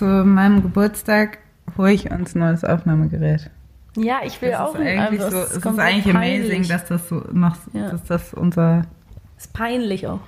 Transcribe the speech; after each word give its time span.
zu 0.00 0.06
meinem 0.24 0.62
Geburtstag 0.62 1.38
hole 1.76 1.92
ich 1.92 2.10
uns 2.10 2.34
ein 2.34 2.38
neues 2.38 2.64
Aufnahmegerät. 2.64 3.50
Ja, 3.96 4.20
ich 4.24 4.40
will 4.40 4.52
Das 4.52 4.60
auch 4.60 4.74
ist 4.74 4.80
eigentlich 4.80 5.20
also 5.20 5.30
so, 5.30 5.42
es 5.44 5.56
ist 5.56 5.66
eigentlich 5.66 6.14
peinlich. 6.14 6.40
amazing, 6.42 6.68
dass 6.68 6.86
das 6.86 7.06
so 7.10 7.16
noch, 7.32 7.56
Ja. 7.74 7.90
dass 7.90 8.02
das 8.04 8.32
unser 8.32 8.86
ist 9.36 9.52
peinlich 9.52 10.06
auch. 10.06 10.20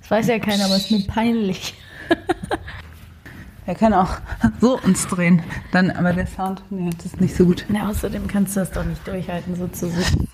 Das 0.00 0.12
weiß 0.12 0.28
ja 0.28 0.38
keiner, 0.38 0.66
aber 0.66 0.76
es 0.76 0.82
ist 0.84 0.90
mir 0.92 1.06
peinlich. 1.08 1.74
Wir 3.66 3.74
können 3.74 3.94
auch 3.94 4.18
so 4.60 4.78
uns 4.80 5.06
drehen. 5.08 5.42
Dann, 5.72 5.90
aber 5.90 6.12
der 6.12 6.26
Sound, 6.28 6.62
nee, 6.70 6.90
das 6.96 7.06
ist 7.06 7.20
nicht 7.20 7.34
so 7.36 7.46
gut. 7.46 7.64
Na, 7.68 7.88
außerdem 7.88 8.28
kannst 8.28 8.54
du 8.56 8.60
das 8.60 8.70
doch 8.70 8.84
nicht 8.84 9.04
durchhalten, 9.06 9.56
so 9.56 9.66
zu 9.68 9.88
sitzen. 9.90 10.28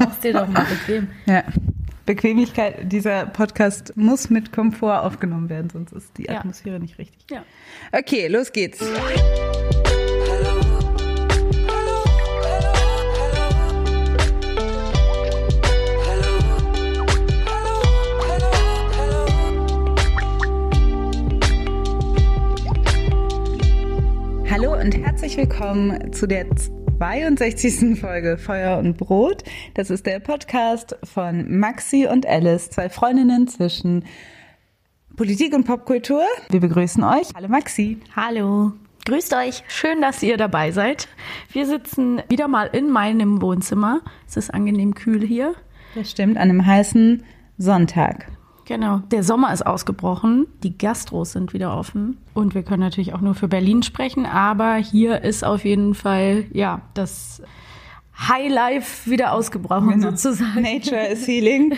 Mach's 0.00 0.18
dir 0.20 0.32
doch 0.32 0.48
mal 0.48 0.64
bequem. 0.64 1.08
Ja. 1.26 1.42
Bequemlichkeit, 2.08 2.90
dieser 2.90 3.26
Podcast 3.26 3.94
muss 3.94 4.30
mit 4.30 4.50
Komfort 4.50 5.00
aufgenommen 5.04 5.50
werden, 5.50 5.68
sonst 5.68 5.92
ist 5.92 6.16
die 6.16 6.22
Ja. 6.22 6.38
Atmosphäre 6.38 6.80
nicht 6.80 6.96
richtig. 6.96 7.18
Ja. 7.30 7.44
Okay, 7.92 8.28
los 8.28 8.50
geht's. 8.50 8.80
Hallo 24.50 24.80
und 24.80 24.96
herzlich 24.96 25.36
willkommen 25.36 26.10
zu 26.14 26.26
der 26.26 26.46
62. 26.98 28.00
Folge 28.00 28.38
Feuer 28.38 28.76
und 28.78 28.96
Brot. 28.96 29.44
Das 29.74 29.88
ist 29.88 30.04
der 30.04 30.18
Podcast 30.18 30.96
von 31.04 31.60
Maxi 31.60 32.08
und 32.10 32.26
Alice, 32.26 32.70
zwei 32.70 32.88
Freundinnen 32.88 33.46
zwischen 33.46 34.04
Politik 35.16 35.54
und 35.54 35.64
Popkultur. 35.64 36.24
Wir 36.50 36.58
begrüßen 36.58 37.04
euch. 37.04 37.28
Hallo 37.36 37.46
Maxi. 37.46 37.98
Hallo. 38.16 38.72
Grüßt 39.06 39.32
euch. 39.34 39.62
Schön, 39.68 40.00
dass 40.00 40.24
ihr 40.24 40.36
dabei 40.36 40.72
seid. 40.72 41.06
Wir 41.52 41.66
sitzen 41.66 42.20
wieder 42.28 42.48
mal 42.48 42.66
in 42.72 42.90
meinem 42.90 43.40
Wohnzimmer. 43.40 44.00
Es 44.26 44.36
ist 44.36 44.52
angenehm 44.52 44.94
kühl 44.94 45.24
hier. 45.24 45.54
Das 45.94 46.10
stimmt, 46.10 46.36
an 46.36 46.50
einem 46.50 46.66
heißen 46.66 47.22
Sonntag. 47.58 48.26
Genau. 48.68 48.98
Der 49.10 49.22
Sommer 49.22 49.50
ist 49.54 49.66
ausgebrochen. 49.66 50.46
Die 50.62 50.76
Gastros 50.76 51.32
sind 51.32 51.54
wieder 51.54 51.74
offen. 51.74 52.18
Und 52.34 52.54
wir 52.54 52.62
können 52.62 52.80
natürlich 52.82 53.14
auch 53.14 53.22
nur 53.22 53.34
für 53.34 53.48
Berlin 53.48 53.82
sprechen. 53.82 54.26
Aber 54.26 54.74
hier 54.74 55.22
ist 55.24 55.42
auf 55.42 55.64
jeden 55.64 55.94
Fall, 55.94 56.44
ja, 56.52 56.82
das 56.92 57.40
Highlife 58.18 59.10
wieder 59.10 59.32
ausgebrochen 59.32 59.88
Genau. 59.88 60.10
sozusagen. 60.10 60.60
Nature 60.60 61.06
is 61.06 61.26
healing. 61.26 61.72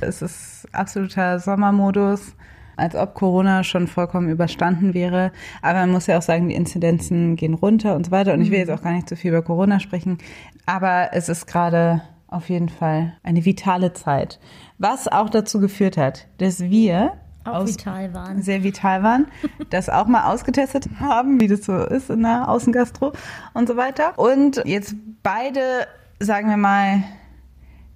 Es 0.00 0.20
ist 0.20 0.66
absoluter 0.72 1.38
Sommermodus, 1.38 2.34
als 2.76 2.96
ob 2.96 3.14
Corona 3.14 3.62
schon 3.62 3.86
vollkommen 3.86 4.28
überstanden 4.28 4.94
wäre. 4.94 5.30
Aber 5.60 5.78
man 5.78 5.92
muss 5.92 6.08
ja 6.08 6.18
auch 6.18 6.22
sagen, 6.22 6.48
die 6.48 6.56
Inzidenzen 6.56 7.36
gehen 7.36 7.54
runter 7.54 7.94
und 7.94 8.06
so 8.06 8.10
weiter. 8.10 8.32
Und 8.32 8.40
ich 8.40 8.50
will 8.50 8.58
jetzt 8.58 8.70
auch 8.72 8.82
gar 8.82 8.92
nicht 8.94 9.08
zu 9.08 9.14
viel 9.14 9.30
über 9.30 9.42
Corona 9.42 9.78
sprechen. 9.78 10.18
Aber 10.66 11.10
es 11.12 11.28
ist 11.28 11.46
gerade 11.46 12.02
auf 12.32 12.48
jeden 12.48 12.68
Fall 12.68 13.14
eine 13.22 13.44
vitale 13.44 13.92
Zeit. 13.92 14.40
Was 14.78 15.08
auch 15.08 15.28
dazu 15.30 15.60
geführt 15.60 15.96
hat, 15.96 16.26
dass 16.38 16.60
wir 16.60 17.12
Auch 17.44 17.54
aus- 17.54 17.70
vital 17.70 18.14
waren. 18.14 18.42
sehr 18.42 18.62
vital 18.62 19.02
waren, 19.02 19.26
das 19.70 19.88
auch 19.88 20.06
mal 20.06 20.32
ausgetestet 20.32 20.86
haben, 21.00 21.40
wie 21.40 21.48
das 21.48 21.64
so 21.64 21.76
ist 21.76 22.10
in 22.10 22.22
der 22.22 22.48
Außengastro 22.48 23.12
und 23.54 23.68
so 23.68 23.76
weiter. 23.76 24.18
Und 24.18 24.62
jetzt 24.64 24.94
beide, 25.22 25.60
sagen 26.20 26.48
wir 26.48 26.56
mal, 26.56 27.02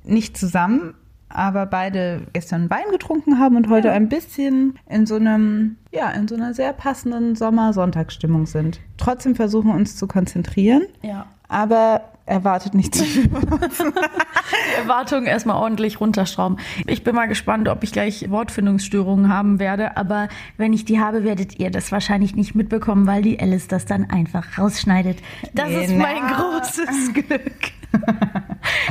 nicht 0.04 0.36
zusammen, 0.36 0.94
aber 1.36 1.66
beide 1.66 2.22
gestern 2.32 2.70
Wein 2.70 2.84
getrunken 2.90 3.38
haben 3.38 3.56
und 3.56 3.68
heute 3.68 3.92
ein 3.92 4.08
bisschen 4.08 4.78
in 4.88 5.04
so 5.06 5.16
einem, 5.16 5.76
ja, 5.92 6.10
in 6.10 6.26
so 6.26 6.34
einer 6.34 6.54
sehr 6.54 6.72
passenden 6.72 7.36
Sommer-Sonntagsstimmung 7.36 8.46
sind. 8.46 8.80
Trotzdem 8.96 9.34
versuchen 9.36 9.70
uns 9.70 9.96
zu 9.96 10.06
konzentrieren, 10.06 10.82
Ja. 11.02 11.26
aber 11.48 12.00
erwartet 12.24 12.74
nicht 12.74 12.94
zu 12.94 13.04
viel. 13.04 13.28
Erwartungen 14.78 15.26
erstmal 15.26 15.56
ordentlich 15.56 16.00
runterschrauben. 16.00 16.58
Ich 16.86 17.04
bin 17.04 17.14
mal 17.14 17.26
gespannt, 17.26 17.68
ob 17.68 17.82
ich 17.82 17.92
gleich 17.92 18.30
Wortfindungsstörungen 18.30 19.28
haben 19.32 19.58
werde, 19.58 19.96
aber 19.96 20.28
wenn 20.56 20.72
ich 20.72 20.84
die 20.84 21.00
habe, 21.00 21.22
werdet 21.24 21.58
ihr 21.58 21.70
das 21.70 21.92
wahrscheinlich 21.92 22.34
nicht 22.34 22.54
mitbekommen, 22.54 23.06
weil 23.06 23.22
die 23.22 23.38
Alice 23.38 23.68
das 23.68 23.84
dann 23.86 24.10
einfach 24.10 24.58
rausschneidet. 24.58 25.18
Das 25.54 25.68
ist 25.70 25.94
mein 25.94 26.16
Genau. 26.16 26.58
großes 26.58 27.12
Glück. 27.12 27.52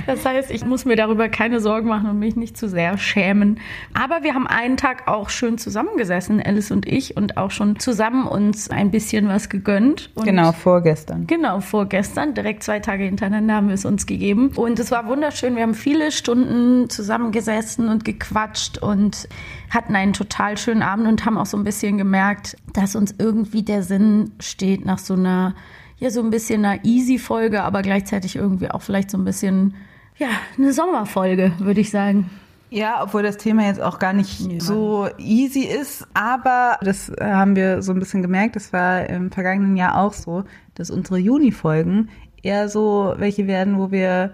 Das 0.06 0.25
heißt, 0.25 0.52
ich 0.52 0.66
muss 0.66 0.86
mir 0.86 0.96
darüber 0.96 1.30
keine 1.30 1.59
Sorgen 1.59 1.90
machen 1.90 2.09
und 2.09 2.19
mich 2.19 2.36
nicht 2.36 2.58
zu 2.58 2.68
sehr 2.69 2.97
schämen. 2.97 3.59
Aber 3.94 4.24
wir 4.24 4.34
haben 4.34 4.47
einen 4.47 4.78
Tag 4.78 5.08
auch 5.08 5.30
schön 5.30 5.58
zusammengesessen, 5.58 6.41
Alice 6.41 6.72
und 6.72 6.88
ich, 6.88 7.18
und 7.18 7.38
auch 7.38 7.52
schon 7.52 7.80
zusammen 7.80 8.28
uns 8.28 8.69
ein 8.69 8.91
bisschen 8.91 9.28
was 9.28 9.50
gegönnt. 9.50 10.12
Und 10.16 10.25
Genau, 10.25 10.52
vorgestern. 10.52 11.28
Genau, 11.28 11.59
vorgestern, 11.59 12.34
direkt 12.34 12.64
zwei 12.64 12.80
Tage 12.80 13.03
hintereinander 13.03 13.56
haben 13.56 13.68
wir 13.68 13.75
es 13.75 13.85
uns 13.85 14.06
gegeben. 14.06 14.52
Und 14.56 14.80
es 14.80 14.91
war 14.91 15.08
wunderschön. 15.08 15.56
Wir 15.56 15.64
haben 15.64 15.74
viele 15.74 16.12
Stunden 16.12 16.90
zusammengesessen 16.90 17.90
und 17.90 18.06
gequatscht 18.06 18.78
und 18.78 19.28
hatten 19.69 19.96
einen 19.96 20.14
total 20.14 20.58
schönen 20.58 20.81
Abend 20.81 21.08
und 21.08 21.25
haben 21.25 21.38
auch 21.38 21.46
so 21.46 21.58
ein 21.58 21.64
bisschen 21.64 21.97
gemerkt, 21.97 22.58
dass 22.74 22.96
uns 22.96 23.16
irgendwie 23.18 23.64
der 23.64 23.84
Sinn 23.84 24.31
steht 24.40 24.85
nach 24.85 25.00
so 25.00 25.14
einer, 25.14 25.56
ja, 25.97 26.09
so 26.09 26.22
ein 26.22 26.29
bisschen 26.29 26.66
einer 26.66 26.83
Easy-Folge, 26.83 27.63
aber 27.63 27.81
gleichzeitig 27.81 28.35
irgendwie 28.35 28.69
auch 28.72 28.81
vielleicht 28.81 29.11
so 29.11 29.17
ein 29.17 29.25
bisschen, 29.25 29.75
ja, 30.17 30.28
eine 30.57 30.73
Sommerfolge, 30.73 31.53
würde 31.59 31.81
ich 31.81 31.89
sagen. 31.91 32.29
Ja, 32.69 33.01
obwohl 33.03 33.23
das 33.23 33.38
Thema 33.38 33.63
jetzt 33.67 33.79
auch 33.81 34.00
gar 34.00 34.11
nicht 34.11 34.39
Ja. 34.41 34.59
so 34.59 35.07
easy 35.17 35.61
ist, 35.61 36.05
aber 36.13 36.78
das 36.81 37.09
äh, 37.09 37.23
haben 37.23 37.55
wir 37.55 37.81
so 37.81 37.94
ein 37.94 38.00
bisschen 38.00 38.22
gemerkt, 38.22 38.55
das 38.55 38.73
war 38.73 39.07
im 39.09 39.31
vergangenen 39.31 39.78
Jahr 39.78 39.97
auch 39.97 40.13
so, 40.13 40.44
dass 40.73 40.89
unsere 40.89 41.17
Juni-Folgen 41.19 42.09
eher 42.44 42.67
so 42.67 43.13
welche 43.17 43.47
werden, 43.47 43.78
wo 43.78 43.91
wir 43.91 44.34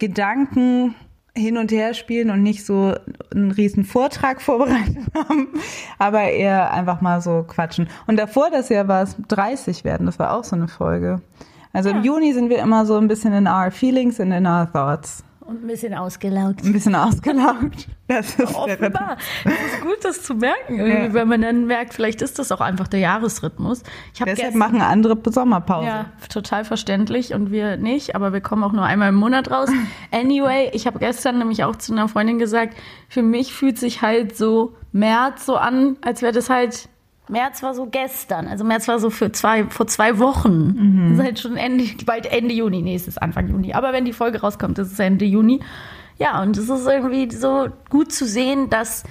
Gedanken 0.00 0.94
hin 1.36 1.58
und 1.58 1.70
her 1.70 1.94
spielen 1.94 2.30
und 2.30 2.42
nicht 2.42 2.64
so 2.64 2.94
einen 3.32 3.50
riesen 3.52 3.84
Vortrag 3.84 4.40
vorbereitet 4.42 5.04
haben, 5.14 5.48
aber 5.98 6.22
eher 6.22 6.72
einfach 6.72 7.00
mal 7.00 7.20
so 7.20 7.44
quatschen. 7.46 7.88
Und 8.06 8.16
davor 8.16 8.50
das 8.50 8.68
Jahr 8.68 8.88
war 8.88 9.02
es 9.02 9.16
30 9.28 9.84
werden, 9.84 10.06
das 10.06 10.18
war 10.18 10.32
auch 10.32 10.44
so 10.44 10.56
eine 10.56 10.68
Folge. 10.68 11.20
Also 11.72 11.90
im 11.90 11.98
Ja. 11.98 12.04
Juni 12.04 12.32
sind 12.32 12.48
wir 12.48 12.58
immer 12.58 12.86
so 12.86 12.96
ein 12.96 13.06
bisschen 13.06 13.34
in 13.34 13.46
our 13.46 13.70
feelings 13.70 14.18
and 14.18 14.32
in 14.32 14.46
our 14.46 14.66
thoughts. 14.72 15.22
Und 15.46 15.62
ein 15.62 15.66
bisschen 15.68 15.94
ausgelaugt. 15.94 16.64
Ein 16.64 16.72
bisschen 16.72 16.94
ausgelaugt. 16.94 17.86
Das 18.08 18.26
ist 18.30 18.38
der 18.38 18.56
Offenbar. 18.56 19.16
Das 19.44 19.52
ist 19.52 19.80
gut, 19.82 19.98
das 20.02 20.22
zu 20.22 20.34
merken, 20.34 20.76
Ja. 20.84 21.12
wenn 21.12 21.28
man 21.28 21.40
dann 21.42 21.66
merkt, 21.66 21.94
vielleicht 21.94 22.20
ist 22.22 22.38
das 22.38 22.50
auch 22.52 22.60
einfach 22.60 22.88
der 22.88 23.00
Jahresrhythmus. 23.00 23.82
Deshalb 24.12 24.36
gestern, 24.36 24.58
machen 24.58 24.80
andere 24.82 25.16
Sommerpause. 25.30 25.86
ja, 25.86 26.06
total 26.28 26.64
verständlich 26.64 27.32
und 27.34 27.50
wir 27.50 27.76
nicht, 27.76 28.14
aber 28.16 28.32
wir 28.32 28.40
kommen 28.40 28.64
auch 28.64 28.72
nur 28.72 28.84
einmal 28.84 29.08
im 29.10 29.14
Monat 29.16 29.50
raus. 29.50 29.70
Anyway, 30.12 30.70
ich 30.72 30.86
habe 30.86 30.98
gestern 30.98 31.38
nämlich 31.38 31.62
auch 31.64 31.76
zu 31.76 31.92
einer 31.92 32.08
Freundin 32.08 32.38
gesagt, 32.38 32.76
für 33.08 33.22
mich 33.22 33.52
fühlt 33.52 33.78
sich 33.78 34.02
halt 34.02 34.36
so 34.36 34.74
März 34.92 35.46
so 35.46 35.56
an, 35.56 35.96
als 36.00 36.22
wäre 36.22 36.32
das 36.32 36.48
halt 36.50 36.88
März 37.28 37.62
war 37.62 37.74
so 37.74 37.86
gestern, 37.86 38.46
also 38.46 38.64
März 38.64 38.86
war 38.86 38.98
so 38.98 39.10
für 39.10 39.32
zwei, 39.32 39.64
vor 39.64 39.86
zwei 39.86 40.18
Wochen. 40.18 41.08
Das 41.08 41.18
ist 41.18 41.24
halt 41.24 41.38
schon 41.40 41.56
Ende, 41.56 41.84
bald 42.04 42.26
Ende 42.26 42.54
Juni, 42.54 42.82
nee, 42.82 42.94
es 42.94 43.08
ist 43.08 43.20
Anfang 43.20 43.48
Juni. 43.48 43.72
Aber 43.72 43.92
wenn 43.92 44.04
die 44.04 44.12
Folge 44.12 44.40
rauskommt, 44.40 44.78
ist 44.78 44.92
es 44.92 44.98
Ende 44.98 45.24
Juni. 45.24 45.60
Ja, 46.18 46.40
und 46.42 46.56
es 46.56 46.68
ist 46.68 46.86
irgendwie 46.86 47.30
so 47.34 47.68
gut 47.90 48.12
zu 48.12 48.26
sehen, 48.26 48.70
dass 48.70 49.04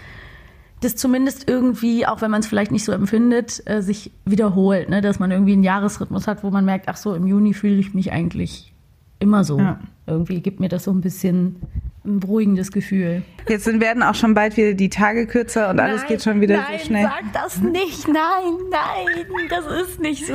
das 0.82 0.96
zumindest 0.96 1.50
irgendwie, 1.50 2.06
auch 2.06 2.22
wenn 2.22 2.32
man 2.32 2.42
es 2.42 2.48
vielleicht 2.48 2.72
nicht 2.72 2.84
so 2.84 2.92
empfindet, 2.92 3.62
äh, 3.66 3.82
sich 3.82 4.12
wiederholt, 4.26 4.90
ne? 4.90 5.02
dass 5.02 5.20
man 5.20 5.32
irgendwie 5.32 5.54
einen 5.54 5.64
Jahresrhythmus 5.64 6.28
hat, 6.28 6.44
wo 6.44 6.52
man 6.52 6.66
merkt, 6.66 6.88
ach 6.88 6.98
so, 6.98 7.16
im 7.16 7.28
Juni 7.28 7.54
fühle 7.54 7.76
ich 7.76 7.94
mich 7.94 8.12
eigentlich 8.12 8.74
immer 9.20 9.44
so. 9.44 9.60
Ja. 9.60 9.80
Irgendwie 10.08 10.42
gibt 10.42 10.60
mir 10.60 10.70
das 10.70 10.84
so 10.84 10.92
ein 10.92 11.02
bisschen 11.02 11.58
ein 12.06 12.20
beruhigendes 12.20 12.72
Gefühl. 12.72 13.24
Jetzt 13.48 13.68
werden 13.80 14.02
auch 14.02 14.16
schon 14.16 14.34
bald 14.34 14.58
wieder 14.58 14.74
die 14.74 14.90
Tage 14.90 15.28
kürzer 15.28 15.70
und 15.70 15.80
alles 15.80 16.02
Nein, 16.02 16.08
geht 16.08 16.24
schon 16.24 16.42
wieder 16.42 16.58
nein, 16.58 16.80
so 16.80 16.86
schnell. 16.86 17.04
Sag 17.04 17.34
das 17.34 17.62
nicht, 17.62 18.08
nein, 18.08 18.54
nein, 18.72 19.48
das 19.50 19.66
ist 19.82 20.00
nicht 20.00 20.26
so. 20.26 20.34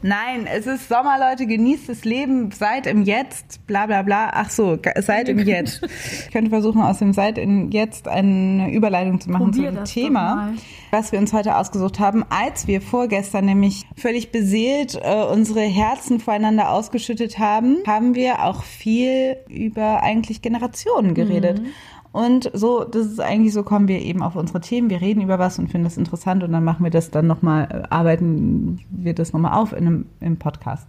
Nein, 0.00 0.46
es 0.50 0.66
ist 0.66 0.88
Sommer, 0.88 1.18
Leute, 1.18 1.46
genießt 1.46 1.88
das 1.88 2.04
Leben, 2.04 2.50
seid 2.52 2.86
im 2.86 3.02
Jetzt, 3.02 3.66
bla 3.66 3.86
bla 3.86 4.00
bla. 4.02 4.30
Ach 4.32 4.48
so, 4.48 4.78
seid 5.00 5.28
im 5.28 5.38
Jetzt. 5.38 5.82
Ich 6.26 6.30
könnte 6.30 6.50
versuchen, 6.50 6.80
aus 6.80 6.98
dem 6.98 7.12
Seid 7.12 7.36
im 7.36 7.70
Jetzt 7.70 8.08
eine 8.08 8.72
Überleitung 8.72 9.20
zu 9.20 9.30
machen 9.30 9.50
Probier 9.50 9.74
zum 9.74 9.84
Thema, 9.84 10.54
was 10.90 11.12
wir 11.12 11.18
uns 11.18 11.34
heute 11.34 11.56
ausgesucht 11.56 12.00
haben, 12.00 12.24
als 12.30 12.66
wir 12.66 12.80
vorgestern 12.80 13.44
nämlich 13.44 13.84
völlig 13.96 14.32
beseelt 14.32 14.98
äh, 15.02 15.24
unsere 15.24 15.60
Herzen 15.60 16.20
voreinander 16.20 16.70
ausgeschüttet 16.70 17.38
haben, 17.38 17.78
haben 17.86 18.14
wir 18.14 18.44
auch 18.44 18.62
viel 18.62 19.36
über 19.48 20.02
eigentlich 20.02 20.40
Generationen 20.40 21.05
geredet. 21.14 21.62
Mhm. 21.62 21.66
Und 22.12 22.50
so, 22.54 22.84
das 22.84 23.06
ist 23.06 23.20
eigentlich 23.20 23.52
so, 23.52 23.62
kommen 23.62 23.88
wir 23.88 24.00
eben 24.00 24.22
auf 24.22 24.36
unsere 24.36 24.60
Themen. 24.60 24.88
Wir 24.88 25.02
reden 25.02 25.20
über 25.20 25.38
was 25.38 25.58
und 25.58 25.70
finden 25.70 25.84
das 25.84 25.98
interessant 25.98 26.42
und 26.42 26.52
dann 26.52 26.64
machen 26.64 26.82
wir 26.82 26.90
das 26.90 27.10
dann 27.10 27.26
nochmal, 27.26 27.86
arbeiten 27.90 28.80
wir 28.88 29.12
das 29.12 29.34
nochmal 29.34 29.52
auf 29.52 29.72
in 29.72 29.86
einem, 29.86 30.06
im 30.20 30.38
Podcast. 30.38 30.88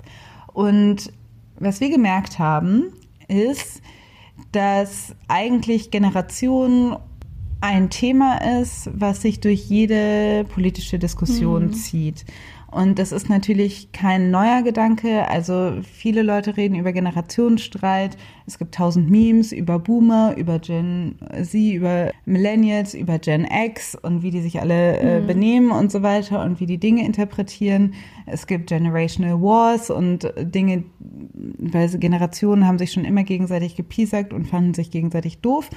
Und 0.54 1.12
was 1.60 1.82
wir 1.82 1.90
gemerkt 1.90 2.40
haben, 2.40 2.94
ist, 3.28 3.82
dass 4.54 5.16
eigentlich 5.28 5.92
Generation 5.92 6.96
ein 7.60 7.90
Thema 7.90 8.38
ist, 8.62 8.90
was 8.94 9.22
sich 9.22 9.40
durch 9.40 9.66
jede 9.66 10.46
politische 10.46 11.00
Diskussion 11.00 11.74
zieht. 11.74 12.26
Und 12.70 13.00
das 13.00 13.14
ist 13.14 13.30
natürlich 13.30 13.94
kein 13.94 14.30
neuer 14.30 14.62
Gedanke. 14.62 15.28
Also 15.30 15.78
viele 15.82 16.22
Leute 16.22 16.58
reden 16.58 16.76
über 16.76 16.92
Generationsstreit. 16.92 18.18
Es 18.46 18.58
gibt 18.58 18.76
tausend 18.76 19.10
Memes 19.10 19.54
über 19.54 19.80
Boomer, 19.80 20.36
über 20.36 20.60
Gen 20.60 21.18
Z, 21.42 21.54
über 21.56 22.12
Millennials, 22.26 22.94
über 22.94 23.20
Gen 23.20 23.48
X 23.50 23.96
und 23.96 24.22
wie 24.22 24.32
die 24.32 24.42
sich 24.42 24.60
alle 24.60 24.98
äh, 24.98 25.22
mhm. 25.22 25.28
benehmen 25.28 25.72
und 25.72 25.92
so 25.92 26.04
weiter 26.04 26.44
und 26.44 26.60
wie 26.60 26.66
die 26.66 26.78
Dinge 26.78 27.06
interpretieren. 27.06 27.94
Es 28.26 28.48
gibt 28.48 28.68
Generational 28.68 29.42
Wars 29.42 29.90
und 29.90 30.32
Dinge, 30.38 30.84
weil 31.00 31.88
Generationen 31.98 32.68
haben 32.68 32.78
sich 32.78 32.92
schon 32.92 33.06
immer 33.06 33.24
gegenseitig 33.24 33.78
gepiesackt 33.78 34.34
und 34.34 34.46
fanden 34.46 34.74
sich 34.74 34.92
gegenseitig 34.92 35.40
doof. 35.40 35.70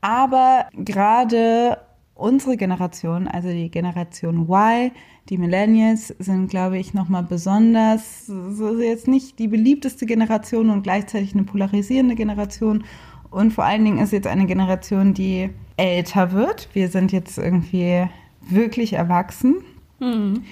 Aber 0.00 0.66
gerade 0.76 1.78
unsere 2.14 2.56
Generation, 2.56 3.26
also 3.28 3.48
die 3.48 3.70
Generation 3.70 4.48
Y, 4.48 4.90
die 5.28 5.38
Millennials 5.38 6.08
sind, 6.18 6.48
glaube 6.48 6.78
ich, 6.78 6.94
nochmal 6.94 7.22
besonders, 7.22 8.26
so 8.26 8.80
jetzt 8.80 9.08
nicht 9.08 9.38
die 9.38 9.48
beliebteste 9.48 10.06
Generation 10.06 10.70
und 10.70 10.82
gleichzeitig 10.82 11.34
eine 11.34 11.44
polarisierende 11.44 12.14
Generation. 12.14 12.84
Und 13.30 13.52
vor 13.52 13.64
allen 13.64 13.84
Dingen 13.84 13.98
ist 13.98 14.12
jetzt 14.12 14.26
eine 14.26 14.46
Generation, 14.46 15.14
die 15.14 15.50
älter 15.76 16.32
wird. 16.32 16.68
Wir 16.74 16.88
sind 16.88 17.12
jetzt 17.12 17.38
irgendwie 17.38 18.06
wirklich 18.40 18.94
erwachsen 18.94 19.56
mhm. 20.00 20.42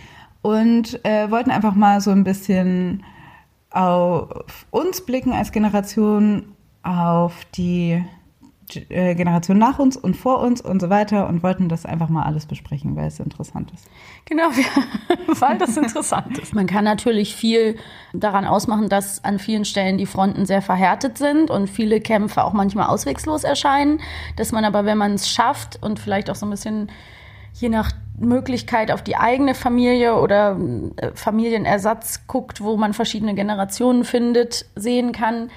und 0.42 1.04
äh, 1.04 1.30
wollten 1.30 1.50
einfach 1.50 1.74
mal 1.74 2.00
so 2.00 2.10
ein 2.10 2.24
bisschen 2.24 3.02
auf 3.70 4.66
uns 4.70 5.04
blicken 5.04 5.32
als 5.32 5.52
Generation, 5.52 6.44
auf 6.82 7.44
die 7.56 8.02
Generation 8.74 9.58
nach 9.58 9.78
uns 9.78 9.96
und 9.96 10.16
vor 10.16 10.40
uns 10.40 10.60
und 10.60 10.80
so 10.80 10.90
weiter 10.90 11.28
und 11.28 11.42
wollten 11.42 11.68
das 11.68 11.86
einfach 11.86 12.08
mal 12.08 12.24
alles 12.24 12.46
besprechen, 12.46 12.96
weil 12.96 13.08
es 13.08 13.20
interessant 13.20 13.70
ist. 13.72 13.88
Genau, 14.24 14.48
weil 15.40 15.58
das 15.58 15.76
interessant 15.76 16.38
ist. 16.38 16.54
Man 16.54 16.66
kann 16.66 16.84
natürlich 16.84 17.34
viel 17.34 17.76
daran 18.12 18.44
ausmachen, 18.44 18.88
dass 18.88 19.24
an 19.24 19.38
vielen 19.38 19.64
Stellen 19.64 19.98
die 19.98 20.06
Fronten 20.06 20.46
sehr 20.46 20.62
verhärtet 20.62 21.18
sind 21.18 21.50
und 21.50 21.68
viele 21.68 22.00
Kämpfe 22.00 22.44
auch 22.44 22.52
manchmal 22.52 22.88
auswegslos 22.88 23.44
erscheinen, 23.44 24.00
dass 24.36 24.52
man 24.52 24.64
aber, 24.64 24.84
wenn 24.84 24.98
man 24.98 25.14
es 25.14 25.28
schafft 25.28 25.82
und 25.82 25.98
vielleicht 25.98 26.30
auch 26.30 26.36
so 26.36 26.46
ein 26.46 26.50
bisschen 26.50 26.90
je 27.54 27.68
nach 27.68 27.92
Möglichkeit 28.18 28.90
auf 28.90 29.02
die 29.02 29.16
eigene 29.16 29.54
Familie 29.54 30.14
oder 30.14 30.58
äh, 30.96 31.10
Familienersatz 31.14 32.26
guckt, 32.26 32.62
wo 32.62 32.76
man 32.76 32.92
verschiedene 32.92 33.34
Generationen 33.34 34.04
findet, 34.04 34.66
sehen 34.76 35.12
kann, 35.12 35.50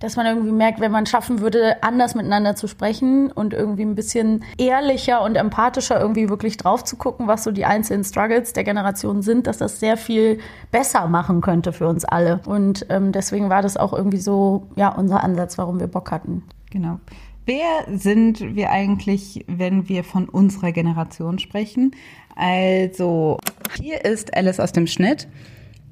dass 0.00 0.16
man 0.16 0.26
irgendwie 0.26 0.52
merkt, 0.52 0.80
wenn 0.80 0.92
man 0.92 1.06
schaffen 1.06 1.40
würde, 1.40 1.82
anders 1.82 2.14
miteinander 2.14 2.54
zu 2.54 2.68
sprechen 2.68 3.32
und 3.32 3.52
irgendwie 3.52 3.82
ein 3.82 3.94
bisschen 3.94 4.44
ehrlicher 4.56 5.22
und 5.22 5.34
empathischer 5.34 6.00
irgendwie 6.00 6.28
wirklich 6.28 6.56
drauf 6.56 6.84
zu 6.84 6.96
gucken, 6.96 7.26
was 7.26 7.44
so 7.44 7.50
die 7.50 7.64
einzelnen 7.64 8.04
Struggles 8.04 8.52
der 8.52 8.64
Generation 8.64 9.22
sind, 9.22 9.46
dass 9.46 9.58
das 9.58 9.80
sehr 9.80 9.96
viel 9.96 10.38
besser 10.70 11.08
machen 11.08 11.40
könnte 11.40 11.72
für 11.72 11.88
uns 11.88 12.04
alle. 12.04 12.40
Und 12.46 12.86
ähm, 12.90 13.12
deswegen 13.12 13.50
war 13.50 13.62
das 13.62 13.76
auch 13.76 13.92
irgendwie 13.92 14.18
so, 14.18 14.68
ja, 14.76 14.88
unser 14.90 15.24
Ansatz, 15.24 15.58
warum 15.58 15.80
wir 15.80 15.88
Bock 15.88 16.10
hatten. 16.12 16.44
Genau. 16.70 17.00
Wer 17.44 17.98
sind 17.98 18.54
wir 18.56 18.70
eigentlich, 18.70 19.44
wenn 19.48 19.88
wir 19.88 20.04
von 20.04 20.28
unserer 20.28 20.70
Generation 20.70 21.38
sprechen? 21.38 21.92
Also, 22.36 23.38
hier 23.80 24.04
ist 24.04 24.36
Alice 24.36 24.60
aus 24.60 24.72
dem 24.72 24.86
Schnitt. 24.86 25.26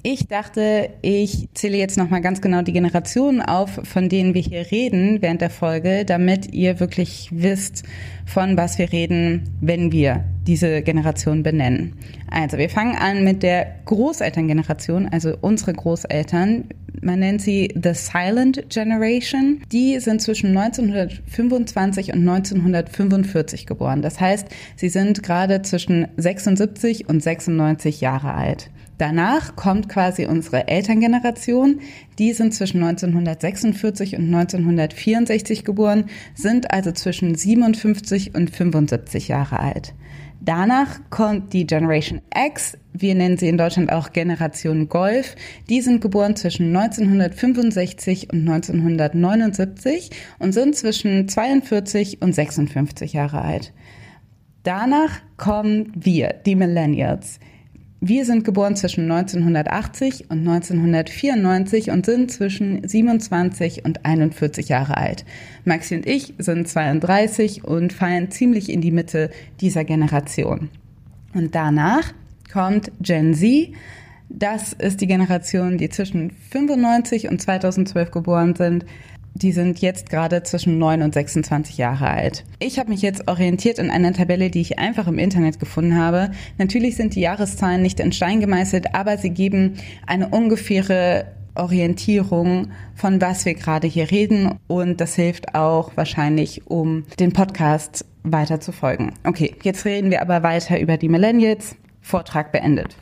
Ich 0.09 0.25
dachte, 0.29 0.91
ich 1.01 1.49
zähle 1.53 1.75
jetzt 1.75 1.97
nochmal 1.97 2.21
ganz 2.21 2.39
genau 2.39 2.61
die 2.61 2.71
Generationen 2.71 3.41
auf, 3.41 3.81
von 3.83 4.07
denen 4.07 4.33
wir 4.33 4.41
hier 4.41 4.71
reden 4.71 5.21
während 5.21 5.41
der 5.41 5.49
Folge, 5.49 6.05
damit 6.05 6.53
ihr 6.53 6.79
wirklich 6.79 7.27
wisst, 7.33 7.83
von 8.25 8.55
was 8.55 8.77
wir 8.77 8.93
reden, 8.93 9.49
wenn 9.59 9.91
wir 9.91 10.23
diese 10.47 10.81
Generation 10.81 11.43
benennen. 11.43 11.97
Also 12.31 12.57
wir 12.57 12.69
fangen 12.69 12.95
an 12.95 13.25
mit 13.25 13.43
der 13.43 13.67
Großelterngeneration, 13.83 15.09
also 15.09 15.33
unsere 15.41 15.73
Großeltern. 15.73 16.69
Man 17.01 17.19
nennt 17.19 17.41
sie 17.41 17.73
The 17.75 17.93
Silent 17.93 18.69
Generation. 18.69 19.61
Die 19.73 19.99
sind 19.99 20.21
zwischen 20.21 20.57
1925 20.57 22.13
und 22.13 22.19
1945 22.29 23.65
geboren. 23.65 24.01
Das 24.01 24.21
heißt, 24.21 24.47
sie 24.77 24.87
sind 24.87 25.21
gerade 25.21 25.63
zwischen 25.63 26.07
76 26.15 27.09
und 27.09 27.21
96 27.21 27.99
Jahre 27.99 28.33
alt. 28.33 28.69
Danach 28.97 29.55
kommt 29.55 29.89
quasi 29.89 30.25
unsere 30.25 30.67
Elterngeneration. 30.67 31.81
Die 32.17 32.33
sind 32.33 32.53
zwischen 32.53 32.81
1946 32.81 34.15
und 34.15 34.33
1964 34.33 35.63
geboren, 35.63 36.05
sind 36.33 36.71
also 36.71 36.91
zwischen 36.91 37.35
57 37.35 38.33
und 38.33 38.49
75 38.49 39.27
Jahre 39.27 39.59
alt. 39.59 39.93
Danach 40.39 40.99
kommt 41.09 41.53
die 41.53 41.65
Generation 41.65 42.21
X, 42.33 42.77
wir 42.93 43.15
nennen 43.15 43.37
sie 43.37 43.47
in 43.47 43.57
Deutschland 43.57 43.91
auch 43.91 44.13
Generation 44.13 44.87
Golf. 44.87 45.35
Die 45.69 45.81
sind 45.81 45.99
geboren 45.99 46.35
zwischen 46.35 46.75
1965 46.75 48.31
und 48.31 48.47
1979 48.47 50.11
und 50.39 50.53
sind 50.53 50.75
zwischen 50.75 51.27
42 51.27 52.21
und 52.21 52.33
56 52.33 53.13
Jahre 53.13 53.41
alt. 53.41 53.73
Danach 54.63 55.21
kommen 55.37 55.91
wir, 55.95 56.33
die 56.45 56.55
Millennials. 56.55 57.39
Wir 57.99 58.25
sind 58.25 58.43
geboren 58.43 58.75
zwischen 58.75 59.11
1980 59.11 60.29
und 60.29 60.47
1994 60.47 61.89
und 61.89 62.05
sind 62.05 62.29
zwischen 62.29 62.87
27 62.87 63.85
und 63.85 64.05
41 64.05 64.69
Jahre 64.69 64.97
alt. 64.97 65.25
Maxi 65.65 65.95
und 65.95 66.05
ich 66.05 66.35
sind 66.37 66.67
32 66.67 67.63
und 67.63 67.93
fallen 67.93 68.29
ziemlich 68.29 68.69
in 68.69 68.81
die 68.81 68.91
Mitte 68.91 69.31
dieser 69.61 69.83
Generation. 69.83 70.69
Und 71.33 71.55
danach 71.55 72.13
kommt 72.53 72.91
Gen 73.01 73.33
Z. 73.33 73.73
Das 74.29 74.73
ist 74.73 75.01
die 75.01 75.07
Generation, 75.07 75.79
die 75.79 75.89
zwischen 75.89 76.29
95 76.51 77.29
und 77.29 77.41
2012 77.41 78.11
geboren 78.11 78.55
sind. 78.55 78.85
Die 79.39 79.51
sind 79.51 79.79
jetzt 79.79 80.09
gerade 80.09 80.41
zwischen 80.41 80.79
9 80.79 81.03
und 81.03 81.13
26 81.13 81.77
Jahre 81.77 82.09
alt. 82.09 82.43
Ich 82.57 82.79
habe 82.79 82.89
mich 82.89 83.03
jetzt 83.03 83.27
orientiert 83.27 83.77
in 83.77 83.91
einer 83.91 84.11
Tabelle, 84.11 84.49
die 84.49 84.61
ich 84.61 84.79
einfach 84.79 85.05
im 85.05 85.19
Internet 85.19 85.59
gefunden 85.59 85.95
habe. 85.95 86.31
Natürlich 86.57 86.95
sind 86.95 87.13
die 87.13 87.21
Jahreszahlen 87.21 87.83
nicht 87.83 87.99
in 87.99 88.11
Stein 88.11 88.39
gemeißelt, 88.39 88.95
aber 88.95 89.19
sie 89.19 89.29
geben 89.29 89.75
eine 90.07 90.29
ungefähre 90.29 91.27
Orientierung, 91.53 92.71
von 92.95 93.21
was 93.21 93.45
wir 93.45 93.53
gerade 93.53 93.85
hier 93.85 94.09
reden. 94.09 94.57
Und 94.65 95.01
das 95.01 95.13
hilft 95.13 95.53
auch 95.53 95.91
wahrscheinlich, 95.95 96.65
um 96.65 97.05
den 97.19 97.31
Podcast 97.31 98.05
weiter 98.23 98.59
zu 98.59 98.71
folgen. 98.71 99.13
Okay, 99.23 99.53
jetzt 99.61 99.85
reden 99.85 100.09
wir 100.09 100.23
aber 100.23 100.41
weiter 100.41 100.79
über 100.79 100.97
die 100.97 101.09
Millennials. 101.09 101.75
Vortrag 102.01 102.51
beendet. 102.51 102.95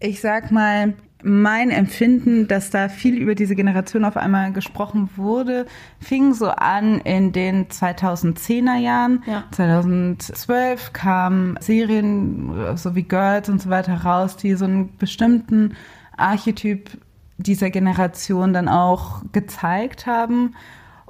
Ich 0.00 0.20
sag 0.20 0.50
mal, 0.50 0.94
mein 1.22 1.70
Empfinden, 1.70 2.48
dass 2.48 2.70
da 2.70 2.88
viel 2.88 3.16
über 3.16 3.34
diese 3.34 3.54
Generation 3.54 4.04
auf 4.04 4.16
einmal 4.16 4.52
gesprochen 4.52 5.10
wurde, 5.16 5.66
fing 6.00 6.34
so 6.34 6.48
an 6.48 7.00
in 7.00 7.32
den 7.32 7.68
2010er 7.68 8.76
Jahren. 8.76 9.22
Ja. 9.26 9.44
2012 9.52 10.92
kamen 10.92 11.56
Serien 11.60 12.76
so 12.76 12.94
wie 12.94 13.04
Girls 13.04 13.48
und 13.48 13.62
so 13.62 13.70
weiter 13.70 14.02
raus, 14.02 14.36
die 14.36 14.54
so 14.54 14.64
einen 14.64 14.96
bestimmten 14.96 15.74
Archetyp 16.16 16.90
dieser 17.38 17.70
Generation 17.70 18.52
dann 18.52 18.68
auch 18.68 19.22
gezeigt 19.32 20.06
haben. 20.06 20.54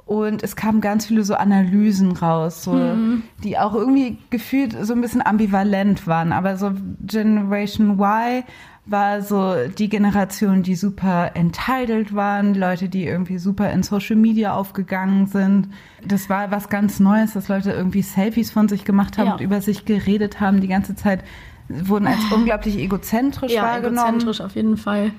Und 0.05 0.43
es 0.43 0.57
kamen 0.57 0.81
ganz 0.81 1.05
viele 1.05 1.23
so 1.23 1.35
Analysen 1.35 2.11
raus, 2.11 2.63
so, 2.63 2.73
mhm. 2.73 3.23
die 3.43 3.57
auch 3.57 3.73
irgendwie 3.73 4.17
gefühlt 4.31 4.75
so 4.81 4.93
ein 4.93 4.99
bisschen 4.99 5.25
ambivalent 5.25 6.07
waren. 6.07 6.33
Aber 6.33 6.57
so 6.57 6.73
Generation 7.05 7.99
Y 7.99 8.43
war 8.85 9.21
so 9.21 9.55
die 9.77 9.87
Generation, 9.87 10.61
die 10.61 10.75
super 10.75 11.31
entitled 11.35 12.13
waren, 12.13 12.53
Leute, 12.53 12.89
die 12.89 13.05
irgendwie 13.05 13.37
super 13.37 13.71
in 13.71 13.81
Social 13.81 14.17
Media 14.17 14.53
aufgegangen 14.53 15.27
sind. 15.27 15.69
Das 16.05 16.29
war 16.29 16.51
was 16.51 16.67
ganz 16.67 16.99
Neues, 16.99 17.33
dass 17.33 17.47
Leute 17.47 17.71
irgendwie 17.71 18.01
Selfies 18.01 18.51
von 18.51 18.67
sich 18.67 18.83
gemacht 18.83 19.17
haben 19.17 19.27
ja. 19.27 19.33
und 19.33 19.41
über 19.41 19.61
sich 19.61 19.85
geredet 19.85 20.41
haben 20.41 20.59
die 20.59 20.67
ganze 20.67 20.95
Zeit, 20.95 21.23
wurden 21.69 22.07
als 22.07 22.19
unglaublich 22.31 22.77
egozentrisch 22.77 23.53
ja, 23.53 23.63
wahrgenommen. 23.63 24.15
Egozentrisch 24.15 24.41
auf 24.41 24.55
jeden 24.55 24.75
Fall. 24.75 25.11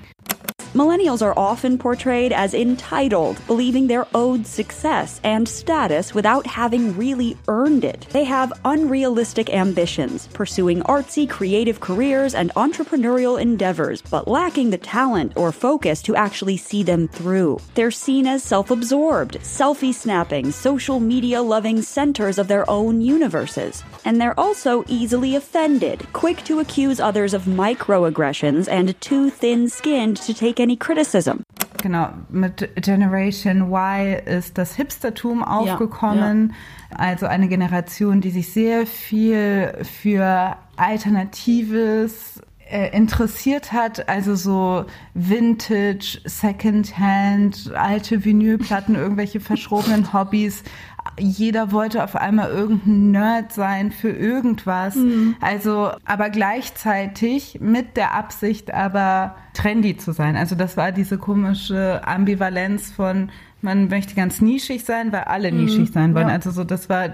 Millennials 0.75 1.21
are 1.21 1.39
often 1.39 1.77
portrayed 1.77 2.33
as 2.33 2.53
entitled, 2.53 3.39
believing 3.47 3.87
they're 3.87 4.07
owed 4.13 4.45
success 4.45 5.21
and 5.23 5.47
status 5.47 6.13
without 6.13 6.45
having 6.45 6.97
really 6.97 7.37
earned 7.47 7.85
it. 7.85 8.05
They 8.11 8.25
have 8.25 8.51
unrealistic 8.65 9.49
ambitions, 9.53 10.27
pursuing 10.33 10.81
artsy, 10.81 11.29
creative 11.29 11.79
careers 11.79 12.35
and 12.35 12.53
entrepreneurial 12.55 13.39
endeavors, 13.39 14.01
but 14.01 14.27
lacking 14.27 14.71
the 14.71 14.77
talent 14.77 15.31
or 15.37 15.53
focus 15.53 16.01
to 16.01 16.15
actually 16.17 16.57
see 16.57 16.83
them 16.83 17.07
through. 17.07 17.61
They're 17.75 17.89
seen 17.89 18.27
as 18.27 18.43
self 18.43 18.69
absorbed, 18.69 19.35
selfie 19.43 19.93
snapping, 19.93 20.51
social 20.51 20.99
media 20.99 21.41
loving 21.41 21.83
centers 21.83 22.37
of 22.37 22.49
their 22.49 22.69
own 22.69 22.99
universes. 22.99 23.81
And 24.03 24.19
they're 24.19 24.37
also 24.37 24.83
easily 24.89 25.37
offended, 25.37 26.05
quick 26.11 26.43
to 26.43 26.59
accuse 26.59 26.99
others 26.99 27.33
of 27.33 27.43
microaggressions, 27.43 28.67
and 28.67 28.99
too 28.99 29.29
thin 29.29 29.69
skinned 29.69 30.17
to 30.17 30.33
take 30.33 30.64
any 30.65 30.77
criticism. 30.77 31.43
Genau, 31.81 32.09
mit 32.29 32.69
Generation 32.81 33.71
Y 33.71 34.15
ist 34.25 34.57
das 34.57 34.75
Hipstertum 34.75 35.43
aufgekommen. 35.43 36.53
Ja, 36.89 36.97
ja. 36.97 37.11
Also 37.11 37.25
eine 37.27 37.47
Generation, 37.47 38.21
die 38.21 38.31
sich 38.31 38.51
sehr 38.51 38.87
viel 38.87 39.77
für 39.83 40.57
Alternatives 40.77 42.41
äh, 42.67 42.89
interessiert 42.95 43.71
hat, 43.71 44.09
also 44.09 44.35
so 44.35 44.85
Vintage, 45.13 46.19
Secondhand, 46.25 47.71
alte 47.75 48.25
Vinylplatten, 48.25 48.95
irgendwelche 48.95 49.39
verschrobenen 49.39 50.13
Hobbys. 50.13 50.63
Jeder 51.19 51.71
wollte 51.71 52.03
auf 52.03 52.15
einmal 52.15 52.49
irgendein 52.49 53.11
Nerd 53.11 53.53
sein 53.53 53.91
für 53.91 54.09
irgendwas. 54.09 54.95
Mhm. 54.95 55.35
Also, 55.39 55.91
aber 56.05 56.29
gleichzeitig 56.29 57.59
mit 57.61 57.97
der 57.97 58.13
Absicht, 58.13 58.73
aber 58.73 59.35
trendy 59.53 59.97
zu 59.97 60.11
sein. 60.11 60.35
Also 60.35 60.55
das 60.55 60.77
war 60.77 60.91
diese 60.91 61.17
komische 61.17 62.01
Ambivalenz 62.05 62.91
von 62.91 63.29
man 63.61 63.87
möchte 63.87 64.13
ganz 64.13 64.41
nischig 64.41 64.85
sein, 64.85 65.11
weil 65.11 65.23
alle 65.23 65.51
mhm. 65.51 65.65
nischig 65.65 65.91
sein 65.91 66.13
wollen. 66.13 66.27
Ja. 66.27 66.35
Also 66.35 66.51
so, 66.51 66.63
das 66.63 66.87
war 66.87 67.09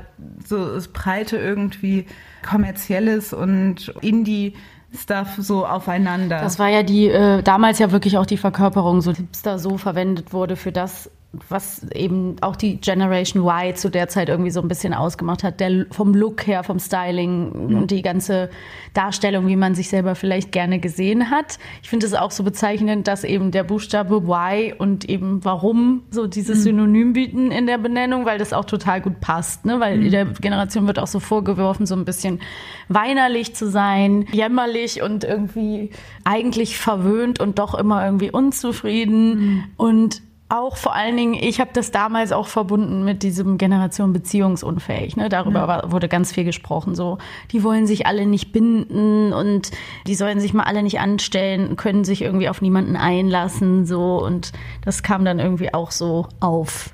so 0.45 0.73
das 0.73 0.89
breite 0.89 1.37
irgendwie 1.37 2.05
kommerzielles 2.43 3.33
und 3.33 3.93
Indie 4.01 4.53
Stuff 4.93 5.35
so 5.37 5.65
aufeinander. 5.65 6.41
Das 6.41 6.59
war 6.59 6.67
ja 6.67 6.83
die, 6.83 7.07
äh, 7.07 7.41
damals 7.41 7.79
ja 7.79 7.91
wirklich 7.91 8.17
auch 8.17 8.25
die 8.25 8.37
Verkörperung, 8.37 9.01
so 9.01 9.13
Hipster 9.13 9.57
so 9.57 9.77
verwendet 9.77 10.33
wurde 10.33 10.57
für 10.57 10.73
das, 10.73 11.09
was 11.47 11.89
eben 11.93 12.35
auch 12.41 12.57
die 12.57 12.75
Generation 12.81 13.43
Y 13.43 13.73
zu 13.75 13.89
der 13.89 14.09
Zeit 14.09 14.27
irgendwie 14.27 14.51
so 14.51 14.61
ein 14.61 14.67
bisschen 14.67 14.93
ausgemacht 14.93 15.43
hat, 15.43 15.61
der 15.61 15.85
vom 15.89 16.13
Look 16.13 16.45
her, 16.45 16.65
vom 16.65 16.77
Styling 16.77 17.69
mhm. 17.69 17.77
und 17.77 17.91
die 17.91 18.01
ganze 18.01 18.49
Darstellung, 18.93 19.47
wie 19.47 19.55
man 19.55 19.73
sich 19.73 19.87
selber 19.87 20.15
vielleicht 20.15 20.51
gerne 20.51 20.79
gesehen 20.79 21.31
hat. 21.31 21.57
Ich 21.83 21.89
finde 21.89 22.05
es 22.05 22.13
auch 22.13 22.31
so 22.31 22.43
bezeichnend, 22.43 23.07
dass 23.07 23.23
eben 23.23 23.51
der 23.51 23.63
Buchstabe 23.63 24.17
Y 24.17 24.73
und 24.77 25.07
eben 25.07 25.43
warum 25.45 26.03
so 26.11 26.27
dieses 26.27 26.59
mhm. 26.59 26.63
Synonym 26.63 27.13
bieten 27.13 27.49
in 27.49 27.65
der 27.65 27.77
Benennung, 27.77 28.25
weil 28.25 28.37
das 28.37 28.51
auch 28.51 28.65
total 28.65 28.99
gut 28.99 29.21
passt, 29.21 29.65
ne? 29.65 29.79
weil 29.79 29.99
mhm. 29.99 30.11
der 30.11 30.25
Generation 30.25 30.85
wird 30.85 30.99
auch 30.99 31.07
so 31.07 31.21
vorgeworfen, 31.21 31.85
so 31.85 31.95
ein 31.95 32.03
bisschen 32.03 32.41
weinerlich 32.89 33.55
zu 33.55 33.69
sein, 33.69 34.25
jämmerlich 34.33 35.01
und 35.01 35.23
irgendwie 35.23 35.91
eigentlich 36.25 36.77
verwöhnt 36.77 37.39
und 37.39 37.57
doch 37.57 37.73
immer 37.73 38.03
irgendwie 38.03 38.31
unzufrieden 38.31 39.39
mhm. 39.39 39.63
und 39.77 40.21
auch 40.51 40.77
vor 40.77 40.93
allen 40.93 41.15
Dingen, 41.15 41.33
ich 41.33 41.59
habe 41.59 41.71
das 41.73 41.91
damals 41.91 42.31
auch 42.31 42.47
verbunden 42.47 43.03
mit 43.05 43.23
diesem 43.23 43.57
Generation 43.57 44.13
beziehungsunfähig. 44.13 45.15
Ne? 45.15 45.29
Darüber 45.29 45.61
ja. 45.61 45.67
war, 45.67 45.91
wurde 45.91 46.07
ganz 46.07 46.33
viel 46.33 46.43
gesprochen. 46.43 46.93
So, 46.93 47.17
die 47.51 47.63
wollen 47.63 47.87
sich 47.87 48.05
alle 48.05 48.25
nicht 48.25 48.51
binden 48.51 49.33
und 49.33 49.71
die 50.07 50.15
sollen 50.15 50.39
sich 50.39 50.53
mal 50.53 50.63
alle 50.63 50.83
nicht 50.83 50.99
anstellen, 50.99 51.75
können 51.77 52.03
sich 52.03 52.21
irgendwie 52.21 52.49
auf 52.49 52.61
niemanden 52.61 52.95
einlassen. 52.95 53.85
So 53.85 54.23
und 54.23 54.51
das 54.83 55.03
kam 55.03 55.25
dann 55.25 55.39
irgendwie 55.39 55.73
auch 55.73 55.91
so 55.91 56.27
auf. 56.39 56.93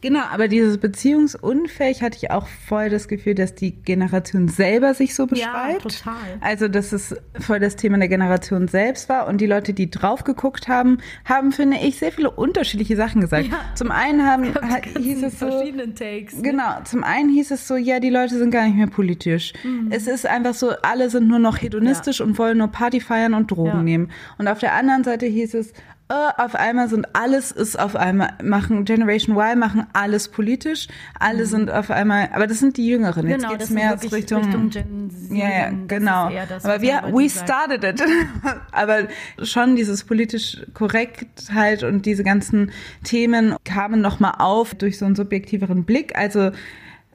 Genau, 0.00 0.22
aber 0.30 0.46
dieses 0.46 0.78
beziehungsunfähig 0.78 2.02
hatte 2.02 2.18
ich 2.18 2.30
auch 2.30 2.46
voll 2.46 2.88
das 2.88 3.08
Gefühl, 3.08 3.34
dass 3.34 3.56
die 3.56 3.72
Generation 3.72 4.46
selber 4.46 4.94
sich 4.94 5.14
so 5.14 5.26
beschreibt. 5.26 5.94
Ja, 5.94 6.04
total. 6.04 6.38
Also, 6.40 6.68
dass 6.68 6.92
es 6.92 7.16
voll 7.40 7.58
das 7.58 7.74
Thema 7.74 7.98
der 7.98 8.06
Generation 8.06 8.68
selbst 8.68 9.08
war 9.08 9.26
und 9.26 9.40
die 9.40 9.46
Leute, 9.46 9.72
die 9.72 9.90
drauf 9.90 10.22
geguckt 10.22 10.68
haben, 10.68 10.98
haben, 11.24 11.50
finde 11.50 11.78
ich, 11.78 11.98
sehr 11.98 12.12
viele 12.12 12.30
unterschiedliche 12.30 12.94
Sachen 12.94 13.20
gesagt. 13.20 13.46
Ja. 13.46 13.58
Zum 13.74 13.90
einen 13.90 14.24
haben, 14.24 14.54
hieß 14.96 15.24
es 15.24 15.40
so, 15.40 15.48
Takes. 15.48 16.36
Ne? 16.36 16.42
Genau, 16.42 16.80
zum 16.84 17.02
einen 17.02 17.28
hieß 17.30 17.50
es 17.50 17.66
so, 17.66 17.74
ja, 17.76 17.98
die 17.98 18.10
Leute 18.10 18.38
sind 18.38 18.52
gar 18.52 18.66
nicht 18.66 18.76
mehr 18.76 18.86
politisch. 18.86 19.52
Mhm. 19.64 19.88
Es 19.90 20.06
ist 20.06 20.26
einfach 20.26 20.54
so, 20.54 20.70
alle 20.82 21.10
sind 21.10 21.26
nur 21.26 21.40
noch 21.40 21.60
hedonistisch 21.60 22.20
ja. 22.20 22.24
und 22.24 22.38
wollen 22.38 22.58
nur 22.58 22.68
Party 22.68 23.00
feiern 23.00 23.34
und 23.34 23.50
Drogen 23.50 23.82
nehmen. 23.82 24.12
Und 24.38 24.46
auf 24.46 24.60
der 24.60 24.74
anderen 24.74 25.02
Seite 25.02 25.26
hieß 25.26 25.54
es, 25.54 25.72
uh, 26.10 26.30
auf 26.36 26.54
einmal 26.54 26.88
sind 26.88 27.06
alles 27.14 27.52
ist 27.52 27.78
auf 27.78 27.96
einmal 27.96 28.32
machen 28.42 28.84
Generation 28.84 29.36
Y 29.36 29.58
machen 29.58 29.86
alles 29.92 30.28
politisch, 30.28 30.88
alle 31.18 31.44
mhm. 31.44 31.48
sind 31.48 31.70
auf 31.70 31.90
einmal, 31.90 32.30
aber 32.32 32.46
das 32.46 32.58
sind 32.58 32.76
die 32.76 32.86
Jüngeren. 32.86 33.28
Jetzt 33.28 33.42
genau, 33.42 33.56
geht's 33.56 33.70
mehr 33.70 33.92
Richtung, 34.02 34.44
Richtung 34.44 34.70
Gen 34.70 35.10
Z. 35.10 35.36
Ja, 35.36 35.48
ja 35.48 35.70
genau. 35.86 36.30
Das, 36.48 36.64
aber 36.64 36.80
wir 36.80 37.02
we 37.12 37.28
started 37.28 37.84
it. 37.84 38.02
aber 38.72 39.08
schon 39.42 39.76
dieses 39.76 40.04
politisch 40.04 40.62
korrekt 40.74 41.52
halt 41.52 41.82
und 41.82 42.06
diese 42.06 42.24
ganzen 42.24 42.72
Themen 43.04 43.56
kamen 43.64 44.00
noch 44.00 44.20
mal 44.20 44.34
auf 44.38 44.74
durch 44.74 44.98
so 44.98 45.04
einen 45.04 45.14
subjektiveren 45.14 45.84
Blick. 45.84 46.16
Also 46.16 46.50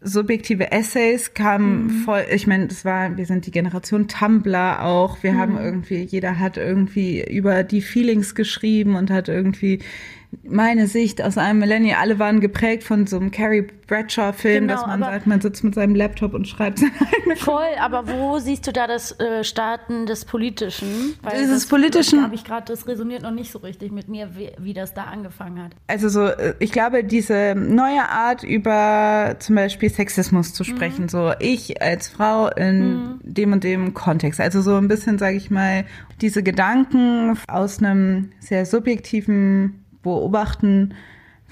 subjektive 0.03 0.72
Essays 0.72 1.33
kamen 1.33 1.86
mhm. 1.86 1.89
voll, 2.03 2.25
ich 2.31 2.48
meine, 2.48 2.67
das 2.67 2.86
war, 2.86 3.17
wir 3.17 3.25
sind 3.25 3.45
die 3.45 3.51
Generation 3.51 4.07
Tumblr 4.07 4.83
auch, 4.83 5.24
wir 5.24 5.33
mhm. 5.33 5.38
haben 5.38 5.57
irgendwie, 5.57 6.01
jeder 6.03 6.39
hat 6.39 6.57
irgendwie 6.57 7.24
über 7.24 7.63
die 7.63 7.81
Feelings 7.81 8.36
geschrieben 8.36 8.95
und 8.95 9.10
hat 9.10 9.29
irgendwie 9.29 9.79
meine 10.44 10.88
Sicht 10.88 11.22
aus 11.22 11.38
einem 11.38 11.60
Millennial, 11.60 12.00
alle 12.02 12.20
waren 12.20 12.40
geprägt 12.40 12.84
von 12.84 13.08
so 13.08 13.18
einem 13.18 13.32
Carrie 13.32 13.68
Bradshaw-Film, 13.88 14.68
genau, 14.68 14.74
dass 14.74 14.88
man 14.88 15.00
sagt, 15.02 15.28
man 15.28 15.42
sitzt 15.42 15.63
mit 15.63 15.75
seinem 15.75 15.96
Laptop 15.96 16.34
und 16.34 16.48
schreibt 16.48 16.80
seine 16.80 16.92
eigene 17.13 17.36
Voll, 17.36 17.75
aber 17.80 18.08
wo 18.08 18.40
siehst 18.40 18.66
du 18.68 18.74
da 18.74 18.88
das 18.88 19.20
äh, 19.20 19.44
Starten 19.44 20.06
des 20.06 20.25
Politischen? 20.25 21.16
Weil 21.22 21.40
Dieses 21.40 21.63
das, 21.63 21.70
Politischen. 21.70 22.24
habe 22.24 22.36
ich 22.36 22.44
gerade, 22.44 22.66
das 22.66 22.88
resoniert 22.88 23.24
noch 23.24 23.32
nicht 23.32 23.52
so 23.52 23.60
richtig 23.60 23.92
mit 23.92 24.08
mir, 24.08 24.36
wie, 24.36 24.52
wie, 24.58 24.74
das 24.74 24.94
da 24.94 25.04
angefangen 25.04 25.63
hat. 25.63 25.72
Also 25.88 26.10
so, 26.10 26.25
äh, 26.25 26.56
ich 26.60 26.72
glaube, 26.72 27.04
diese 27.04 27.56
neue 27.56 28.08
Art 28.10 28.44
über 28.44 29.36
zum 29.40 29.56
Beispiel 29.56 29.90
Sexismus 29.90 30.54
zu 30.54 30.63
sprechen, 30.63 31.04
mhm. 31.04 31.10
so 31.10 31.32
ich 31.40 31.82
als 31.82 32.08
Frau 32.08 32.48
in 32.50 32.94
mhm. 32.94 33.20
dem 33.22 33.54
und 33.54 33.63
dem 33.63 33.94
Kontext, 33.94 34.40
also 34.40 34.62
so 34.62 34.75
ein 34.75 34.88
bisschen, 34.88 35.18
sage 35.18 35.38
ich 35.38 35.52
mal, 35.52 35.86
diese 36.22 36.42
Gedanken 36.42 37.38
aus 37.48 37.80
einem 37.80 38.32
sehr 38.40 38.66
subjektiven 38.66 39.83
Beobachten 40.03 40.93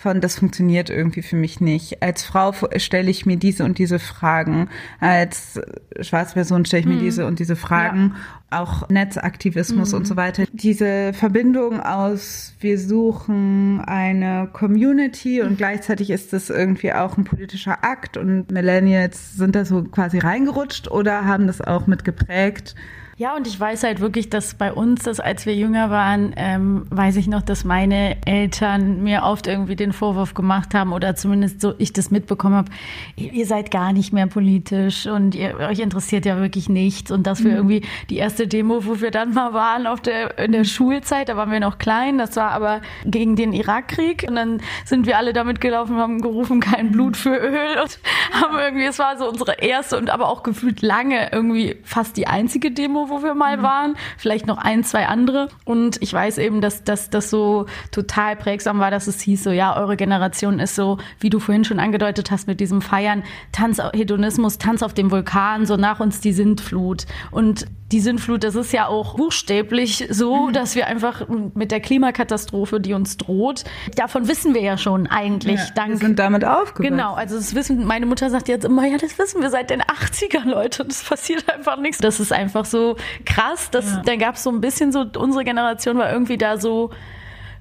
von, 0.01 0.19
das 0.19 0.39
funktioniert 0.39 0.89
irgendwie 0.89 1.21
für 1.21 1.35
mich 1.35 1.61
nicht. 1.61 2.01
Als 2.01 2.23
Frau 2.23 2.53
stelle 2.77 3.11
ich 3.11 3.27
mir 3.27 3.37
diese 3.37 3.63
und 3.63 3.77
diese 3.77 3.99
Fragen. 3.99 4.67
Als 4.99 5.61
schwarze 6.01 6.33
Person 6.33 6.65
stelle 6.65 6.81
ich 6.81 6.87
mir 6.87 6.95
mhm. 6.95 7.01
diese 7.01 7.27
und 7.27 7.37
diese 7.37 7.55
Fragen. 7.55 8.15
Ja. 8.51 8.61
Auch 8.61 8.89
Netzaktivismus 8.89 9.91
mhm. 9.91 9.97
und 9.99 10.07
so 10.07 10.15
weiter. 10.15 10.45
Diese 10.53 11.13
Verbindung 11.13 11.79
aus, 11.79 12.55
wir 12.59 12.79
suchen 12.79 13.79
eine 13.81 14.49
Community 14.51 15.41
und 15.41 15.57
gleichzeitig 15.57 16.09
ist 16.09 16.33
das 16.33 16.49
irgendwie 16.49 16.93
auch 16.93 17.17
ein 17.17 17.23
politischer 17.23 17.83
Akt 17.83 18.17
und 18.17 18.51
Millennials 18.51 19.35
sind 19.35 19.55
da 19.55 19.65
so 19.65 19.83
quasi 19.83 20.17
reingerutscht 20.17 20.89
oder 20.89 21.25
haben 21.25 21.45
das 21.45 21.61
auch 21.61 21.85
mit 21.85 22.03
geprägt. 22.03 22.75
Ja, 23.21 23.35
und 23.35 23.45
ich 23.45 23.59
weiß 23.59 23.83
halt 23.83 23.99
wirklich, 23.99 24.31
dass 24.31 24.55
bei 24.55 24.73
uns, 24.73 25.03
dass 25.03 25.19
als 25.19 25.45
wir 25.45 25.53
jünger 25.53 25.91
waren, 25.91 26.33
ähm, 26.37 26.87
weiß 26.89 27.17
ich 27.17 27.27
noch, 27.27 27.43
dass 27.43 27.63
meine 27.63 28.17
Eltern 28.25 29.03
mir 29.03 29.21
oft 29.21 29.45
irgendwie 29.45 29.75
den 29.75 29.93
Vorwurf 29.93 30.33
gemacht 30.33 30.73
haben 30.73 30.91
oder 30.91 31.15
zumindest 31.15 31.61
so 31.61 31.75
ich 31.77 31.93
das 31.93 32.09
mitbekommen 32.09 32.55
habe, 32.55 32.71
ihr 33.15 33.45
seid 33.45 33.69
gar 33.69 33.93
nicht 33.93 34.11
mehr 34.11 34.25
politisch 34.25 35.05
und 35.05 35.35
ihr, 35.35 35.55
euch 35.59 35.77
interessiert 35.77 36.25
ja 36.25 36.39
wirklich 36.39 36.67
nichts. 36.67 37.11
Und 37.11 37.27
dass 37.27 37.43
wir 37.43 37.51
mhm. 37.51 37.57
irgendwie 37.57 37.81
die 38.09 38.17
erste 38.17 38.47
Demo, 38.47 38.87
wo 38.87 39.01
wir 39.01 39.11
dann 39.11 39.35
mal 39.35 39.53
waren 39.53 39.85
auf 39.85 40.01
der, 40.01 40.39
in 40.39 40.51
der 40.51 40.63
Schulzeit, 40.63 41.29
da 41.29 41.37
waren 41.37 41.51
wir 41.51 41.59
noch 41.59 41.77
klein, 41.77 42.17
das 42.17 42.35
war 42.37 42.49
aber 42.49 42.81
gegen 43.05 43.35
den 43.35 43.53
Irakkrieg. 43.53 44.25
Und 44.27 44.35
dann 44.35 44.61
sind 44.83 45.05
wir 45.05 45.19
alle 45.19 45.33
damit 45.33 45.61
gelaufen, 45.61 45.97
haben 45.97 46.23
gerufen, 46.23 46.59
kein 46.59 46.91
Blut 46.91 47.17
für 47.17 47.37
Öl 47.37 47.79
und 47.83 47.99
haben 48.31 48.57
irgendwie, 48.57 48.85
es 48.85 48.97
war 48.97 49.15
so 49.19 49.29
unsere 49.29 49.61
erste 49.61 49.99
und 49.99 50.09
aber 50.09 50.27
auch 50.27 50.41
gefühlt 50.41 50.81
lange 50.81 51.31
irgendwie 51.31 51.75
fast 51.83 52.17
die 52.17 52.25
einzige 52.25 52.71
Demo, 52.71 53.10
wo 53.11 53.23
wir 53.23 53.35
mal 53.35 53.57
mhm. 53.57 53.63
waren, 53.63 53.95
vielleicht 54.17 54.47
noch 54.47 54.57
ein, 54.57 54.83
zwei 54.83 55.07
andere. 55.07 55.49
Und 55.65 56.01
ich 56.01 56.11
weiß 56.11 56.37
eben, 56.37 56.61
dass, 56.61 56.83
das 56.83 57.29
so 57.29 57.65
total 57.91 58.35
prägsam 58.35 58.79
war, 58.79 58.91
dass 58.91 59.07
es 59.07 59.21
hieß 59.21 59.43
so, 59.43 59.51
ja, 59.51 59.77
eure 59.77 59.97
Generation 59.97 60.59
ist 60.59 60.75
so, 60.75 60.97
wie 61.19 61.29
du 61.29 61.39
vorhin 61.39 61.63
schon 61.63 61.79
angedeutet 61.79 62.31
hast 62.31 62.47
mit 62.47 62.59
diesem 62.59 62.81
Feiern, 62.81 63.23
Tanz, 63.51 63.81
Hedonismus, 63.93 64.57
Tanz 64.57 64.81
auf 64.81 64.93
dem 64.93 65.11
Vulkan, 65.11 65.65
so 65.65 65.77
nach 65.77 65.99
uns 65.99 66.21
die 66.21 66.33
Sintflut. 66.33 67.05
Und 67.31 67.67
die 67.91 67.99
Sintflut, 67.99 68.43
das 68.43 68.55
ist 68.55 68.71
ja 68.71 68.87
auch 68.87 69.15
buchstäblich 69.15 70.07
so, 70.09 70.47
mhm. 70.47 70.53
dass 70.53 70.75
wir 70.75 70.87
einfach 70.87 71.27
mit 71.53 71.71
der 71.71 71.79
Klimakatastrophe, 71.79 72.79
die 72.79 72.93
uns 72.93 73.17
droht, 73.17 73.63
davon 73.95 74.27
wissen 74.27 74.53
wir 74.53 74.61
ja 74.61 74.77
schon 74.77 75.07
eigentlich. 75.07 75.59
Ja, 75.59 75.67
dank, 75.75 75.89
wir 75.91 75.97
sind 75.97 76.19
damit 76.19 76.45
aufgewachsen. 76.45 76.95
Genau, 76.97 77.13
also 77.13 77.35
das 77.35 77.53
wissen, 77.53 77.85
meine 77.85 78.05
Mutter 78.05 78.29
sagt 78.29 78.47
jetzt 78.47 78.65
immer, 78.65 78.85
ja, 78.85 78.97
das 78.97 79.17
wissen 79.19 79.41
wir 79.41 79.49
seit 79.49 79.69
den 79.69 79.81
80er, 79.81 80.45
Leute, 80.45 80.85
das 80.85 81.03
passiert 81.03 81.49
einfach 81.53 81.77
nichts. 81.77 81.97
Das 81.97 82.19
ist 82.19 82.31
einfach 82.31 82.65
so 82.65 82.95
krass, 83.25 83.71
dass 83.71 83.85
ja. 83.85 84.01
dann 84.05 84.19
gab 84.19 84.35
es 84.35 84.43
so 84.43 84.51
ein 84.51 84.61
bisschen 84.61 84.91
so, 84.91 85.05
unsere 85.17 85.43
Generation 85.43 85.97
war 85.97 86.11
irgendwie 86.11 86.37
da 86.37 86.57
so 86.57 86.91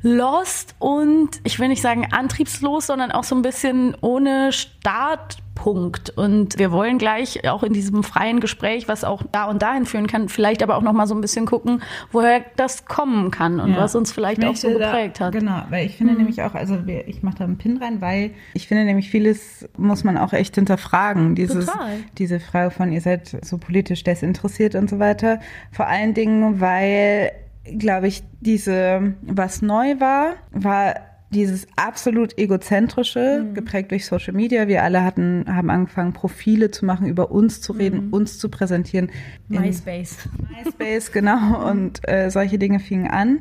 lost 0.02 0.75
und 0.78 1.40
ich 1.45 1.59
will 1.59 1.69
nicht 1.69 1.83
sagen 1.83 2.09
antriebslos, 2.11 2.87
sondern 2.87 3.12
auch 3.12 3.25
so 3.25 3.35
ein 3.35 3.42
bisschen 3.42 3.95
ohne 4.00 4.50
Startpunkt. 4.52 6.11
Und 6.11 6.59
wir 6.59 6.73
wollen 6.73 6.97
gleich 6.97 7.47
auch 7.49 7.62
in 7.62 7.75
diesem 7.75 8.02
freien 8.02 8.40
Gespräch, 8.40 8.88
was 8.88 9.04
auch 9.04 9.23
da 9.30 9.45
und 9.45 9.61
dahin 9.61 9.85
führen 9.85 10.07
kann, 10.07 10.30
vielleicht 10.30 10.62
aber 10.62 10.76
auch 10.76 10.83
noch 10.83 10.95
mal 10.95 11.07
so 11.07 11.14
ein 11.14 11.21
bisschen 11.21 11.45
gucken, 11.45 11.83
woher 12.12 12.42
das 12.57 12.87
kommen 12.87 13.30
kann 13.30 13.61
und 13.61 13.73
ja. 13.73 13.78
was 13.78 13.95
uns 13.95 14.11
vielleicht 14.11 14.42
auch 14.45 14.57
so 14.57 14.71
geprägt 14.71 15.21
da, 15.21 15.26
hat. 15.26 15.33
Genau, 15.33 15.62
weil 15.69 15.85
ich 15.85 15.97
finde 15.97 16.14
mhm. 16.14 16.21
nämlich 16.21 16.42
auch, 16.42 16.54
also 16.54 16.78
ich 17.07 17.23
mache 17.23 17.38
da 17.38 17.45
einen 17.45 17.59
Pin 17.59 17.76
rein, 17.76 18.00
weil 18.00 18.30
ich 18.54 18.69
finde 18.69 18.85
nämlich 18.85 19.11
vieles 19.11 19.69
muss 19.76 20.02
man 20.02 20.16
auch 20.16 20.33
echt 20.33 20.54
hinterfragen. 20.54 21.35
Dieses, 21.35 21.66
Total. 21.66 21.99
diese 22.16 22.40
Frage 22.40 22.71
von 22.71 22.90
ihr 22.90 23.02
seid 23.02 23.37
so 23.45 23.59
politisch 23.59 24.02
desinteressiert 24.02 24.75
und 24.75 24.88
so 24.88 24.99
weiter. 24.99 25.40
Vor 25.73 25.87
allen 25.87 26.14
Dingen, 26.14 26.61
weil 26.61 27.33
glaube 27.79 28.09
ich, 28.09 28.23
diese, 28.41 29.15
was 29.23 29.62
neu 29.62 30.00
war, 30.00 30.35
war 30.53 30.95
dieses 31.33 31.69
absolut 31.77 32.37
egozentrische, 32.39 33.45
mhm. 33.45 33.55
geprägt 33.55 33.93
durch 33.93 34.05
Social 34.05 34.35
Media. 34.35 34.67
Wir 34.67 34.83
alle 34.83 35.05
hatten, 35.05 35.45
haben 35.47 35.71
angefangen, 35.71 36.12
Profile 36.12 36.71
zu 36.71 36.85
machen, 36.85 37.07
über 37.07 37.31
uns 37.31 37.61
zu 37.61 37.73
reden, 37.73 38.09
mhm. 38.09 38.12
uns 38.12 38.39
zu 38.39 38.49
präsentieren. 38.49 39.11
MySpace. 39.49 40.29
MySpace, 40.65 41.12
genau. 41.12 41.69
Und 41.71 42.00
äh, 42.09 42.31
solche 42.31 42.59
Dinge 42.59 42.81
fingen 42.81 43.09
an. 43.09 43.41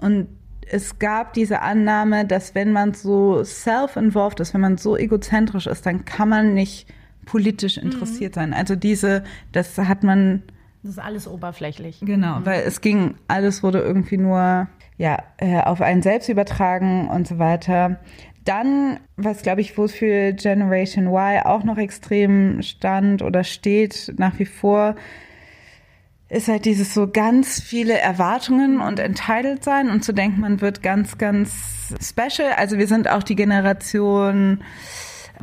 Und 0.00 0.28
es 0.70 0.98
gab 0.98 1.34
diese 1.34 1.60
Annahme, 1.60 2.26
dass 2.26 2.54
wenn 2.54 2.72
man 2.72 2.94
so 2.94 3.44
self-involved 3.44 4.40
ist, 4.40 4.54
wenn 4.54 4.62
man 4.62 4.78
so 4.78 4.96
egozentrisch 4.96 5.66
ist, 5.66 5.84
dann 5.84 6.06
kann 6.06 6.30
man 6.30 6.54
nicht 6.54 6.86
politisch 7.26 7.76
mhm. 7.76 7.90
interessiert 7.90 8.34
mhm. 8.36 8.40
sein. 8.40 8.54
Also 8.54 8.76
diese, 8.76 9.24
das 9.52 9.76
hat 9.76 10.02
man. 10.02 10.42
Das 10.84 10.92
ist 10.92 10.98
alles 10.98 11.26
oberflächlich. 11.26 12.00
Genau, 12.02 12.40
mhm. 12.40 12.46
weil 12.46 12.60
es 12.60 12.82
ging, 12.82 13.14
alles 13.26 13.62
wurde 13.62 13.78
irgendwie 13.78 14.18
nur 14.18 14.68
ja, 14.98 15.22
äh, 15.38 15.62
auf 15.62 15.80
einen 15.80 16.02
selbst 16.02 16.28
übertragen 16.28 17.08
und 17.08 17.26
so 17.26 17.38
weiter. 17.38 18.00
Dann, 18.44 19.00
was 19.16 19.40
glaube 19.40 19.62
ich, 19.62 19.78
wofür 19.78 20.32
Generation 20.32 21.06
Y 21.06 21.40
auch 21.46 21.64
noch 21.64 21.78
extrem 21.78 22.60
stand 22.60 23.22
oder 23.22 23.44
steht 23.44 24.12
nach 24.18 24.38
wie 24.38 24.44
vor, 24.44 24.94
ist 26.28 26.48
halt 26.48 26.66
dieses 26.66 26.92
so 26.92 27.08
ganz 27.10 27.62
viele 27.62 27.98
Erwartungen 27.98 28.80
und 28.80 28.98
entitled 28.98 29.64
sein 29.64 29.88
und 29.88 30.04
zu 30.04 30.12
denken, 30.12 30.40
man 30.40 30.60
wird 30.60 30.82
ganz, 30.82 31.16
ganz 31.16 31.94
special. 31.98 32.52
Also 32.58 32.76
wir 32.76 32.88
sind 32.88 33.08
auch 33.08 33.22
die 33.22 33.36
Generation, 33.36 34.62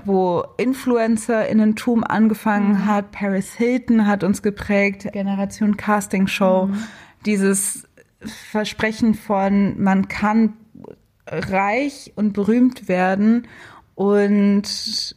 wo 0.06 0.44
InfluencerInnentum 0.58 2.04
angefangen 2.04 2.74
mhm. 2.74 2.86
hat. 2.86 3.12
Paris 3.12 3.54
Hilton 3.54 4.08
hat 4.08 4.24
uns 4.24 4.42
geprägt, 4.42 5.08
Generation 5.12 5.78
Casting 5.78 6.28
Show. 6.28 6.68
Mhm. 6.68 6.84
Dieses 7.26 7.88
Versprechen 8.24 9.14
von, 9.14 9.82
man 9.82 10.08
kann 10.08 10.54
reich 11.28 12.14
und 12.16 12.34
berühmt 12.34 12.88
werden 12.88 13.48
und 13.96 15.16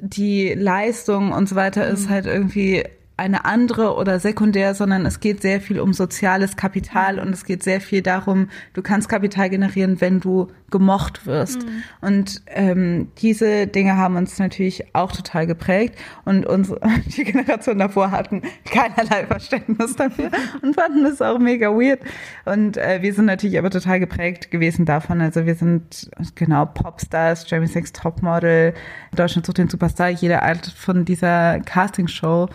die 0.00 0.52
Leistung 0.52 1.32
und 1.32 1.48
so 1.48 1.56
weiter 1.56 1.86
ist 1.86 2.06
mhm. 2.06 2.10
halt 2.10 2.26
irgendwie 2.26 2.84
eine 3.18 3.46
andere 3.46 3.94
oder 3.94 4.20
sekundär, 4.20 4.74
sondern 4.74 5.06
es 5.06 5.20
geht 5.20 5.40
sehr 5.40 5.60
viel 5.60 5.80
um 5.80 5.94
soziales 5.94 6.56
Kapital 6.56 7.18
und 7.18 7.30
es 7.30 7.44
geht 7.44 7.62
sehr 7.62 7.80
viel 7.80 8.02
darum, 8.02 8.48
du 8.74 8.82
kannst 8.82 9.08
Kapital 9.08 9.48
generieren, 9.48 10.00
wenn 10.02 10.20
du 10.20 10.48
gemocht 10.70 11.26
wirst. 11.26 11.62
Mhm. 11.62 11.82
Und 12.02 12.42
ähm, 12.48 13.08
diese 13.18 13.66
Dinge 13.68 13.96
haben 13.96 14.16
uns 14.16 14.38
natürlich 14.38 14.94
auch 14.94 15.12
total 15.12 15.46
geprägt 15.46 15.96
und 16.26 16.44
unsere, 16.44 16.80
die 17.16 17.24
Generation 17.24 17.78
davor 17.78 18.10
hatten 18.10 18.42
keinerlei 18.66 19.26
Verständnis 19.26 19.96
dafür 19.96 20.30
und 20.62 20.74
fanden 20.74 21.04
das 21.04 21.22
auch 21.22 21.38
mega 21.38 21.70
weird. 21.70 22.00
Und 22.44 22.76
äh, 22.76 23.00
wir 23.00 23.14
sind 23.14 23.26
natürlich 23.26 23.58
aber 23.58 23.70
total 23.70 23.98
geprägt 23.98 24.50
gewesen 24.50 24.84
davon. 24.84 25.22
Also 25.22 25.46
wir 25.46 25.54
sind 25.54 26.10
genau 26.34 26.66
Popstars, 26.66 27.48
Jeremy 27.48 27.68
Sex 27.68 27.92
Topmodel, 27.92 28.74
Deutschland 29.14 29.46
sucht 29.46 29.56
den 29.56 29.68
Superstar, 29.70 30.10
jede 30.10 30.42
Art 30.42 30.66
von 30.66 31.06
dieser 31.06 31.60
Castingshow 31.60 32.50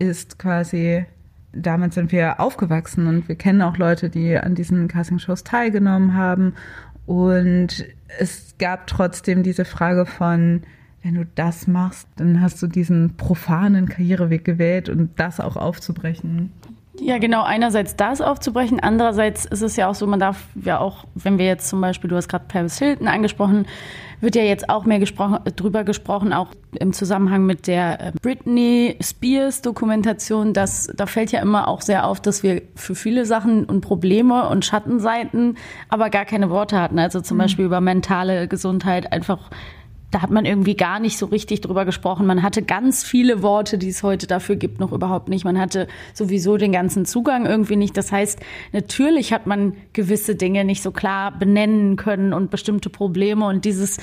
ist 0.00 0.38
quasi, 0.38 1.04
damit 1.52 1.94
sind 1.94 2.10
wir 2.10 2.40
aufgewachsen 2.40 3.06
und 3.06 3.28
wir 3.28 3.36
kennen 3.36 3.62
auch 3.62 3.76
Leute, 3.76 4.10
die 4.10 4.36
an 4.36 4.56
diesen 4.56 4.88
Casting-Shows 4.88 5.44
teilgenommen 5.44 6.14
haben. 6.14 6.54
Und 7.06 7.84
es 8.18 8.56
gab 8.58 8.86
trotzdem 8.86 9.42
diese 9.42 9.64
Frage 9.64 10.06
von, 10.06 10.62
wenn 11.02 11.14
du 11.14 11.26
das 11.34 11.66
machst, 11.66 12.08
dann 12.16 12.40
hast 12.40 12.60
du 12.62 12.66
diesen 12.66 13.16
profanen 13.16 13.88
Karriereweg 13.88 14.44
gewählt 14.44 14.88
und 14.88 15.18
das 15.18 15.40
auch 15.40 15.56
aufzubrechen. 15.56 16.52
Ja, 16.98 17.18
genau. 17.18 17.42
Einerseits 17.42 17.96
das 17.96 18.20
aufzubrechen. 18.20 18.80
Andererseits 18.80 19.46
ist 19.46 19.62
es 19.62 19.76
ja 19.76 19.88
auch 19.88 19.94
so, 19.94 20.06
man 20.06 20.20
darf 20.20 20.46
ja 20.62 20.78
auch, 20.78 21.06
wenn 21.14 21.38
wir 21.38 21.46
jetzt 21.46 21.68
zum 21.68 21.80
Beispiel, 21.80 22.10
du 22.10 22.16
hast 22.16 22.28
gerade 22.28 22.44
Paris 22.46 22.78
Hilton 22.78 23.08
angesprochen, 23.08 23.66
wird 24.20 24.36
ja 24.36 24.42
jetzt 24.42 24.68
auch 24.68 24.84
mehr 24.84 24.98
gesprochen, 24.98 25.38
drüber 25.56 25.84
gesprochen, 25.84 26.32
auch 26.32 26.48
im 26.78 26.92
Zusammenhang 26.92 27.46
mit 27.46 27.66
der 27.66 28.00
äh, 28.00 28.12
Britney 28.20 28.96
Spears 29.00 29.62
Dokumentation. 29.62 30.52
dass 30.52 30.90
da 30.94 31.06
fällt 31.06 31.32
ja 31.32 31.40
immer 31.40 31.68
auch 31.68 31.80
sehr 31.80 32.06
auf, 32.06 32.20
dass 32.20 32.42
wir 32.42 32.62
für 32.74 32.94
viele 32.94 33.26
Sachen 33.26 33.64
und 33.64 33.80
Probleme 33.80 34.48
und 34.48 34.64
Schattenseiten 34.64 35.56
aber 35.88 36.10
gar 36.10 36.24
keine 36.24 36.50
Worte 36.50 36.78
hatten. 36.78 36.98
Also 36.98 37.20
zum 37.20 37.36
mhm. 37.36 37.42
Beispiel 37.42 37.64
über 37.64 37.80
mentale 37.80 38.48
Gesundheit 38.48 39.12
einfach 39.12 39.50
da 40.10 40.22
hat 40.22 40.30
man 40.30 40.44
irgendwie 40.44 40.74
gar 40.74 40.98
nicht 40.98 41.18
so 41.18 41.26
richtig 41.26 41.60
drüber 41.60 41.84
gesprochen. 41.84 42.26
Man 42.26 42.42
hatte 42.42 42.62
ganz 42.62 43.04
viele 43.04 43.42
Worte, 43.42 43.78
die 43.78 43.88
es 43.88 44.02
heute 44.02 44.26
dafür 44.26 44.56
gibt, 44.56 44.80
noch 44.80 44.92
überhaupt 44.92 45.28
nicht. 45.28 45.44
Man 45.44 45.58
hatte 45.58 45.86
sowieso 46.14 46.56
den 46.56 46.72
ganzen 46.72 47.04
Zugang 47.06 47.46
irgendwie 47.46 47.76
nicht. 47.76 47.96
Das 47.96 48.10
heißt, 48.10 48.40
natürlich 48.72 49.32
hat 49.32 49.46
man 49.46 49.74
gewisse 49.92 50.34
Dinge 50.34 50.64
nicht 50.64 50.82
so 50.82 50.90
klar 50.90 51.38
benennen 51.38 51.96
können 51.96 52.32
und 52.32 52.50
bestimmte 52.50 52.90
Probleme 52.90 53.46
und 53.46 53.64
dieses 53.64 53.98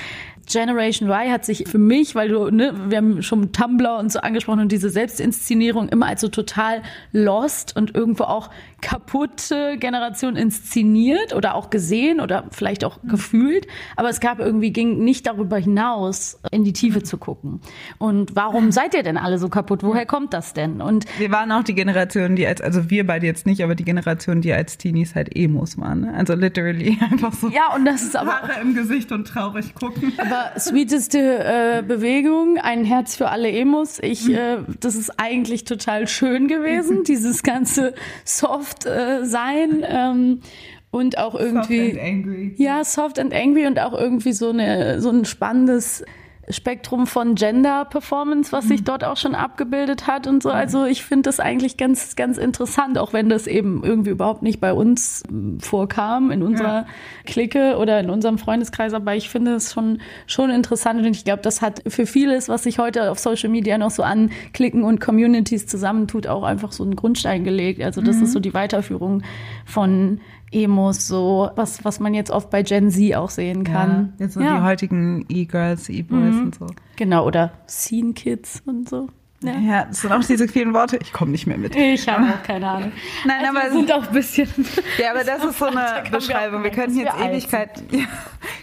Generation 0.50 1.10
Y 1.10 1.30
hat 1.30 1.44
sich 1.44 1.66
für 1.68 1.78
mich, 1.78 2.16
weil 2.16 2.30
du, 2.30 2.50
ne, 2.50 2.74
wir 2.88 2.98
haben 2.98 3.22
schon 3.22 3.52
Tumblr 3.52 3.98
und 4.00 4.12
so 4.12 4.20
angesprochen 4.20 4.62
und 4.62 4.72
diese 4.72 4.90
Selbstinszenierung 4.90 5.90
immer 5.90 6.08
als 6.08 6.22
so 6.22 6.30
total 6.30 6.82
lost 7.12 7.76
und 7.76 7.94
irgendwo 7.96 8.24
auch 8.24 8.50
kaputte 8.82 9.78
Generation 9.78 10.36
inszeniert 10.36 11.34
oder 11.36 11.56
auch 11.56 11.70
gesehen 11.70 12.22
oder 12.22 12.46
vielleicht 12.52 12.86
auch 12.86 13.02
mhm. 13.04 13.10
gefühlt. 13.10 13.68
Aber 13.96 14.10
es 14.10 14.20
gab 14.20 14.40
irgendwie, 14.40 14.72
ging 14.72 15.04
nicht 15.04 15.28
darüber 15.28 15.58
hinaus, 15.58 16.40
in 16.52 16.64
die 16.64 16.74
Tiefe 16.74 17.04
zu 17.04 17.18
gucken. 17.18 17.60
Und 17.98 18.36
warum 18.36 18.72
seid 18.72 18.94
ihr 18.94 19.04
denn 19.04 19.18
alle 19.18 19.40
so 19.40 19.50
kaputt? 19.50 19.84
Woher 19.84 20.06
kommt 20.06 20.34
das 20.34 20.54
denn? 20.54 20.82
Und 20.82 21.06
wir 21.18 21.32
waren 21.32 21.52
auch 21.52 21.64
die 21.64 21.76
Generation, 21.76 22.36
die 22.36 22.48
als, 22.48 22.62
also 22.62 22.90
wir 22.90 23.06
beide 23.06 23.26
jetzt 23.26 23.46
nicht, 23.46 23.64
aber 23.64 23.76
die 23.76 23.86
Generation, 23.86 24.42
die 24.42 24.54
als 24.54 24.78
Teenies 24.78 25.16
halt 25.16 25.36
Emos 25.36 25.78
waren. 25.78 26.02
Ne? 26.02 26.14
Also 26.14 26.36
literally 26.36 26.98
einfach 27.12 27.34
so. 27.34 27.50
Ja, 27.50 27.74
und 27.76 27.86
das 27.86 28.04
ist 28.04 28.16
aber. 28.16 28.42
Haare 28.42 28.62
im 28.62 28.76
Gesicht 28.76 29.12
und 29.12 29.28
traurig 29.28 29.74
gucken. 29.76 30.14
Aber 30.18 30.38
aber 30.38 30.60
sweeteste 30.60 31.20
äh, 31.20 31.84
Bewegung, 31.84 32.58
ein 32.58 32.84
Herz 32.84 33.16
für 33.16 33.30
alle 33.30 33.52
Emos. 33.52 34.00
Ich, 34.02 34.30
äh, 34.30 34.58
das 34.80 34.96
ist 34.96 35.20
eigentlich 35.20 35.64
total 35.64 36.08
schön 36.08 36.48
gewesen, 36.48 37.04
dieses 37.08 37.44
ganze 37.44 37.94
Soft 38.26 38.67
äh, 38.86 39.26
sein. 39.26 39.84
Ähm, 39.88 40.42
und 40.90 41.18
auch 41.18 41.36
irgendwie 41.36 41.92
soft 41.92 42.00
and 42.00 42.02
angry. 42.02 42.56
ja 42.58 42.84
soft 42.84 43.20
and 43.20 43.34
angry 43.34 43.68
und 43.68 43.78
auch 43.78 43.94
irgendwie 43.94 44.32
so 44.32 44.50
eine 44.50 45.02
so 45.02 45.10
ein 45.10 45.26
spannendes 45.26 46.04
Spektrum 46.50 47.08
von 47.08 47.36
Gender 47.36 47.84
Performance, 47.84 48.54
was 48.54 48.70
sich 48.70 48.82
mhm. 48.82 48.86
dort 48.86 49.04
auch 49.04 49.18
schon 49.18 49.36
abgebildet 49.36 50.08
hat 50.08 50.28
und 50.28 50.42
so. 50.42 50.50
Also 50.50 50.86
ich 50.86 51.04
finde 51.04 51.24
das 51.24 51.42
eigentlich 51.42 51.76
ganz, 51.76 52.16
ganz 52.16 52.38
interessant, 52.38 52.98
auch 52.98 53.12
wenn 53.12 53.28
das 53.28 53.48
eben 53.48 53.84
irgendwie 53.84 54.12
überhaupt 54.12 54.44
nicht 54.44 54.62
bei 54.62 54.72
uns 54.72 55.24
ähm, 55.30 55.60
vorkam, 55.60 56.32
in 56.32 56.44
unserer 56.44 56.68
ja. 56.68 56.86
Clique 57.26 57.78
oder 57.78 58.00
in 58.00 58.10
unserem 58.10 58.38
Freundeskreis. 58.38 58.94
Aber 58.94 59.14
ich 59.14 59.30
finde 59.30 59.56
es 59.56 59.74
schon, 59.74 60.00
schon 60.26 60.50
interessant 60.50 61.02
und 61.02 61.08
ich 61.08 61.26
glaube, 61.26 61.42
das 61.42 61.62
hat 61.62 61.84
für 61.86 62.06
vieles, 62.06 62.48
was 62.48 62.64
sich 62.64 62.80
heute 62.80 63.12
auf 63.12 63.20
Social 63.20 63.50
Media 63.50 63.78
noch 63.78 63.92
so 63.92 64.04
anklicken 64.04 64.84
und 64.84 65.02
Communities 65.02 65.68
zusammentut, 65.68 66.28
auch 66.28 66.44
einfach 66.44 66.72
so 66.72 66.84
einen 66.84 66.96
Grundstein 66.96 67.44
gelegt. 67.44 67.82
Also 67.82 68.02
das 68.02 68.18
mhm. 68.18 68.24
ist 68.24 68.32
so 68.32 68.40
die 68.40 68.54
Weiterführung 68.54 69.24
von 69.66 70.22
Emos, 70.52 71.08
so 71.08 71.50
was, 71.56 71.84
was 71.84 72.00
man 72.00 72.14
jetzt 72.14 72.32
oft 72.32 72.50
bei 72.50 72.64
Gen 72.64 72.90
Z 72.90 73.16
auch 73.16 73.30
sehen 73.30 73.64
kann. 73.64 74.14
Ja, 74.18 74.26
jetzt 74.26 74.34
so 74.34 74.42
ja. 74.42 74.58
die 74.58 74.64
heutigen 74.64 75.26
E-Girls, 75.30 75.90
E-Boys 75.90 76.36
mhm. 76.36 76.44
und 76.44 76.56
so. 76.56 76.68
Genau, 76.96 77.26
oder 77.26 77.52
Scene 77.68 78.14
Kids 78.14 78.62
und 78.66 78.88
so. 78.88 79.10
Ja. 79.42 79.52
ja, 79.60 79.86
das 79.86 80.02
sind 80.02 80.12
auch 80.12 80.24
diese 80.24 80.48
vielen 80.48 80.74
Worte. 80.74 80.98
Ich 80.98 81.14
komme 81.14 81.32
nicht 81.32 81.46
mehr 81.46 81.60
mit. 81.60 81.76
Ich 81.76 82.08
habe 82.08 82.26
auch 82.26 82.42
keine 82.42 82.68
Ahnung. 82.68 82.92
Nein, 83.24 83.46
also 83.46 83.58
aber 83.58 83.66
wir 83.66 83.72
sind 83.72 83.92
auch 83.92 84.08
ein 84.08 84.14
bisschen. 84.14 84.48
Ja, 84.98 85.12
aber 85.12 85.24
das 85.24 85.44
ist 85.44 85.60
so 85.60 85.66
eine 85.66 86.04
Beschreibung. 86.10 86.64
Wir, 86.64 86.72
wir 86.72 86.72
könnten 86.72 86.98
jetzt 86.98 87.14
Ewigkeit. 87.20 87.70
Ja, 87.92 88.06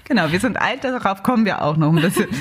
genau, 0.04 0.32
wir 0.32 0.40
sind 0.40 0.60
alt, 0.60 0.82
darauf 0.82 1.22
kommen 1.22 1.44
wir 1.44 1.62
auch 1.62 1.76
noch 1.76 1.94
ein 1.94 2.02
bisschen. 2.02 2.26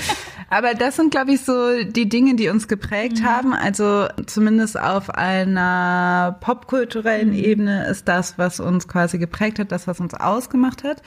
Aber 0.49 0.75
das 0.75 0.97
sind, 0.97 1.09
glaube 1.09 1.31
ich, 1.31 1.41
so 1.41 1.83
die 1.83 2.07
Dinge, 2.07 2.35
die 2.35 2.49
uns 2.49 2.67
geprägt 2.67 3.21
mhm. 3.21 3.25
haben. 3.25 3.53
Also 3.55 4.07
zumindest 4.27 4.79
auf 4.79 5.09
einer 5.09 6.37
popkulturellen 6.41 7.29
mhm. 7.29 7.43
Ebene 7.43 7.87
ist 7.87 8.07
das, 8.07 8.37
was 8.37 8.59
uns 8.59 8.87
quasi 8.87 9.17
geprägt 9.17 9.57
hat, 9.57 9.71
das, 9.71 9.87
was 9.87 9.99
uns 9.99 10.13
ausgemacht 10.13 10.83
hat. 10.83 11.01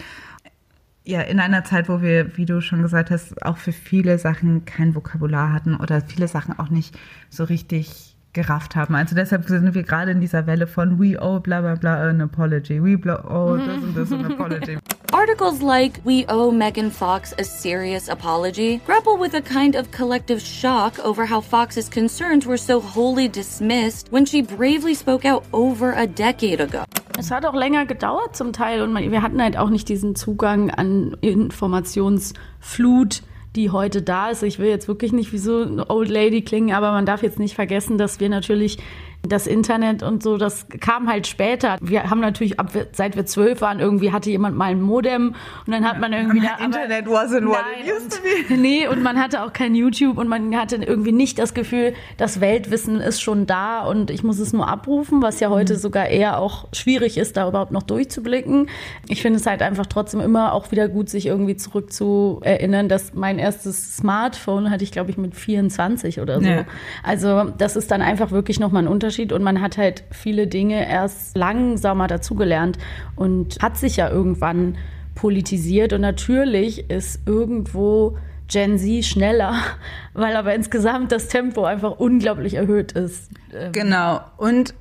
Ja, 1.08 1.20
in 1.20 1.38
einer 1.38 1.62
Zeit, 1.62 1.88
wo 1.88 2.02
wir, 2.02 2.36
wie 2.36 2.46
du 2.46 2.60
schon 2.60 2.82
gesagt 2.82 3.10
hast, 3.12 3.40
auch 3.40 3.58
für 3.58 3.70
viele 3.70 4.18
Sachen 4.18 4.64
kein 4.64 4.96
Vokabular 4.96 5.52
hatten 5.52 5.76
oder 5.76 6.00
viele 6.00 6.26
Sachen 6.26 6.58
auch 6.58 6.68
nicht 6.68 6.98
so 7.30 7.44
richtig 7.44 8.05
gerafft 8.36 8.76
haben. 8.76 8.94
Also 8.94 9.16
deshalb 9.16 9.48
sind 9.48 9.74
wir 9.74 9.82
gerade 9.82 10.12
in 10.12 10.20
dieser 10.20 10.46
Welle 10.46 10.68
von 10.68 11.00
we 11.00 11.20
owe 11.20 11.40
bla 11.40 11.60
bla 11.60 11.74
bla 11.74 12.08
an 12.08 12.20
apology. 12.20 12.80
We 12.80 12.96
owe 13.28 13.58
this 13.58 13.82
and 13.82 13.96
this 13.96 14.12
an 14.12 14.26
apology. 14.26 14.78
Articles 15.12 15.62
like 15.62 16.00
We 16.04 16.26
Owe 16.28 16.50
Megan 16.52 16.90
Fox 16.90 17.32
a 17.38 17.44
Serious 17.44 18.08
Apology 18.08 18.80
grapple 18.84 19.16
with 19.16 19.34
a 19.34 19.40
kind 19.40 19.74
of 19.74 19.90
collective 19.90 20.42
shock 20.42 20.98
over 20.98 21.24
how 21.24 21.40
Fox's 21.40 21.88
concerns 21.88 22.44
were 22.44 22.58
so 22.58 22.80
wholly 22.80 23.28
dismissed 23.28 24.08
when 24.10 24.26
she 24.26 24.42
bravely 24.42 24.92
spoke 24.94 25.24
out 25.24 25.46
over 25.52 25.94
a 25.94 26.06
decade 26.06 26.60
ago. 26.60 26.84
Es 27.18 27.30
hat 27.30 27.46
auch 27.46 27.54
länger 27.54 27.86
gedauert 27.86 28.36
zum 28.36 28.52
Teil 28.52 28.82
und 28.82 28.94
wir 28.94 29.22
hatten 29.22 29.40
halt 29.40 29.56
auch 29.56 29.70
nicht 29.70 29.88
diesen 29.88 30.16
Zugang 30.16 30.70
an 30.70 31.16
Informationsflut, 31.22 33.22
die 33.56 33.70
heute 33.70 34.02
da 34.02 34.30
ist. 34.30 34.42
Ich 34.42 34.58
will 34.58 34.68
jetzt 34.68 34.88
wirklich 34.88 35.12
nicht 35.12 35.32
wie 35.32 35.38
so 35.38 35.62
eine 35.62 35.90
Old 35.90 36.08
Lady 36.08 36.42
klingen, 36.42 36.74
aber 36.74 36.92
man 36.92 37.06
darf 37.06 37.22
jetzt 37.22 37.38
nicht 37.38 37.54
vergessen, 37.54 37.98
dass 37.98 38.20
wir 38.20 38.28
natürlich 38.28 38.78
das 39.22 39.46
Internet 39.46 40.02
und 40.02 40.22
so, 40.22 40.36
das 40.36 40.66
kam 40.80 41.08
halt 41.08 41.26
später. 41.26 41.76
Wir 41.80 42.10
haben 42.10 42.20
natürlich, 42.20 42.58
ab, 42.60 42.70
seit 42.92 43.16
wir 43.16 43.26
zwölf 43.26 43.60
waren, 43.60 43.80
irgendwie 43.80 44.12
hatte 44.12 44.30
jemand 44.30 44.56
mal 44.56 44.70
ein 44.70 44.80
Modem 44.80 45.34
und 45.66 45.72
dann 45.72 45.84
hat 45.84 46.00
man 46.00 46.12
irgendwie... 46.12 46.40
Da, 46.40 46.64
Internet 46.64 47.06
wasn't 47.06 47.46
what 47.46 47.64
it 47.78 47.90
used 47.90 48.12
to 48.12 48.22
be. 48.22 48.54
Nee, 48.66 48.88
und 48.88 49.02
man 49.02 49.20
hatte 49.20 49.42
auch 49.42 49.52
kein 49.52 49.74
YouTube 49.74 50.18
und 50.18 50.28
man 50.28 50.56
hatte 50.56 50.76
irgendwie 50.76 51.12
nicht 51.12 51.38
das 51.38 51.54
Gefühl, 51.54 51.94
das 52.16 52.40
Weltwissen 52.40 53.00
ist 53.00 53.20
schon 53.20 53.46
da 53.46 53.84
und 53.84 54.10
ich 54.10 54.22
muss 54.22 54.38
es 54.38 54.52
nur 54.52 54.68
abrufen, 54.68 55.22
was 55.22 55.40
ja 55.40 55.50
heute 55.50 55.74
mhm. 55.74 55.78
sogar 55.78 56.06
eher 56.08 56.38
auch 56.38 56.68
schwierig 56.72 57.18
ist, 57.18 57.36
da 57.36 57.48
überhaupt 57.48 57.72
noch 57.72 57.82
durchzublicken. 57.82 58.68
Ich 59.08 59.22
finde 59.22 59.38
es 59.38 59.46
halt 59.46 59.62
einfach 59.62 59.86
trotzdem 59.86 60.20
immer 60.20 60.52
auch 60.52 60.70
wieder 60.70 60.88
gut, 60.88 61.08
sich 61.08 61.26
irgendwie 61.26 61.56
zurückzuerinnern, 61.56 62.88
dass 62.88 63.14
mein 63.14 63.38
erstes 63.38 63.96
Smartphone 63.96 64.70
hatte 64.70 64.84
ich, 64.84 64.92
glaube 64.92 65.10
ich, 65.10 65.18
mit 65.18 65.34
24 65.34 66.20
oder 66.20 66.40
so. 66.40 66.46
Ja. 66.46 66.64
Also 67.02 67.52
das 67.58 67.76
ist 67.76 67.90
dann 67.90 68.02
einfach 68.02 68.30
wirklich 68.30 68.60
nochmal 68.60 68.84
ein 68.84 68.88
Unterschied 68.88 69.15
und 69.18 69.42
man 69.42 69.60
hat 69.60 69.78
halt 69.78 70.04
viele 70.10 70.46
Dinge 70.46 70.88
erst 70.88 71.36
langsamer 71.36 72.06
dazugelernt 72.06 72.78
und 73.14 73.58
hat 73.62 73.76
sich 73.76 73.96
ja 73.96 74.10
irgendwann 74.10 74.76
politisiert 75.14 75.92
und 75.92 76.02
natürlich 76.02 76.90
ist 76.90 77.26
irgendwo 77.26 78.18
Gen 78.48 78.78
Z 78.78 79.04
schneller, 79.04 79.54
weil 80.14 80.36
aber 80.36 80.54
insgesamt 80.54 81.12
das 81.12 81.28
Tempo 81.28 81.64
einfach 81.64 81.92
unglaublich 81.98 82.54
erhöht 82.54 82.92
ist. 82.92 83.30
Ähm, 83.52 83.72
genau. 83.72 84.20
Und 84.36 84.74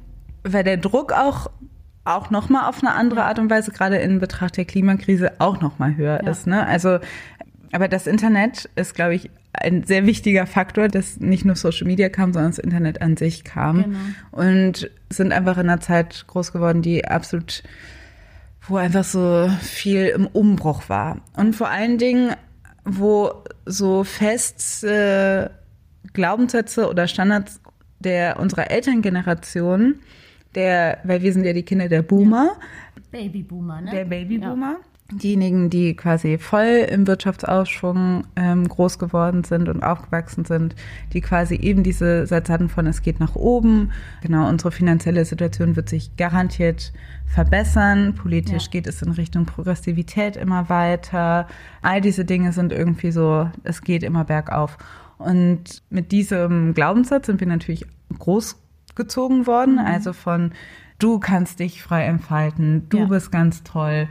weil 0.44 0.64
der 0.64 0.78
Druck 0.78 1.12
auch 1.12 1.50
auch 2.06 2.30
noch 2.30 2.50
mal 2.50 2.70
auf 2.70 2.84
eine 2.84 2.94
andere 2.94 3.24
Art 3.24 3.40
und 3.40 3.50
Weise 3.50 3.72
gerade 3.72 3.98
in 3.98 4.20
Betracht 4.20 4.58
der 4.58 4.66
Klimakrise 4.66 5.34
auch 5.40 5.60
noch 5.60 5.80
mal 5.80 5.96
höher 5.96 6.22
ja. 6.24 6.30
ist. 6.30 6.46
Ne? 6.46 6.66
Also, 6.68 7.00
aber 7.72 7.88
das 7.88 8.06
Internet 8.06 8.70
ist, 8.76 8.94
glaube 8.94 9.16
ich, 9.16 9.32
ein 9.62 9.84
sehr 9.84 10.06
wichtiger 10.06 10.46
Faktor, 10.46 10.88
dass 10.88 11.20
nicht 11.20 11.46
nur 11.46 11.56
Social 11.56 11.88
Media 11.88 12.10
kam, 12.10 12.34
sondern 12.34 12.52
das 12.52 12.60
Internet 12.60 13.02
an 13.02 13.18
sich 13.18 13.44
kam. 13.44 13.84
Genau. 13.84 13.98
Und 14.32 14.90
sind 15.10 15.32
einfach 15.32 15.58
in 15.58 15.70
einer 15.70 15.80
Zeit 15.80 16.26
groß 16.28 16.52
geworden, 16.52 16.82
die 16.82 17.06
absolut, 17.06 17.64
wo 18.68 18.78
einfach 18.78 19.04
so 19.04 19.50
viel 19.62 20.08
im 20.08 20.28
Umbruch 20.28 20.90
war. 20.90 21.22
Und 21.36 21.56
vor 21.56 21.70
allen 21.70 21.98
Dingen, 21.98 22.36
wo 22.84 23.44
so 23.66 24.04
fest 24.04 24.84
äh, 24.84 25.50
Glaubenssätze 26.14 26.90
oder 26.90 27.08
Standards 27.08 27.62
der 28.00 28.40
unserer 28.40 28.70
Elterngeneration, 28.70 29.96
der, 30.54 31.00
weil 31.04 31.22
wir 31.22 31.34
sind 31.34 31.46
ja 31.46 31.54
die 31.54 31.64
Kinder 31.64 31.90
der 31.90 32.02
Boomer. 32.02 32.46
Ja. 32.46 33.02
Babyboomer, 33.12 33.82
ne? 33.82 33.92
Der 33.92 34.06
Babyboomer. 34.06 34.78
Ja 34.80 34.95
diejenigen, 35.12 35.70
die 35.70 35.96
quasi 35.96 36.40
voll 36.40 36.88
im 36.90 37.06
Wirtschaftsaufschwung 37.06 38.24
ähm, 38.36 38.68
groß 38.68 38.98
geworden 38.98 39.44
sind 39.44 39.70
und 39.70 39.84
aufgewachsen 39.84 40.46
sind, 40.46 40.76
die 41.14 41.22
quasi 41.22 41.56
eben 41.56 41.84
diese 41.84 42.26
Sätze 42.26 42.52
hatten 42.52 42.70
von 42.70 42.88
es 42.88 43.04
geht 43.04 43.20
nach 43.20 43.36
oben. 43.36 43.92
Genau, 44.22 44.50
unsere 44.50 44.72
finanzielle 44.72 45.24
Situation 45.26 45.76
wird 45.76 45.90
sich 45.90 46.18
garantiert 46.18 46.92
verbessern. 47.28 48.16
Politisch 48.16 48.64
ja. 48.64 48.72
geht 48.72 48.88
es 48.88 49.04
in 49.04 49.12
Richtung 49.12 49.46
Progressivität 49.46 50.38
immer 50.38 50.70
weiter. 50.70 51.48
All 51.84 52.02
diese 52.02 52.26
Dinge 52.26 52.52
sind 52.52 52.72
irgendwie 52.72 53.12
so, 53.12 53.50
es 53.64 53.82
geht 53.82 54.02
immer 54.02 54.26
bergauf. 54.26 54.78
Und 55.20 55.84
mit 55.92 56.12
diesem 56.12 56.74
Glaubenssatz 56.74 57.28
sind 57.28 57.40
wir 57.40 57.48
natürlich 57.48 57.86
großgezogen 58.18 59.46
worden, 59.46 59.74
mhm. 59.74 59.86
also 59.86 60.14
von 60.14 60.52
du 60.98 61.20
kannst 61.20 61.60
dich 61.60 61.84
frei 61.84 62.06
entfalten, 62.06 62.88
du 62.90 63.00
ja. 63.00 63.06
bist 63.06 63.32
ganz 63.32 63.64
toll, 63.64 64.08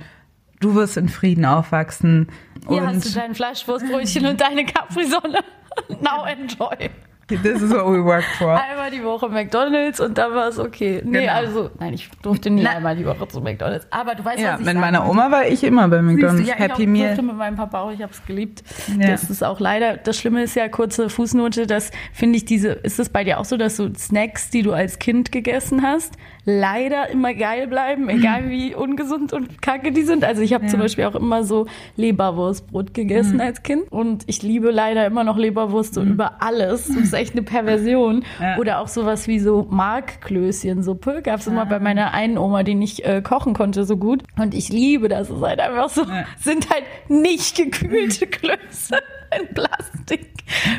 du 0.65 0.75
wirst 0.75 0.97
in 0.97 1.09
Frieden 1.09 1.45
aufwachsen. 1.45 2.29
Hier 2.69 2.83
und 2.83 2.87
hast 2.89 3.05
du 3.05 3.19
dein 3.19 3.35
Fleischwurstbrötchen 3.35 4.27
und 4.27 4.41
deine 4.41 4.65
Capri-Sonne. 4.65 5.41
Now 6.01 6.25
enjoy. 6.25 6.91
This 7.27 7.63
is 7.63 7.71
what 7.71 7.87
we 7.87 8.05
work 8.05 8.25
for. 8.39 8.61
Einmal 8.61 8.91
die 8.91 9.03
Woche 9.03 9.31
McDonalds 9.31 9.99
und 9.99 10.19
dann 10.19 10.35
war 10.35 10.49
es 10.49 10.59
okay. 10.59 11.01
Nee, 11.05 11.21
genau. 11.21 11.33
also, 11.33 11.71
nein, 11.79 11.95
ich 11.95 12.11
durfte 12.23 12.51
nie 12.51 12.63
Na, 12.63 12.73
einmal 12.73 12.97
die 12.97 13.07
Woche 13.07 13.27
zu 13.29 13.41
McDonalds. 13.41 13.87
Aber 13.91 14.15
du 14.15 14.25
weißt, 14.25 14.39
ja, 14.41 14.55
was 14.55 14.61
ich 14.61 14.67
mit 14.67 14.77
meiner 14.77 15.09
Oma 15.09 15.31
war 15.31 15.47
ich 15.47 15.65
immer 15.65 15.89
bei 15.89 16.03
McDonalds. 16.03 16.47
Ja, 16.47 16.55
Happy 16.55 16.83
ich 16.83 16.89
Meal. 16.89 17.09
durfte 17.09 17.23
mit 17.23 17.37
meinem 17.37 17.57
Papa 17.57 17.81
auch, 17.81 17.91
ich 17.91 18.03
habe 18.03 18.13
es 18.13 18.25
geliebt. 18.27 18.63
Ja. 19.01 19.13
Das 19.13 19.31
ist 19.31 19.43
auch 19.43 19.59
leider, 19.59 19.97
das 19.97 20.19
Schlimme 20.19 20.43
ist 20.43 20.55
ja, 20.55 20.69
kurze 20.69 21.09
Fußnote, 21.09 21.67
das 21.67 21.93
finde 22.13 22.37
ich 22.37 22.45
diese, 22.45 22.69
ist 22.69 23.01
es 23.01 23.09
bei 23.09 23.25
dir 23.25 23.41
auch 23.41 23.47
so, 23.47 23.57
dass 23.57 23.77
du 23.77 23.91
Snacks, 23.97 24.51
die 24.51 24.61
du 24.61 24.73
als 24.73 24.99
Kind 24.99 25.33
gegessen 25.33 25.83
hast, 25.83 26.13
leider 26.45 27.09
immer 27.11 27.35
geil 27.35 27.67
bleiben, 27.67 28.09
egal 28.09 28.49
wie 28.51 28.75
ungesund 28.75 29.33
und 29.33 29.63
kacke 29.63 29.93
die 29.93 30.03
sind. 30.03 30.25
Also 30.25 30.43
ich 30.43 30.53
habe 30.53 30.65
ja. 30.65 30.71
zum 30.71 30.81
Beispiel 30.81 31.05
auch 31.05 31.15
immer 31.15 31.45
so 31.45 31.67
Leberwurstbrot 31.97 32.95
gegessen 32.95 33.35
mhm. 33.35 33.41
als 33.41 33.63
Kind 33.63 33.91
und 33.91 34.25
ich 34.27 34.43
liebe 34.43 34.71
leider 34.71 35.07
immer 35.07 35.25
noch 35.25 35.37
Leberwurst 35.37 35.95
so 35.95 36.03
mhm. 36.03 36.13
über 36.13 36.43
alles. 36.43 36.89
Das 36.89 36.97
ist 36.97 37.15
echt 37.15 37.33
eine 37.33 37.43
Perversion. 37.43 38.25
Ja. 38.41 38.59
Oder 38.59 38.81
auch 38.81 38.89
sowas 38.89 39.29
wie 39.29 39.39
so 39.39 39.67
Markklößchen, 39.71 40.83
Suppe 40.83 41.23
gab 41.23 41.41
es 41.41 41.47
immer 41.47 41.67
bei 41.67 41.79
meiner 41.79 42.13
einen 42.13 42.37
Oma, 42.37 42.63
die 42.63 42.75
nicht 42.75 43.01
äh, 43.01 43.23
kochen 43.23 43.55
konnte 43.55 43.85
so 43.85 43.97
gut. 43.97 44.23
Und 44.37 44.55
ich 44.55 44.71
liebe 44.71 45.09
das. 45.09 45.31
Es 45.31 45.37
ist 45.37 45.43
halt 45.43 45.61
einfach 45.61 45.89
so, 45.89 46.03
ja. 46.03 46.25
sind 46.39 46.69
halt 46.69 46.85
nicht 47.09 47.57
gekühlte 47.57 48.27
Klöße 48.27 48.99
in 49.39 49.55
Plastik 49.55 50.29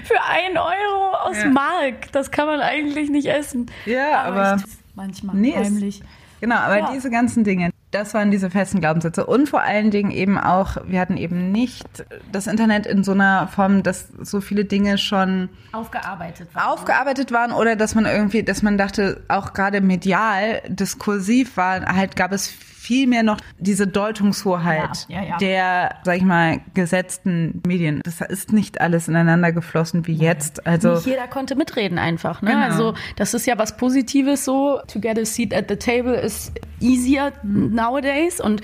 für 0.03 0.21
ein 0.21 0.57
Euro 0.57 1.15
aus 1.23 1.45
Mark. 1.45 2.11
Das 2.11 2.29
kann 2.31 2.47
man 2.47 2.59
eigentlich 2.59 3.09
nicht 3.09 3.27
essen. 3.27 3.67
Ja, 3.85 4.23
aber, 4.23 4.43
aber 4.43 4.63
manchmal 4.95 5.35
nee, 5.35 5.55
heimlich. 5.55 6.01
Ist, 6.01 6.07
genau, 6.41 6.55
aber 6.55 6.79
ja. 6.79 6.91
diese 6.93 7.09
ganzen 7.09 7.43
Dinge, 7.43 7.71
das 7.91 8.13
waren 8.13 8.31
diese 8.31 8.49
festen 8.49 8.81
Glaubenssätze. 8.81 9.25
Und 9.25 9.47
vor 9.47 9.61
allen 9.61 9.91
Dingen 9.91 10.11
eben 10.11 10.37
auch, 10.37 10.77
wir 10.85 10.99
hatten 10.99 11.17
eben 11.17 11.51
nicht 11.51 12.05
das 12.31 12.47
Internet 12.47 12.85
in 12.85 13.03
so 13.03 13.13
einer 13.13 13.47
Form, 13.47 13.83
dass 13.83 14.09
so 14.21 14.41
viele 14.41 14.65
Dinge 14.65 14.97
schon 14.97 15.49
aufgearbeitet 15.71 16.53
waren. 16.53 16.67
Aufgearbeitet 16.67 17.31
waren 17.31 17.51
oder 17.51 17.75
dass 17.75 17.95
man 17.95 18.05
irgendwie, 18.05 18.43
dass 18.43 18.61
man 18.61 18.77
dachte, 18.77 19.23
auch 19.27 19.53
gerade 19.53 19.81
medial, 19.81 20.61
diskursiv 20.67 21.55
war, 21.57 21.85
halt 21.95 22.15
gab 22.15 22.31
es 22.31 22.53
vielmehr 22.85 23.23
noch 23.23 23.37
diese 23.57 23.87
Deutungshoheit 23.87 25.07
ja, 25.09 25.21
ja, 25.21 25.29
ja. 25.29 25.37
der, 25.37 25.95
sag 26.03 26.17
ich 26.17 26.23
mal, 26.23 26.61
gesetzten 26.75 27.63
Medien. 27.65 28.01
Das 28.03 28.21
ist 28.21 28.53
nicht 28.53 28.79
alles 28.79 29.07
ineinander 29.07 29.51
geflossen 29.51 30.05
wie 30.05 30.13
jetzt. 30.13 30.67
Also 30.67 30.93
nicht 30.93 31.07
jeder 31.07 31.27
konnte 31.27 31.55
mitreden 31.55 31.97
einfach. 31.97 32.43
Ne? 32.43 32.51
Genau. 32.51 32.63
Also 32.63 32.93
das 33.15 33.33
ist 33.33 33.47
ja 33.47 33.57
was 33.57 33.77
Positives 33.77 34.45
so. 34.45 34.79
To 34.87 34.99
get 34.99 35.17
a 35.17 35.25
seat 35.25 35.51
at 35.53 35.65
the 35.67 35.75
table 35.75 36.13
is 36.13 36.51
easier 36.79 37.33
nowadays 37.43 38.39
und 38.39 38.61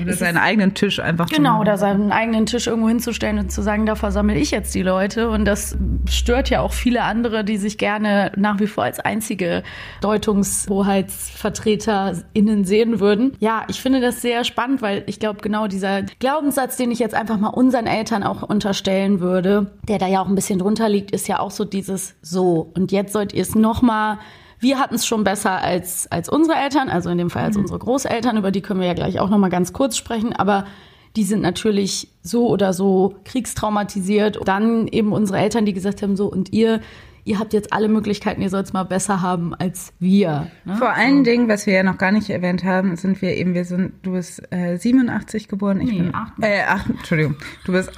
oder 0.00 0.12
seinen 0.14 0.36
eigenen 0.36 0.74
Tisch 0.74 1.00
einfach 1.00 1.28
genau 1.28 1.60
oder 1.60 1.78
seinen 1.78 2.12
eigenen 2.12 2.46
Tisch 2.46 2.66
irgendwo 2.66 2.88
hinzustellen 2.88 3.38
und 3.38 3.52
zu 3.52 3.62
sagen, 3.62 3.86
da 3.86 3.94
versammle 3.94 4.34
ich 4.34 4.50
jetzt 4.50 4.74
die 4.74 4.82
Leute 4.82 5.30
und 5.30 5.44
das 5.44 5.76
stört 6.08 6.50
ja 6.50 6.60
auch 6.60 6.72
viele 6.72 7.02
andere, 7.02 7.44
die 7.44 7.56
sich 7.56 7.78
gerne 7.78 8.32
nach 8.36 8.58
wie 8.60 8.66
vor 8.66 8.84
als 8.84 9.00
einzige 9.00 9.62
Deutungshoheitsvertreterinnen 10.00 12.64
sehen 12.64 13.00
würden. 13.00 13.32
Ja, 13.38 13.61
ich 13.68 13.80
finde 13.80 14.00
das 14.00 14.22
sehr 14.22 14.44
spannend, 14.44 14.82
weil 14.82 15.04
ich 15.06 15.18
glaube, 15.18 15.40
genau 15.40 15.66
dieser 15.66 16.02
Glaubenssatz, 16.02 16.76
den 16.76 16.90
ich 16.90 16.98
jetzt 16.98 17.14
einfach 17.14 17.38
mal 17.38 17.48
unseren 17.48 17.86
Eltern 17.86 18.22
auch 18.22 18.42
unterstellen 18.42 19.20
würde, 19.20 19.72
der 19.88 19.98
da 19.98 20.06
ja 20.06 20.22
auch 20.22 20.28
ein 20.28 20.34
bisschen 20.34 20.58
drunter 20.58 20.88
liegt, 20.88 21.10
ist 21.10 21.28
ja 21.28 21.40
auch 21.40 21.50
so 21.50 21.64
dieses 21.64 22.14
so. 22.22 22.70
Und 22.74 22.92
jetzt 22.92 23.12
sollt 23.12 23.32
ihr 23.32 23.42
es 23.42 23.54
nochmal 23.54 24.18
wir 24.62 24.78
hatten 24.78 24.94
es 24.94 25.04
schon 25.04 25.24
besser 25.24 25.60
als, 25.60 26.06
als 26.12 26.28
unsere 26.28 26.56
Eltern, 26.56 26.88
also 26.88 27.10
in 27.10 27.18
dem 27.18 27.30
Fall 27.30 27.42
als 27.42 27.56
mhm. 27.56 27.62
unsere 27.62 27.80
Großeltern, 27.80 28.36
über 28.36 28.52
die 28.52 28.60
können 28.60 28.78
wir 28.78 28.86
ja 28.86 28.94
gleich 28.94 29.18
auch 29.18 29.28
nochmal 29.28 29.50
ganz 29.50 29.72
kurz 29.72 29.96
sprechen, 29.96 30.32
aber 30.32 30.66
die 31.16 31.24
sind 31.24 31.42
natürlich 31.42 32.08
so 32.22 32.48
oder 32.48 32.72
so 32.72 33.16
kriegstraumatisiert. 33.24 34.38
Dann 34.46 34.86
eben 34.86 35.12
unsere 35.12 35.38
Eltern, 35.38 35.66
die 35.66 35.72
gesagt 35.72 36.00
haben, 36.00 36.16
so 36.16 36.26
und 36.26 36.52
ihr 36.52 36.80
ihr 37.24 37.38
habt 37.38 37.52
jetzt 37.52 37.72
alle 37.72 37.88
Möglichkeiten, 37.88 38.42
ihr 38.42 38.50
sollt 38.50 38.66
es 38.66 38.72
mal 38.72 38.82
besser 38.82 39.22
haben 39.22 39.54
als 39.54 39.92
wir. 39.98 40.48
Ne? 40.64 40.76
Vor 40.76 40.90
allen 40.90 41.18
so. 41.18 41.30
Dingen, 41.30 41.48
was 41.48 41.66
wir 41.66 41.74
ja 41.74 41.82
noch 41.82 41.98
gar 41.98 42.10
nicht 42.10 42.30
erwähnt 42.30 42.64
haben, 42.64 42.96
sind 42.96 43.22
wir 43.22 43.36
eben, 43.36 43.54
wir 43.54 43.64
sind, 43.64 43.92
du 44.02 44.12
bist 44.12 44.42
äh, 44.52 44.76
87 44.76 45.48
geboren, 45.48 45.80
ich 45.80 45.92
nee, 45.92 45.98
bin, 45.98 46.14
88. 46.14 46.44
äh, 46.44 46.62
ach, 46.66 46.88
Entschuldigung, 46.88 47.36
du 47.64 47.72
bist, 47.72 47.92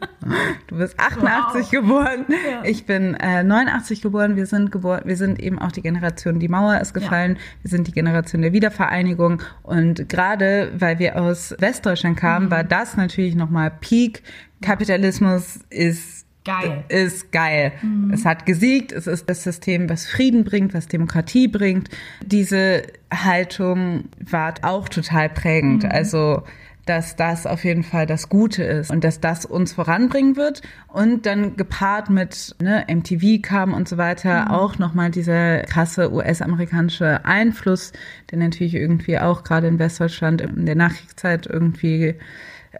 du 0.66 0.76
bist 0.76 0.98
88 0.98 1.62
wow. 1.62 1.70
geboren, 1.70 2.26
ja. 2.28 2.64
ich 2.64 2.86
bin 2.86 3.14
äh, 3.14 3.44
89 3.44 4.02
geboren, 4.02 4.36
wir 4.36 4.46
sind 4.46 4.72
geboren, 4.72 5.02
wir 5.04 5.16
sind 5.16 5.40
eben 5.40 5.58
auch 5.60 5.70
die 5.70 5.82
Generation, 5.82 6.40
die 6.40 6.48
Mauer 6.48 6.80
ist 6.80 6.92
gefallen, 6.92 7.36
ja. 7.36 7.40
wir 7.62 7.70
sind 7.70 7.86
die 7.86 7.92
Generation 7.92 8.42
der 8.42 8.52
Wiedervereinigung 8.52 9.42
und 9.62 10.08
gerade, 10.08 10.72
weil 10.76 10.98
wir 10.98 11.20
aus 11.20 11.54
Westdeutschland 11.58 12.16
kamen, 12.16 12.46
mhm. 12.46 12.50
war 12.50 12.64
das 12.64 12.96
natürlich 12.96 13.36
nochmal 13.36 13.70
Peak. 13.70 14.22
Kapitalismus 14.62 15.60
ist 15.68 16.15
Geil. 16.46 16.84
Ist 16.88 17.32
geil. 17.32 17.72
Mhm. 17.82 18.12
Es 18.12 18.24
hat 18.24 18.46
gesiegt. 18.46 18.92
Es 18.92 19.08
ist 19.08 19.28
das 19.28 19.42
System, 19.42 19.90
was 19.90 20.06
Frieden 20.06 20.44
bringt, 20.44 20.74
was 20.74 20.86
Demokratie 20.86 21.48
bringt. 21.48 21.90
Diese 22.24 22.84
Haltung 23.12 24.04
war 24.18 24.54
auch 24.62 24.88
total 24.88 25.28
prägend. 25.28 25.82
Mhm. 25.82 25.90
Also, 25.90 26.44
dass 26.84 27.16
das 27.16 27.46
auf 27.46 27.64
jeden 27.64 27.82
Fall 27.82 28.06
das 28.06 28.28
Gute 28.28 28.62
ist 28.62 28.92
und 28.92 29.02
dass 29.02 29.18
das 29.18 29.44
uns 29.44 29.72
voranbringen 29.72 30.36
wird. 30.36 30.62
Und 30.86 31.26
dann 31.26 31.56
gepaart 31.56 32.10
mit 32.10 32.54
ne, 32.60 32.86
MTV 32.88 33.42
kam 33.42 33.74
und 33.74 33.88
so 33.88 33.98
weiter 33.98 34.44
mhm. 34.44 34.50
auch 34.52 34.78
nochmal 34.78 35.10
dieser 35.10 35.62
krasse 35.62 36.12
US-amerikanische 36.12 37.24
Einfluss, 37.24 37.92
der 38.30 38.38
natürlich 38.38 38.76
irgendwie 38.76 39.18
auch 39.18 39.42
gerade 39.42 39.66
in 39.66 39.80
Westdeutschland 39.80 40.42
in 40.42 40.64
der 40.64 40.76
Nachkriegszeit 40.76 41.46
irgendwie 41.46 42.04
äh, 42.04 42.14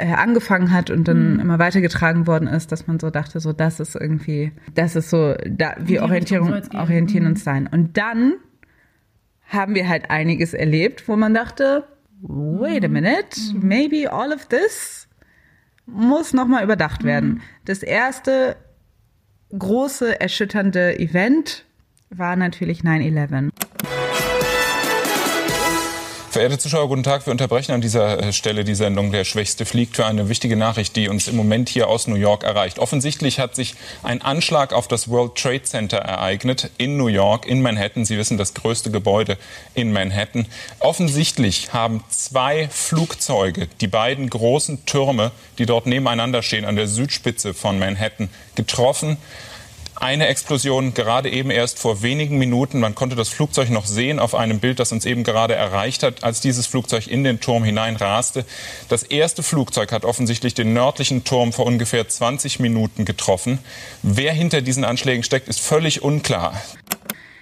angefangen 0.05 0.73
hat 0.73 0.91
und 0.91 1.09
dann 1.09 1.35
mhm. 1.35 1.41
immer 1.41 1.59
weitergetragen 1.59 2.27
worden 2.27 2.49
ist, 2.49 2.73
dass 2.73 2.87
man 2.87 2.99
so 2.99 3.11
dachte, 3.11 3.41
so 3.41 3.53
das 3.53 3.81
ist 3.81 3.95
irgendwie, 3.95 4.53
das 4.75 4.97
ist 4.97 5.11
so, 5.11 5.35
da, 5.49 5.75
wir 5.79 6.03
orientieren, 6.03 6.63
orientieren 6.75 7.25
mhm. 7.25 7.31
uns 7.31 7.45
dahin. 7.45 7.67
Und 7.67 7.97
dann 7.97 8.35
haben 9.49 9.75
wir 9.75 9.89
halt 9.89 10.11
einiges 10.11 10.55
erlebt, 10.55 11.09
wo 11.09 11.17
man 11.17 11.33
dachte, 11.33 11.85
wait 12.21 12.85
a 12.85 12.89
minute, 12.89 13.39
maybe 13.55 14.13
all 14.13 14.33
of 14.33 14.47
this 14.47 15.09
muss 15.87 16.33
nochmal 16.33 16.65
überdacht 16.65 17.05
werden. 17.05 17.43
Das 17.65 17.83
erste 17.83 18.57
große, 19.57 20.21
erschütternde 20.21 20.99
Event 20.99 21.65
war 22.11 22.37
natürlich 22.37 22.81
9-11. 22.81 23.51
Verehrte 26.37 26.59
Zuschauer, 26.59 26.89
guten 26.89 27.03
Tag. 27.03 27.25
Wir 27.25 27.31
unterbrechen 27.31 27.73
an 27.73 27.81
dieser 27.81 28.23
äh, 28.23 28.31
Stelle 28.31 28.63
die 28.63 28.75
Sendung 28.75 29.11
Der 29.11 29.25
Schwächste 29.25 29.65
fliegt 29.65 29.97
für 29.97 30.05
eine 30.05 30.29
wichtige 30.29 30.55
Nachricht, 30.55 30.95
die 30.95 31.09
uns 31.09 31.29
im 31.29 31.37
Moment 31.37 31.71
hier 31.71 31.89
aus 31.89 32.09
New 32.09 32.15
York 32.17 32.45
erreicht. 32.45 32.79
Offensichtlich 32.79 33.41
hat 33.41 33.55
sich 33.55 33.75
ein 34.03 34.21
Anschlag 34.21 34.75
auf 34.75 34.87
das 34.87 35.09
World 35.09 35.35
Trade 35.35 35.63
Center 35.63 35.97
ereignet 35.97 36.69
in 36.77 36.99
New 36.99 37.07
York, 37.07 37.47
in 37.47 37.63
Manhattan. 37.63 38.05
Sie 38.05 38.19
wissen, 38.19 38.37
das 38.37 38.53
größte 38.53 38.91
Gebäude 38.91 39.39
in 39.73 39.95
Manhattan. 39.95 40.45
Offensichtlich 40.79 41.73
haben 41.73 42.05
zwei 42.11 42.69
Flugzeuge 42.69 43.69
die 43.81 43.89
beiden 43.89 44.29
großen 44.29 44.85
Türme, 44.85 45.31
die 45.57 45.65
dort 45.65 45.87
nebeneinander 45.87 46.43
stehen, 46.43 46.67
an 46.67 46.77
der 46.77 46.87
Südspitze 46.87 47.55
von 47.55 47.79
Manhattan, 47.79 48.29
getroffen 48.57 49.17
eine 49.97 50.27
Explosion 50.27 50.95
gerade 50.95 51.31
eben 51.31 51.51
erst 51.51 51.79
vor 51.79 52.03
wenigen 52.03 52.39
Minuten. 52.39 52.81
Man 52.81 52.95
konnte 52.95 53.17
das 53.17 53.29
Flugzeug 53.29 53.71
noch 53.71 53.87
sehen 53.87 54.19
auf 54.19 54.35
einem 54.35 54.61
Bild, 54.61 54.79
das 54.79 54.93
uns 54.93 55.05
eben 55.05 55.25
gerade 55.25 55.55
erreicht 55.55 56.03
hat, 56.03 56.23
als 56.23 56.41
dieses 56.41 56.67
Flugzeug 56.67 57.07
in 57.07 57.25
den 57.25 57.41
Turm 57.41 57.65
hineinraste. 57.65 58.45
Das 58.89 59.03
erste 59.03 59.43
Flugzeug 59.43 59.93
hat 59.93 60.05
offensichtlich 60.05 60.55
den 60.55 60.73
nördlichen 60.73 61.25
Turm 61.25 61.53
vor 61.53 61.67
ungefähr 61.67 62.09
20 62.09 62.61
Minuten 62.61 63.05
getroffen. 63.05 63.59
Wer 64.03 64.33
hinter 64.33 64.63
diesen 64.63 64.85
Anschlägen 64.85 65.23
steckt, 65.23 65.49
ist 65.49 65.61
völlig 65.61 66.03
unklar. 66.03 66.55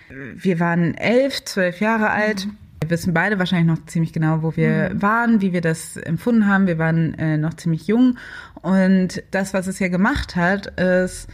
Wir 0.09 0.61
waren 0.61 0.95
elf, 0.95 1.45
zwölf 1.45 1.81
Jahre 1.81 2.11
alt. 2.11 2.47
Wir 2.81 2.91
wissen 2.91 3.15
beide 3.15 3.39
wahrscheinlich 3.39 3.79
noch 3.79 3.87
ziemlich 3.87 4.13
genau, 4.13 4.43
wo 4.43 4.57
wir 4.57 4.91
waren, 4.95 5.41
wie 5.41 5.53
wir 5.53 5.61
das 5.61 5.97
empfunden 5.97 6.47
haben. 6.47 6.67
Wir 6.67 6.79
waren 6.79 7.15
äh, 7.15 7.37
noch 7.37 7.55
ziemlich 7.55 7.87
jung. 7.87 8.19
Und 8.61 9.23
das, 9.31 9.55
was 9.55 9.67
es 9.67 9.79
ja 9.79 9.89
gemacht 9.89 10.37
hat, 10.37 10.67
ist, 10.79 11.29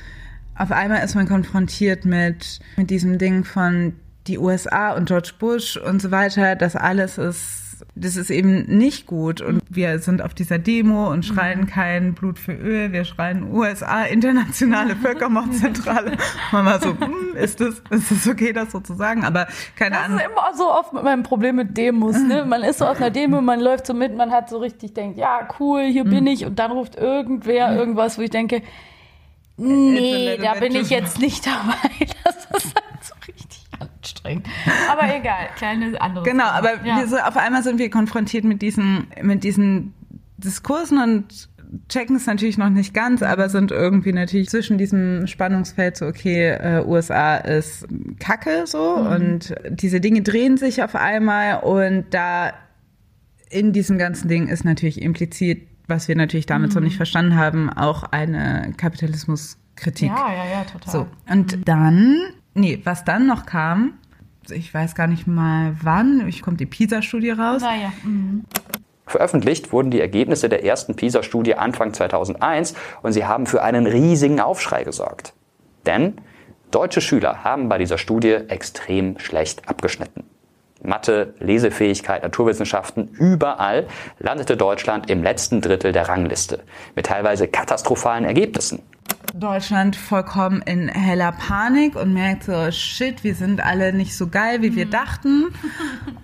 auf 0.61 0.73
einmal 0.73 1.03
ist 1.03 1.15
man 1.15 1.27
konfrontiert 1.27 2.05
mit, 2.05 2.61
mit 2.77 2.91
diesem 2.91 3.17
Ding 3.19 3.45
von 3.45 3.95
die 4.27 4.39
USA 4.39 4.93
und 4.93 5.07
George 5.07 5.33
Bush 5.39 5.79
und 5.79 6.03
so 6.03 6.11
weiter. 6.11 6.55
Das 6.55 6.77
alles 6.77 7.17
ist, 7.17 7.87
das 7.95 8.17
ist 8.17 8.29
eben 8.31 8.65
nicht 8.67 9.07
gut. 9.07 9.41
Und 9.41 9.63
wir 9.71 9.99
sind 10.01 10.21
auf 10.21 10.35
dieser 10.35 10.59
Demo 10.59 11.11
und 11.11 11.25
schreien 11.25 11.67
kein 11.67 12.13
Blut 12.13 12.39
für 12.39 12.53
Öl. 12.53 12.93
Wir 12.93 13.07
schreien 13.07 13.51
USA, 13.51 14.03
internationale 14.03 14.97
Völkermordzentrale. 15.03 16.13
Man 16.53 16.67
war 16.67 16.79
so, 16.79 16.91
hm, 16.91 17.37
ist 17.37 17.61
das, 17.61 17.83
ist 17.89 18.11
das 18.11 18.29
okay, 18.29 18.53
das 18.53 18.71
so 18.73 18.81
zu 18.81 18.95
sagen? 18.95 19.25
Aber 19.25 19.49
keine 19.77 19.97
Das 19.97 20.05
Ahnung. 20.05 20.19
ist 20.19 20.27
immer 20.27 20.55
so 20.57 20.71
oft 20.71 20.93
mit 20.93 21.03
meinem 21.03 21.23
Problem 21.23 21.57
mit 21.57 21.75
Demos. 21.79 22.19
Ne? 22.19 22.45
Man 22.45 22.63
ist 22.63 22.81
so 22.81 22.85
auf 22.85 22.99
einer 22.99 23.11
Demo, 23.11 23.41
man 23.41 23.61
läuft 23.61 23.87
so 23.87 23.95
mit, 23.95 24.15
man 24.15 24.31
hat 24.31 24.51
so 24.51 24.59
richtig 24.59 24.93
denkt, 24.93 25.17
ja 25.19 25.49
cool, 25.59 25.85
hier 25.85 26.05
bin 26.05 26.27
ich. 26.27 26.45
Und 26.45 26.59
dann 26.59 26.71
ruft 26.71 26.97
irgendwer 26.97 27.75
irgendwas, 27.75 28.19
wo 28.19 28.23
ich 28.23 28.31
denke, 28.31 28.61
nee, 29.61 30.37
da 30.39 30.55
bin 30.55 30.75
ich 30.75 30.91
jetzt 30.91 31.19
nicht 31.19 31.47
dabei. 31.47 32.07
Das 32.25 32.65
ist 32.65 32.75
halt 32.75 33.05
so 33.05 33.15
richtig 33.27 33.67
anstrengend. 33.79 34.47
Aber 34.91 35.15
egal, 35.15 35.49
kleine 35.57 36.01
andere. 36.01 36.25
Genau, 36.25 36.45
aber 36.45 36.85
ja. 36.85 36.99
wir 36.99 37.09
so, 37.09 37.17
auf 37.17 37.37
einmal 37.37 37.63
sind 37.63 37.79
wir 37.79 37.91
konfrontiert 37.91 38.45
mit 38.45 38.63
diesen, 38.63 39.09
mit 39.23 39.45
diesen 39.45 39.95
Diskursen 40.39 41.03
und 41.03 41.49
checken 41.89 42.17
es 42.17 42.27
natürlich 42.27 42.59
noch 42.59 42.71
nicht 42.71 42.95
ganz, 42.95 43.23
aber 43.23 43.49
sind 43.49 43.71
irgendwie 43.71 44.13
natürlich 44.13 44.49
zwischen 44.49 44.77
diesem 44.77 45.27
Spannungsfeld 45.27 45.97
so, 45.97 46.07
okay, 46.07 46.51
äh, 46.51 46.85
USA 46.85 47.37
ist 47.37 47.87
Kacke 48.19 48.67
so 48.67 48.97
Mhm. 48.97 49.07
und 49.07 49.55
diese 49.69 50.01
Dinge 50.01 50.23
drehen 50.23 50.57
sich 50.57 50.83
auf 50.83 50.97
einmal 50.97 51.61
und 51.61 52.07
da 52.11 52.53
in 53.51 53.73
diesem 53.73 53.99
ganzen 53.99 54.29
Ding 54.29 54.49
ist 54.49 54.65
natürlich 54.65 55.01
implizit, 55.03 55.67
was 55.91 56.09
wir 56.09 56.17
natürlich 56.17 56.47
damit 56.47 56.71
Mhm. 56.71 56.75
so 56.75 56.81
nicht 56.81 56.97
verstanden 56.97 57.37
haben, 57.37 57.71
auch 57.71 58.05
eine 58.05 58.73
Kapitalismuskritik. 58.77 60.09
Ja, 60.09 60.33
ja, 60.33 60.45
ja, 60.51 60.65
total. 60.65 60.93
So, 60.93 61.07
und 61.31 61.69
dann, 61.69 62.17
nee, 62.55 62.81
was 62.85 63.05
dann 63.05 63.27
noch 63.27 63.45
kam, 63.45 63.95
ich 64.49 64.73
weiß 64.73 64.95
gar 64.95 65.07
nicht 65.07 65.27
mal 65.27 65.77
wann, 65.83 66.27
ich 66.27 66.43
kommt 66.43 66.61
die 66.61 66.67
PISA-Studie 66.67 67.31
raus. 67.31 67.61
Naja. 67.63 67.93
mhm. 68.03 68.45
Veröffentlicht 69.07 69.73
wurden 69.73 69.91
die 69.91 70.01
Ergebnisse 70.01 70.49
der 70.49 70.65
ersten 70.65 70.95
PISA-Studie 70.95 71.57
Anfang 71.57 71.93
2001 71.93 72.75
und 73.03 73.13
sie 73.13 73.25
haben 73.25 73.47
für 73.47 73.61
einen 73.63 73.87
riesigen 73.87 74.39
Aufschrei 74.41 74.85
gesorgt. 74.85 75.35
Denn 75.85 76.15
deutsche 76.71 77.01
Schüler 77.01 77.43
haben 77.43 77.69
bei 77.69 77.79
dieser 77.79 77.99
Studie 77.99 78.37
extrem 78.49 79.19
schlecht 79.19 79.69
abgeschnitten. 79.69 80.30
Mathe, 80.83 81.35
Lesefähigkeit, 81.39 82.23
Naturwissenschaften, 82.23 83.09
überall 83.09 83.87
landete 84.19 84.57
Deutschland 84.57 85.11
im 85.11 85.23
letzten 85.23 85.61
Drittel 85.61 85.93
der 85.93 86.09
Rangliste 86.09 86.61
mit 86.95 87.07
teilweise 87.07 87.49
katastrophalen 87.49 88.25
Ergebnissen. 88.25 88.83
Deutschland 89.35 89.97
vollkommen 89.97 90.61
in 90.63 90.89
heller 90.89 91.33
Panik 91.33 91.95
und 91.97 92.13
merkt 92.13 92.45
so, 92.45 92.71
shit, 92.73 93.23
wir 93.23 93.35
sind 93.35 93.65
alle 93.65 93.93
nicht 93.93 94.17
so 94.17 94.29
geil, 94.29 94.63
wie 94.63 94.75
wir 94.75 94.87
dachten. 94.87 95.47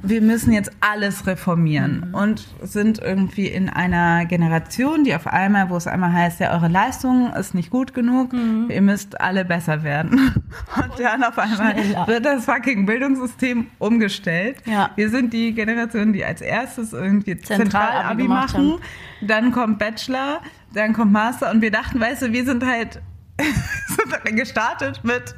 Wir 0.03 0.21
müssen 0.21 0.53
jetzt 0.53 0.71
alles 0.81 1.27
reformieren 1.27 2.13
und 2.13 2.47
sind 2.63 2.99
irgendwie 2.99 3.47
in 3.47 3.69
einer 3.69 4.25
Generation, 4.27 5.05
die 5.05 5.15
auf 5.15 5.27
einmal, 5.27 5.71
wo 5.71 5.77
es 5.77 5.87
einmal 5.87 6.13
heißt, 6.13 6.41
ja, 6.41 6.53
eure 6.53 6.69
Leistung 6.69 7.33
ist 7.33 7.55
nicht 7.55 7.71
gut 7.71 7.95
genug, 7.95 8.33
ihr 8.69 8.83
müsst 8.83 9.21
alle 9.21 9.45
besser 9.45 9.83
werden. 9.83 10.17
Und 10.77 11.01
dann 11.01 11.23
auf 11.23 11.39
einmal 11.39 11.75
Schneller. 11.77 12.07
wird 12.07 12.25
das 12.25 12.45
fucking 12.45 12.87
Bildungssystem 12.87 13.67
umgestellt. 13.79 14.57
Ja. 14.67 14.91
Wir 14.97 15.11
sind 15.11 15.33
die 15.33 15.53
Generation, 15.53 16.13
die 16.13 16.25
als 16.25 16.41
erstes 16.41 16.93
irgendwie 16.93 17.39
Zentral-Abi 17.39 18.25
machen. 18.25 18.73
haben. 18.73 18.81
Dann 19.23 19.53
kommt 19.53 19.79
Bachelor, 19.79 20.41
dann 20.73 20.93
kommt 20.93 21.13
Master 21.13 21.51
und 21.51 21.61
wir 21.61 21.71
dachten, 21.71 22.01
weißt 22.01 22.23
du, 22.23 22.33
wir 22.33 22.45
sind 22.45 22.65
halt 22.65 23.01
sind 23.89 24.37
gestartet 24.37 25.01
mit, 25.05 25.35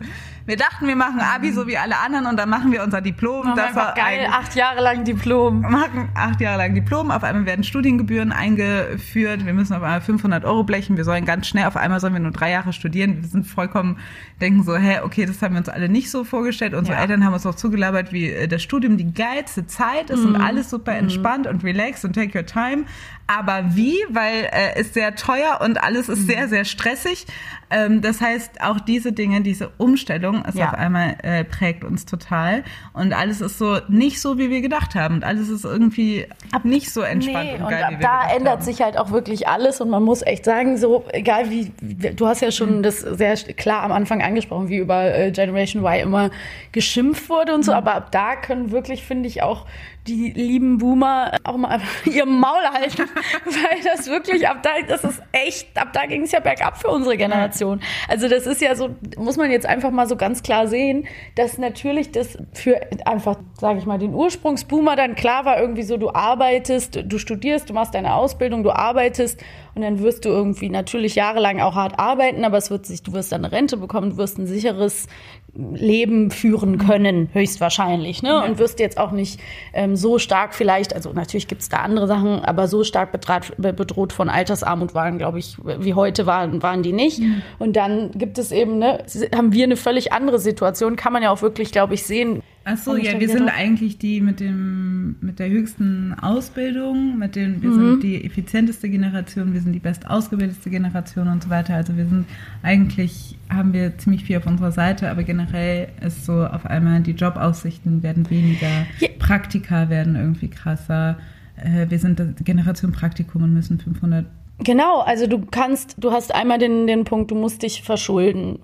wir 0.48 0.56
dachten, 0.56 0.88
wir 0.88 0.96
machen 0.96 1.20
Abi 1.20 1.52
so 1.52 1.66
wie 1.66 1.76
alle 1.78 1.98
anderen 1.98 2.26
und 2.26 2.37
dann 2.38 2.48
machen 2.48 2.72
wir 2.72 2.82
unser 2.82 3.00
Diplom. 3.00 3.44
Machen 3.46 3.56
wir 3.56 3.64
einfach 3.66 3.94
geil, 3.94 4.24
ein- 4.26 4.32
acht 4.32 4.54
Jahre 4.56 4.80
lang 4.82 5.04
Diplom. 5.04 5.61
machen 5.61 6.08
acht 6.14 6.40
Jahre 6.40 6.58
lang 6.58 6.74
Diplom, 6.74 7.11
auf 7.11 7.22
einmal 7.22 7.44
werden 7.46 7.62
Studiengebühren 7.64 8.32
eingeführt, 8.32 9.44
wir 9.44 9.52
müssen 9.52 9.74
auf 9.74 9.82
einmal 9.82 10.00
500 10.00 10.44
Euro 10.44 10.64
blechen, 10.64 10.96
wir 10.96 11.04
sollen 11.04 11.24
ganz 11.24 11.46
schnell, 11.46 11.66
auf 11.66 11.76
einmal 11.76 12.00
sollen 12.00 12.14
wir 12.14 12.20
nur 12.20 12.32
drei 12.32 12.50
Jahre 12.50 12.72
studieren, 12.72 13.18
wir 13.22 13.28
sind 13.28 13.46
vollkommen, 13.46 13.98
denken 14.40 14.62
so, 14.64 14.74
hä, 14.76 15.00
okay, 15.04 15.26
das 15.26 15.40
haben 15.42 15.54
wir 15.54 15.58
uns 15.58 15.68
alle 15.68 15.88
nicht 15.88 16.11
so 16.11 16.24
vorgestellt, 16.24 16.74
unsere 16.74 16.96
Ja. 16.96 17.02
Eltern 17.02 17.24
haben 17.24 17.34
uns 17.34 17.46
auch 17.46 17.54
zugelabert, 17.54 18.12
wie 18.12 18.30
äh, 18.30 18.48
das 18.48 18.62
Studium 18.62 18.96
die 18.96 19.12
geilste 19.12 19.66
Zeit 19.66 20.11
ist 20.11 20.24
und 20.24 20.37
alles 20.37 20.70
super 20.70 20.92
entspannt 20.92 21.46
und 21.46 21.62
relaxed 21.62 22.04
und 22.04 22.14
take 22.14 22.37
your 22.38 22.46
time, 22.46 22.84
aber 23.26 23.64
wie, 23.76 23.98
weil 24.08 24.48
äh, 24.50 24.80
ist 24.80 24.94
sehr 24.94 25.14
teuer 25.14 25.61
und 25.62 25.82
alles 25.82 26.08
ist 26.08 26.26
sehr, 26.26 26.48
sehr 26.48 26.64
stressig, 26.64 27.26
ähm, 27.70 28.00
das 28.02 28.20
heißt, 28.20 28.61
auch 28.62 28.81
diese 28.81 29.12
Dinge, 29.12 29.42
diese 29.42 29.68
Umstellung 29.78 30.44
ist 30.44 30.57
Ja. 30.57 30.68
auf 30.68 30.74
einmal 30.74 31.16
äh, 31.22 31.44
prägt 31.44 31.85
uns 31.85 32.07
total 32.07 32.64
und 32.92 33.12
alles 33.12 33.40
ist 33.40 33.59
so 33.59 33.78
nicht 33.88 34.20
so, 34.20 34.38
wie 34.38 34.50
wir 34.50 34.61
gedacht 34.61 34.94
haben 34.94 35.16
und 35.16 35.24
alles 35.24 35.48
ist 35.48 35.64
irgendwie 35.64 36.26
nicht 36.64 36.90
so 36.90 37.02
entspannt 37.02 37.44
Nee, 37.50 37.54
und 37.57 37.62
und 37.62 37.70
geil, 37.70 37.83
ab 37.83 37.90
wie 37.92 37.98
wir 37.98 38.07
da 38.07 38.35
ändert 38.35 38.52
haben. 38.54 38.62
sich 38.62 38.81
halt 38.83 38.98
auch 38.98 39.11
wirklich 39.11 39.48
alles 39.48 39.81
und 39.81 39.90
man 39.90 40.02
muss 40.02 40.22
echt 40.22 40.44
sagen, 40.44 40.76
so 40.78 41.04
egal 41.12 41.50
wie, 41.50 41.70
du 41.81 42.26
hast 42.26 42.40
ja 42.40 42.48
Mhm. 42.48 42.52
schon 42.52 42.83
das 42.83 43.00
sehr 43.00 43.37
klar 43.37 43.83
am 43.83 43.92
Anfang 43.92 44.22
angesprochen, 44.22 44.68
wie 44.68 44.78
über 44.78 45.14
äh, 45.14 45.31
Generation 45.31 45.83
Y 45.85 46.00
immer 46.02 46.31
geschimpft 46.72 47.28
wurde 47.28 47.54
und 47.54 47.64
so, 47.64 47.72
Mhm. 47.72 47.78
aber 47.78 47.94
ab 47.94 48.12
da 48.12 48.37
können 48.37 48.70
wirklich, 48.70 49.04
finde 49.04 49.28
ich, 49.28 49.42
auch 49.42 49.66
die 50.09 50.31
lieben 50.31 50.79
Boomer 50.79 51.33
auch 51.44 51.57
mal 51.57 51.81
ihr 52.05 52.27
Maul 52.27 52.62
halten, 52.73 53.05
weil 53.44 53.83
das 53.85 54.09
wirklich 54.09 54.49
ab 54.49 54.62
da, 54.62 54.71
das 54.87 55.05
ist 55.05 55.23
echt, 55.33 55.77
ab 55.77 55.92
da 55.92 56.07
ging 56.07 56.23
es 56.23 56.33
ja 56.33 56.40
bergab 56.40 56.79
für 56.79 56.88
unsere 56.88 57.16
Generation. 57.16 57.81
Also 58.09 58.29
das 58.29 58.47
ist 58.47 58.61
ja 58.61 58.75
so, 58.75 58.97
muss 59.16 59.37
man 59.37 59.51
jetzt 59.51 59.66
einfach 59.66 59.90
mal 59.90 60.07
so 60.07 60.16
ganz 60.16 60.42
klar 60.42 60.66
sehen, 60.66 61.07
dass 61.35 61.59
natürlich 61.59 62.11
das 62.12 62.38
für 62.53 62.81
einfach, 63.05 63.37
sage 63.61 63.79
ich 63.79 63.87
mal, 63.87 63.99
den 63.99 64.14
Ursprungsboomer 64.14 64.97
dann 64.97 65.14
klar 65.14 65.44
war, 65.44 65.61
irgendwie 65.61 65.83
so, 65.83 65.97
du 65.97 66.11
arbeitest, 66.11 67.01
du 67.05 67.18
studierst, 67.18 67.68
du 67.68 67.75
machst 67.75 67.94
deine 67.94 68.14
Ausbildung, 68.14 68.62
du 68.62 68.71
arbeitest 68.71 69.42
und 69.79 69.85
dann 69.85 70.01
wirst 70.01 70.25
du 70.25 70.31
irgendwie 70.31 70.71
natürlich 70.71 71.14
jahrelang 71.14 71.61
auch 71.61 71.77
hart 71.77 72.01
arbeiten, 72.01 72.45
aber 72.45 72.57
es 72.57 72.69
wird 72.69 72.85
sich, 72.85 73.05
du 73.05 73.12
wirst 73.12 73.31
dann 73.31 73.45
eine 73.45 73.55
Rente 73.55 73.77
bekommen, 73.77 74.11
du 74.11 74.17
wirst 74.17 74.37
ein 74.37 74.49
sicheres 74.49 75.07
Leben 75.55 76.33
führen 76.33 76.79
können, 76.79 77.29
höchstwahrscheinlich, 77.33 78.21
ne? 78.25 78.43
Und 78.43 78.59
wirst 78.59 78.81
jetzt 78.81 78.99
auch 78.99 79.12
nicht 79.12 79.38
ähm, 79.73 79.95
so 79.95 80.19
stark 80.19 80.57
vielleicht, 80.57 80.97
also 80.97 81.12
natürlich 81.12 81.47
gibt's 81.47 81.69
da 81.69 81.77
andere 81.77 82.09
Sachen, 82.09 82.45
aber 82.45 82.67
so 82.67 82.83
stark 82.83 83.12
bedroht, 83.12 83.53
bedroht 83.57 84.12
von 84.12 84.29
Altersarmut 84.29 84.97
waren, 84.97 85.17
glaube 85.17 85.38
ich, 85.38 85.57
wie 85.62 85.95
heute 85.95 86.27
waren, 86.27 86.61
waren 86.61 86.83
die 86.83 86.93
nicht. 86.93 87.23
Und 87.61 87.77
dann 87.77 88.11
gibt 88.11 88.38
es 88.38 88.51
eben, 88.51 88.81
ne, 88.81 89.05
haben 89.33 89.53
wir 89.53 89.62
eine 89.62 89.77
völlig 89.77 90.12
andere 90.12 90.41
Situation, 90.41 90.97
kann 90.97 91.12
man 91.12 91.23
ja 91.23 91.31
auch 91.31 91.41
wirklich, 91.41 91.71
glaube 91.71 91.95
ich, 91.95 92.03
sehen, 92.03 92.43
Ach 92.64 92.77
so, 92.77 92.97
ja, 92.97 93.18
wir 93.18 93.29
sind 93.29 93.49
eigentlich 93.49 93.97
die 93.99 94.21
mit 94.21 94.40
dem 94.40 95.16
mit 95.21 95.38
der 95.38 95.49
höchsten 95.49 96.14
Ausbildung, 96.14 97.18
mit 97.18 97.35
den 97.35 97.62
wir 97.62 97.71
mhm. 97.71 97.92
sind 97.92 98.03
die 98.03 98.25
effizienteste 98.25 98.90
Generation, 98.90 99.55
wir 99.55 99.61
sind 99.62 99.73
die 99.73 99.79
best 99.79 100.09
ausgebildete 100.09 100.68
Generation 100.68 101.29
und 101.29 101.42
so 101.42 101.51
weiter. 101.51 101.75
Also 101.75 101.97
wir 101.97 102.07
sind 102.07 102.27
eigentlich 102.62 103.38
haben 103.49 103.73
wir 103.73 103.97
ziemlich 103.97 104.25
viel 104.25 104.37
auf 104.37 104.47
unserer 104.47 104.73
Seite, 104.73 105.11
aber 105.11 105.23
generell 105.23 105.88
ist 106.05 106.27
so 106.27 106.44
auf 106.44 106.66
einmal 106.66 107.01
die 107.01 107.12
Jobaussichten 107.12 108.03
werden 108.03 108.29
weniger, 108.29 108.87
ja. 108.99 109.09
Praktika 109.18 109.88
werden 109.88 110.16
irgendwie 110.16 110.49
krasser. 110.49 111.16
Äh, 111.57 111.88
wir 111.88 111.99
sind 111.99 112.21
Generation 112.44 112.92
Praktikum 112.92 113.44
und 113.44 113.55
müssen 113.55 113.81
500 113.81 114.27
Genau, 114.61 114.99
also 114.99 115.29
du 115.29 115.40
kannst, 115.49 115.94
du 115.99 116.11
hast 116.11 116.35
einmal 116.35 116.59
den, 116.59 116.88
den 116.88 117.05
Punkt, 117.05 117.31
du 117.31 117.37
musst 117.37 117.62
dich 117.62 117.83
verschulden 117.83 118.59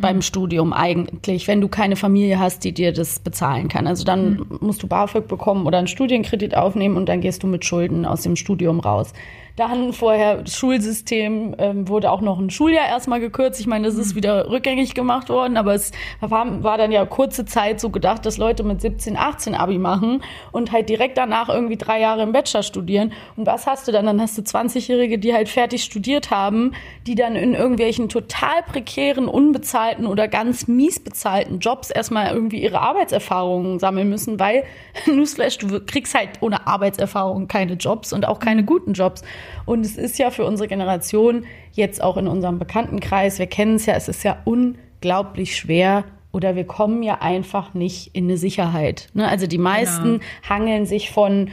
beim 0.00 0.16
mhm. 0.16 0.22
Studium 0.22 0.72
eigentlich, 0.72 1.48
wenn 1.48 1.60
du 1.60 1.66
keine 1.66 1.96
Familie 1.96 2.38
hast, 2.38 2.62
die 2.62 2.72
dir 2.72 2.92
das 2.92 3.18
bezahlen 3.18 3.68
kann. 3.68 3.88
Also 3.88 4.04
dann 4.04 4.34
mhm. 4.34 4.58
musst 4.60 4.82
du 4.82 4.86
BAföG 4.86 5.26
bekommen 5.26 5.66
oder 5.66 5.78
einen 5.78 5.88
Studienkredit 5.88 6.56
aufnehmen 6.56 6.96
und 6.96 7.08
dann 7.08 7.20
gehst 7.20 7.42
du 7.42 7.48
mit 7.48 7.64
Schulden 7.64 8.06
aus 8.06 8.22
dem 8.22 8.36
Studium 8.36 8.78
raus. 8.78 9.12
Dann 9.56 9.92
vorher 9.92 10.42
das 10.42 10.56
Schulsystem 10.56 11.54
ähm, 11.58 11.88
wurde 11.88 12.10
auch 12.10 12.20
noch 12.20 12.38
ein 12.38 12.50
Schuljahr 12.50 12.86
erstmal 12.86 13.20
gekürzt. 13.20 13.60
Ich 13.60 13.66
meine, 13.66 13.86
das 13.86 13.96
ist 13.96 14.12
mhm. 14.12 14.16
wieder 14.16 14.50
rückgängig 14.50 14.94
gemacht 14.94 15.28
worden, 15.28 15.56
aber 15.56 15.74
es 15.74 15.92
war, 16.20 16.62
war 16.62 16.78
dann 16.78 16.92
ja 16.92 17.04
kurze 17.04 17.44
Zeit 17.44 17.80
so 17.80 17.90
gedacht, 17.90 18.24
dass 18.26 18.38
Leute 18.38 18.62
mit 18.62 18.80
17, 18.80 19.16
18 19.16 19.54
Abi 19.54 19.78
machen 19.78 20.22
und 20.52 20.72
halt 20.72 20.88
direkt 20.88 21.18
danach 21.18 21.48
irgendwie 21.48 21.76
drei 21.76 22.00
Jahre 22.00 22.22
im 22.22 22.32
Bachelor 22.32 22.62
studieren. 22.62 23.12
Und 23.36 23.46
was 23.46 23.66
hast 23.66 23.88
du 23.88 23.92
dann? 23.92 24.06
Dann 24.06 24.20
hast 24.20 24.38
du 24.38 24.42
20-Jährige, 24.42 25.18
die 25.18 25.34
halt 25.34 25.48
fertig 25.48 25.84
studiert 25.84 26.30
haben, 26.30 26.72
die 27.06 27.14
dann 27.14 27.36
in 27.36 27.54
irgendwelchen 27.54 28.08
total 28.08 28.62
prekären, 28.66 29.28
unbezahlten 29.28 30.06
oder 30.06 30.28
ganz 30.28 30.68
mies 30.68 31.00
bezahlten 31.00 31.58
Jobs 31.58 31.90
erstmal 31.90 32.32
irgendwie 32.32 32.62
ihre 32.62 32.80
Arbeitserfahrungen 32.80 33.78
sammeln 33.78 34.08
müssen, 34.08 34.38
weil, 34.38 34.64
Newsflash, 35.06 35.58
du 35.58 35.80
kriegst 35.84 36.14
halt 36.14 36.30
ohne 36.40 36.66
Arbeitserfahrung 36.66 37.48
keine 37.48 37.74
Jobs 37.74 38.12
und 38.12 38.26
auch 38.26 38.38
keine 38.38 38.64
guten 38.64 38.92
Jobs. 38.92 39.22
Und 39.64 39.84
es 39.84 39.96
ist 39.96 40.18
ja 40.18 40.30
für 40.30 40.44
unsere 40.44 40.68
Generation 40.68 41.44
jetzt 41.72 42.02
auch 42.02 42.16
in 42.16 42.26
unserem 42.26 42.58
Bekanntenkreis, 42.58 43.38
wir 43.38 43.46
kennen 43.46 43.76
es 43.76 43.86
ja, 43.86 43.94
es 43.94 44.08
ist 44.08 44.22
ja 44.22 44.38
unglaublich 44.44 45.56
schwer 45.56 46.04
oder 46.32 46.54
wir 46.56 46.64
kommen 46.64 47.02
ja 47.02 47.18
einfach 47.20 47.74
nicht 47.74 48.14
in 48.14 48.24
eine 48.24 48.36
Sicherheit. 48.36 49.08
Ne? 49.14 49.26
Also 49.28 49.46
die 49.46 49.58
meisten 49.58 50.18
genau. 50.18 50.24
hangeln 50.48 50.86
sich 50.86 51.10
von 51.10 51.50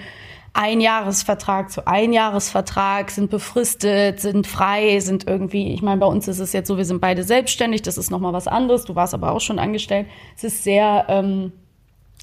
Einjahresvertrag 0.57 1.71
zu 1.71 1.85
Einjahresvertrag, 1.85 3.11
sind 3.11 3.29
befristet, 3.29 4.19
sind 4.19 4.47
frei, 4.47 4.99
sind 4.99 5.27
irgendwie, 5.27 5.71
ich 5.71 5.83
meine, 5.83 5.99
bei 5.99 6.07
uns 6.07 6.27
ist 6.27 6.39
es 6.39 6.51
jetzt 6.51 6.67
so, 6.67 6.77
wir 6.77 6.85
sind 6.85 6.99
beide 6.99 7.23
selbstständig, 7.23 7.83
das 7.83 7.97
ist 7.97 8.09
nochmal 8.09 8.33
was 8.33 8.47
anderes, 8.47 8.85
du 8.85 8.95
warst 8.95 9.13
aber 9.13 9.33
auch 9.33 9.41
schon 9.41 9.59
angestellt. 9.59 10.07
Es 10.35 10.43
ist 10.43 10.63
sehr, 10.63 11.05
ähm, 11.09 11.51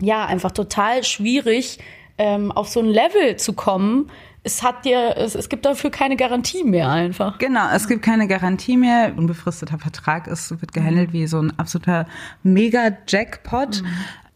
ja, 0.01 0.27
einfach 0.27 0.51
total 0.51 1.05
schwierig, 1.05 1.79
ähm, 2.19 2.51
auf 2.51 2.69
so 2.69 2.81
ein 2.81 2.87
Level 2.87 3.37
zu 3.37 3.53
kommen, 3.53 4.11
es 4.45 4.63
hat 4.63 4.85
dir, 4.85 5.17
es, 5.17 5.35
es 5.35 5.49
gibt 5.49 5.65
dafür 5.65 5.91
keine 5.91 6.17
Garantie 6.17 6.65
mehr 6.65 6.91
einfach. 6.91 7.39
Genau, 7.39 7.67
es 7.75 7.89
gibt 7.89 8.03
keine 8.03 8.29
Garantie 8.29 8.77
mehr. 8.77 9.15
Unbefristeter 9.17 9.79
Vertrag 9.79 10.27
ist, 10.27 10.51
wird 10.61 10.73
gehandelt 10.73 11.13
wie 11.15 11.27
so 11.27 11.41
ein 11.41 11.59
absoluter 11.59 12.07
Mega-Jackpot. 12.43 13.83
Mhm. 13.83 13.89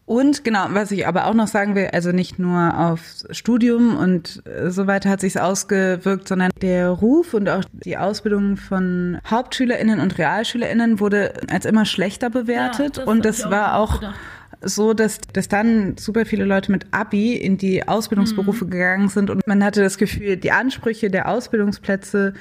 Und 0.07 0.43
genau, 0.43 0.69
was 0.71 0.91
ich 0.91 1.07
aber 1.07 1.27
auch 1.27 1.35
noch 1.35 1.49
sagen 1.49 1.75
will, 1.75 1.91
also 1.93 2.13
nicht 2.13 2.39
nur 2.39 2.79
aufs 2.79 3.27
Studium 3.31 3.95
und 3.99 4.43
so 4.69 4.87
weiter 4.87 5.11
hat 5.11 5.21
sich's 5.21 5.37
ausgewirkt, 5.37 6.27
sondern 6.27 6.51
der 6.63 6.89
Ruf 6.89 7.35
und 7.35 7.47
auch 7.51 7.63
die 7.73 7.99
Ausbildung 7.99 8.57
von 8.57 9.19
HauptschülerInnen 9.31 10.01
und 10.01 10.17
RealschülerInnen 10.17 10.99
wurde 11.01 11.35
als 11.51 11.67
immer 11.67 11.85
schlechter 11.85 12.31
bewertet. 12.31 12.97
Ja, 12.97 13.05
das 13.05 13.07
und 13.07 13.25
das 13.27 13.51
war 13.51 13.77
auch 13.77 14.01
gedacht 14.01 14.15
so, 14.61 14.95
dass, 14.95 15.21
dass 15.21 15.49
dann 15.49 15.97
super 15.97 16.27
viele 16.27 16.45
Leute 16.45 16.73
mit 16.73 16.87
Abi 16.91 17.35
in 17.35 17.59
die 17.59 17.87
Ausbildungsberufe 17.87 18.65
mhm. 18.65 18.71
gegangen 18.71 19.09
sind 19.09 19.31
und 19.31 19.47
man 19.47 19.63
hatte 19.63 19.83
das 19.83 19.99
Gefühl, 19.99 20.37
die 20.37 20.53
Ansprüche 20.53 21.11
der 21.11 21.29
Ausbildungsplätze 21.29 22.35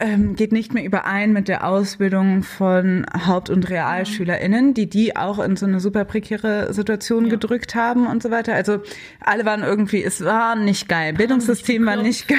ähm, 0.00 0.36
geht 0.36 0.52
nicht 0.52 0.72
mehr 0.72 0.84
überein 0.84 1.32
mit 1.32 1.48
der 1.48 1.66
Ausbildung 1.66 2.42
von 2.42 3.04
Haupt- 3.26 3.50
und 3.50 3.68
RealschülerInnen, 3.68 4.74
die 4.74 4.88
die 4.88 5.16
auch 5.16 5.38
in 5.38 5.56
so 5.56 5.66
eine 5.66 5.80
super 5.80 6.04
prekäre 6.04 6.72
Situation 6.72 7.24
ja. 7.24 7.30
gedrückt 7.30 7.74
haben 7.74 8.06
und 8.06 8.22
so 8.22 8.30
weiter. 8.30 8.54
Also 8.54 8.80
alle 9.20 9.44
waren 9.44 9.62
irgendwie, 9.62 10.02
es 10.02 10.24
war 10.24 10.56
nicht 10.56 10.88
geil. 10.88 11.12
Bildungssystem 11.12 11.84
war 11.84 11.96
nicht 11.96 12.28
geil. 12.28 12.38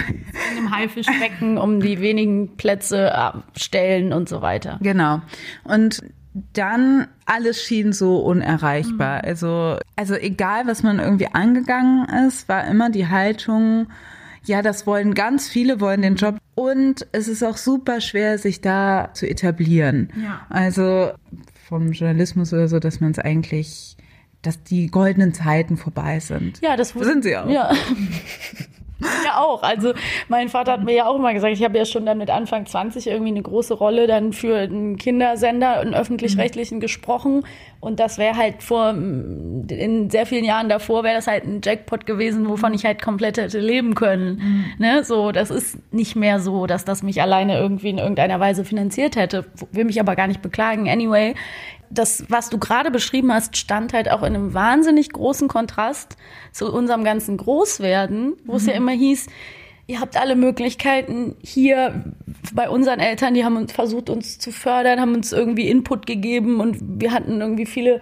In 0.51 0.57
einem 0.57 0.75
Haifischbecken 0.75 1.57
um 1.57 1.79
die 1.79 2.01
wenigen 2.01 2.55
Plätze 2.57 3.43
stellen 3.55 4.13
und 4.13 4.29
so 4.29 4.41
weiter. 4.41 4.79
Genau. 4.81 5.21
Und 5.63 6.01
dann 6.53 7.07
alles 7.25 7.63
schien 7.63 7.93
so 7.93 8.17
unerreichbar. 8.17 9.17
Mhm. 9.17 9.29
Also, 9.29 9.77
also 9.95 10.15
egal, 10.15 10.65
was 10.67 10.83
man 10.83 10.99
irgendwie 10.99 11.27
angegangen 11.27 12.07
ist, 12.27 12.49
war 12.49 12.65
immer 12.67 12.89
die 12.89 13.07
Haltung, 13.07 13.87
ja, 14.45 14.61
das 14.61 14.85
wollen 14.85 15.13
ganz 15.13 15.47
viele, 15.47 15.79
wollen 15.79 16.01
den 16.01 16.15
Job. 16.15 16.37
Und 16.55 17.07
es 17.11 17.27
ist 17.27 17.43
auch 17.43 17.57
super 17.57 18.01
schwer, 18.01 18.37
sich 18.37 18.61
da 18.61 19.09
zu 19.13 19.27
etablieren. 19.27 20.09
Ja. 20.21 20.45
Also 20.49 21.11
vom 21.67 21.91
Journalismus 21.91 22.51
oder 22.53 22.67
so, 22.67 22.79
dass 22.79 22.99
man 22.99 23.11
es 23.11 23.19
eigentlich, 23.19 23.95
dass 24.41 24.61
die 24.63 24.87
goldenen 24.87 25.33
Zeiten 25.33 25.77
vorbei 25.77 26.19
sind. 26.19 26.59
Ja, 26.61 26.75
das 26.75 26.89
sind 26.89 27.23
sie 27.23 27.37
auch. 27.37 27.49
Ja. 27.49 27.71
ja 28.99 29.37
auch. 29.37 29.63
Also 29.63 29.93
mein 30.27 30.49
Vater 30.49 30.73
hat 30.73 30.83
mir 30.83 30.93
ja 30.93 31.05
auch 31.07 31.15
immer 31.15 31.33
gesagt, 31.33 31.53
ich 31.53 31.63
habe 31.63 31.77
ja 31.77 31.85
schon 31.85 32.05
dann 32.05 32.17
mit 32.17 32.29
Anfang 32.29 32.65
20 32.65 33.07
irgendwie 33.07 33.31
eine 33.31 33.41
große 33.41 33.73
Rolle 33.73 34.07
dann 34.07 34.33
für 34.33 34.57
einen 34.57 34.97
Kindersender, 34.97 35.79
einen 35.79 35.93
öffentlich-rechtlichen 35.93 36.79
gesprochen. 36.79 37.45
Und 37.79 37.99
das 37.99 38.17
wäre 38.17 38.37
halt 38.37 38.63
vor, 38.63 38.91
in 38.91 40.09
sehr 40.09 40.25
vielen 40.25 40.45
Jahren 40.45 40.69
davor 40.69 41.03
wäre 41.03 41.15
das 41.15 41.27
halt 41.27 41.43
ein 41.43 41.59
Jackpot 41.61 42.05
gewesen, 42.05 42.47
wovon 42.47 42.73
ich 42.73 42.85
halt 42.85 43.01
komplett 43.01 43.37
hätte 43.37 43.59
leben 43.59 43.93
können. 43.93 44.35
Mhm. 44.35 44.65
Ne? 44.77 45.03
So, 45.03 45.31
das 45.31 45.51
ist 45.51 45.77
nicht 45.91 46.15
mehr 46.15 46.39
so, 46.39 46.65
dass 46.65 46.85
das 46.85 47.03
mich 47.03 47.21
alleine 47.21 47.57
irgendwie 47.57 47.89
in 47.89 47.97
irgendeiner 47.97 48.39
Weise 48.39 48.63
finanziert 48.63 49.17
hätte. 49.17 49.45
Will 49.71 49.83
mich 49.83 49.99
aber 49.99 50.15
gar 50.15 50.27
nicht 50.27 50.41
beklagen. 50.41 50.89
Anyway, 50.89 51.35
das, 51.93 52.25
was 52.29 52.49
du 52.49 52.57
gerade 52.57 52.91
beschrieben 52.91 53.33
hast, 53.33 53.57
stand 53.57 53.93
halt 53.93 54.09
auch 54.09 54.21
in 54.23 54.35
einem 54.35 54.53
wahnsinnig 54.53 55.11
großen 55.11 55.47
Kontrast 55.47 56.17
zu 56.51 56.71
unserem 56.71 57.03
ganzen 57.03 57.37
Großwerden, 57.37 58.33
wo 58.45 58.55
es 58.55 58.65
ja 58.65 58.73
mhm. 58.73 58.77
immer 58.77 58.91
hieß, 58.91 59.27
ihr 59.87 59.99
habt 59.99 60.17
alle 60.17 60.35
Möglichkeiten 60.35 61.35
hier 61.41 62.13
bei 62.53 62.69
unseren 62.69 62.99
Eltern, 62.99 63.33
die 63.33 63.43
haben 63.45 63.57
uns 63.57 63.71
versucht, 63.71 64.09
uns 64.09 64.39
zu 64.39 64.51
fördern, 64.51 64.99
haben 64.99 65.15
uns 65.15 65.31
irgendwie 65.31 65.69
Input 65.69 66.05
gegeben 66.05 66.59
und 66.59 66.77
wir 67.01 67.11
hatten 67.11 67.41
irgendwie 67.41 67.65
viele 67.65 68.01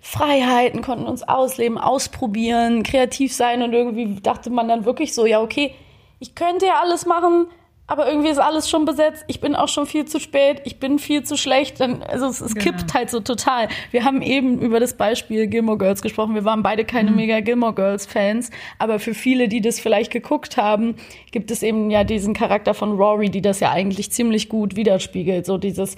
Freiheiten, 0.00 0.82
konnten 0.82 1.06
uns 1.06 1.22
ausleben, 1.22 1.78
ausprobieren, 1.78 2.84
kreativ 2.84 3.32
sein 3.32 3.62
und 3.62 3.72
irgendwie 3.72 4.20
dachte 4.20 4.50
man 4.50 4.68
dann 4.68 4.84
wirklich 4.84 5.14
so, 5.14 5.26
ja, 5.26 5.40
okay, 5.40 5.74
ich 6.20 6.34
könnte 6.34 6.66
ja 6.66 6.80
alles 6.80 7.06
machen, 7.06 7.48
aber 7.88 8.08
irgendwie 8.08 8.30
ist 8.30 8.38
alles 8.38 8.68
schon 8.68 8.84
besetzt. 8.84 9.24
Ich 9.28 9.40
bin 9.40 9.54
auch 9.54 9.68
schon 9.68 9.86
viel 9.86 10.06
zu 10.06 10.18
spät. 10.18 10.60
Ich 10.64 10.80
bin 10.80 10.98
viel 10.98 11.22
zu 11.22 11.36
schlecht. 11.36 11.80
Dann, 11.80 12.02
also 12.02 12.26
es, 12.26 12.40
es 12.40 12.54
genau. 12.54 12.64
kippt 12.64 12.94
halt 12.94 13.10
so 13.10 13.20
total. 13.20 13.68
Wir 13.92 14.04
haben 14.04 14.22
eben 14.22 14.60
über 14.60 14.80
das 14.80 14.94
Beispiel 14.96 15.46
Gilmore 15.46 15.78
Girls 15.78 16.02
gesprochen. 16.02 16.34
Wir 16.34 16.44
waren 16.44 16.64
beide 16.64 16.84
keine 16.84 17.10
mhm. 17.10 17.16
mega 17.16 17.40
Gilmore 17.40 17.74
Girls 17.74 18.06
Fans. 18.06 18.50
Aber 18.78 18.98
für 18.98 19.14
viele, 19.14 19.46
die 19.48 19.60
das 19.60 19.78
vielleicht 19.78 20.10
geguckt 20.12 20.56
haben, 20.56 20.96
gibt 21.30 21.50
es 21.52 21.62
eben 21.62 21.90
ja 21.90 22.02
diesen 22.02 22.34
Charakter 22.34 22.74
von 22.74 22.96
Rory, 22.96 23.30
die 23.30 23.42
das 23.42 23.60
ja 23.60 23.70
eigentlich 23.70 24.10
ziemlich 24.10 24.48
gut 24.48 24.74
widerspiegelt. 24.74 25.46
So 25.46 25.56
dieses, 25.56 25.96